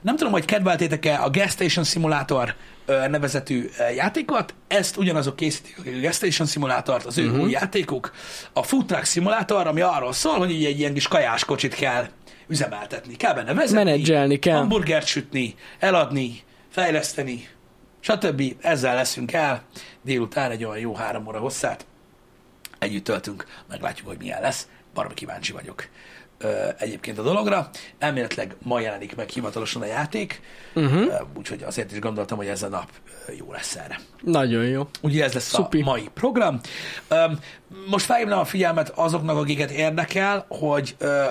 nem 0.00 0.16
tudom, 0.16 0.32
hogy 0.32 0.44
kedveltétek-e 0.44 1.22
a 1.22 1.30
Gas 1.30 1.50
Station 1.50 1.84
Simulator 1.84 2.54
nevezetű 2.86 3.68
játékot. 3.96 4.54
Ezt 4.68 4.96
ugyanazok 4.96 5.36
készítik, 5.36 5.78
a 5.78 6.00
Gas 6.00 6.14
Station 6.14 6.46
Simulátort, 6.46 7.04
az 7.04 7.18
ő 7.18 7.26
uh-huh. 7.26 7.42
új 7.42 7.50
játékuk. 7.50 8.12
A 8.52 8.62
Food 8.62 8.86
Truck 8.86 9.04
Simulator, 9.04 9.66
ami 9.66 9.80
arról 9.80 10.12
szól, 10.12 10.38
hogy 10.38 10.50
egy 10.50 10.78
ilyen 10.78 10.94
kis 10.94 11.08
kajás 11.08 11.44
kocsit 11.44 11.74
kell 11.74 12.06
üzemeltetni. 12.48 13.16
Kell 13.16 13.34
benne 13.34 13.54
vezetni, 13.54 13.84
Menedzselni 13.84 14.38
kell. 14.38 14.56
hamburgert 14.56 15.06
sütni, 15.06 15.54
eladni, 15.78 16.42
fejleszteni, 16.70 17.48
stb. 18.06 18.42
Ezzel 18.60 18.94
leszünk 18.94 19.32
el. 19.32 19.62
Délután 20.02 20.50
egy 20.50 20.64
olyan 20.64 20.78
jó 20.78 20.94
három 20.94 21.26
óra 21.26 21.38
hosszát 21.38 21.86
együtt 22.78 23.04
töltünk, 23.04 23.46
meglátjuk, 23.68 24.06
hogy 24.08 24.18
milyen 24.18 24.40
lesz. 24.40 24.68
Baromi 24.94 25.14
kíváncsi 25.14 25.52
vagyok 25.52 25.86
ö, 26.38 26.68
egyébként 26.78 27.18
a 27.18 27.22
dologra. 27.22 27.70
Elméletileg 27.98 28.54
ma 28.62 28.80
jelenik 28.80 29.16
meg 29.16 29.28
hivatalosan 29.28 29.82
a 29.82 29.86
játék, 29.86 30.40
Uh-huh. 30.74 31.00
ö, 31.06 31.14
úgyhogy 31.36 31.62
azért 31.62 31.92
is 31.92 31.98
gondoltam, 31.98 32.36
hogy 32.36 32.46
ez 32.46 32.62
a 32.62 32.68
nap 32.68 32.90
ö, 33.28 33.32
jó 33.32 33.52
lesz 33.52 33.76
erre. 33.76 34.00
Nagyon 34.22 34.64
jó. 34.64 34.88
Ugye 35.02 35.24
ez 35.24 35.32
lesz 35.32 35.48
Szupi. 35.48 35.80
a 35.80 35.84
mai 35.84 36.08
program. 36.14 36.60
Öm, 37.08 37.38
Most 37.88 38.04
felhívnám 38.04 38.38
a 38.38 38.44
figyelmet 38.44 38.88
azoknak, 38.88 39.36
akiket 39.36 39.70
érdekel, 39.70 40.44
hogy 40.48 40.94
ö, 40.98 41.24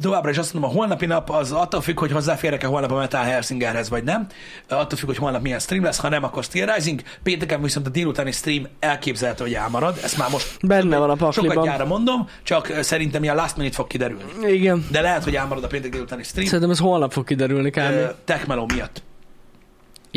továbbra 0.00 0.30
is 0.30 0.38
azt 0.38 0.52
mondom, 0.52 0.70
a 0.70 0.74
holnapi 0.74 1.06
nap 1.06 1.30
az 1.30 1.52
attól 1.52 1.80
függ, 1.80 1.98
hogy 1.98 2.12
hozzáférek-e 2.12 2.66
holnap 2.66 2.90
a 2.90 2.94
Metal 2.94 3.22
Helsingerhez, 3.22 3.88
vagy 3.88 4.04
nem. 4.04 4.26
Attól 4.68 4.98
függ, 4.98 5.06
hogy 5.06 5.16
holnap 5.16 5.42
milyen 5.42 5.58
stream 5.58 5.84
lesz, 5.84 5.98
ha 5.98 6.08
nem, 6.08 6.24
akkor 6.24 6.44
Steel 6.44 6.74
Rising. 6.74 7.02
Pénteken 7.22 7.62
viszont 7.62 7.86
a 7.86 7.90
délutáni 7.90 8.32
stream 8.32 8.66
elképzelhető, 8.78 9.44
hogy 9.44 9.54
elmarad. 9.54 9.98
Ezt 10.02 10.18
már 10.18 10.30
most 10.30 10.58
Benne 10.66 10.98
van 10.98 11.10
a 11.10 11.16
sokat 11.16 11.34
pakliban. 11.34 11.64
gyára 11.64 11.84
mondom, 11.86 12.28
csak 12.42 12.72
szerintem 12.80 13.22
ilyen 13.22 13.34
last 13.36 13.56
minute 13.56 13.74
fog 13.74 13.86
kiderülni. 13.86 14.52
Igen. 14.52 14.86
De 14.90 15.00
lehet, 15.00 15.24
hogy 15.24 15.34
elmarad 15.34 15.64
a 15.64 15.66
péntek 15.66 15.90
délutáni 15.90 16.22
stream. 16.22 16.46
Szerintem 16.46 16.70
ez 16.70 16.78
holnap 16.78 17.12
fog 17.12 17.24
kiderülni 17.24 17.70
kb. 17.70 18.14
Techmeló 18.24 18.66
miatt. 18.74 19.02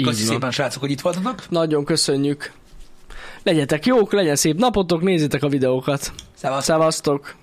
Köszi 0.04 0.24
szépen, 0.24 0.52
srácok, 0.52 0.82
hogy 0.82 0.92
itt 0.92 1.02
voltatok. 1.02 1.50
Nagyon 1.50 1.86
köszönjük. 1.86 2.52
Legyetek 3.44 3.86
jók, 3.86 4.12
legyen 4.14 4.36
szép 4.36 4.58
napotok, 4.60 5.02
nézzétek 5.02 5.44
a 5.44 5.48
videókat. 5.48 6.12
Szevasz. 6.36 6.64
Szevasztok! 6.64 7.36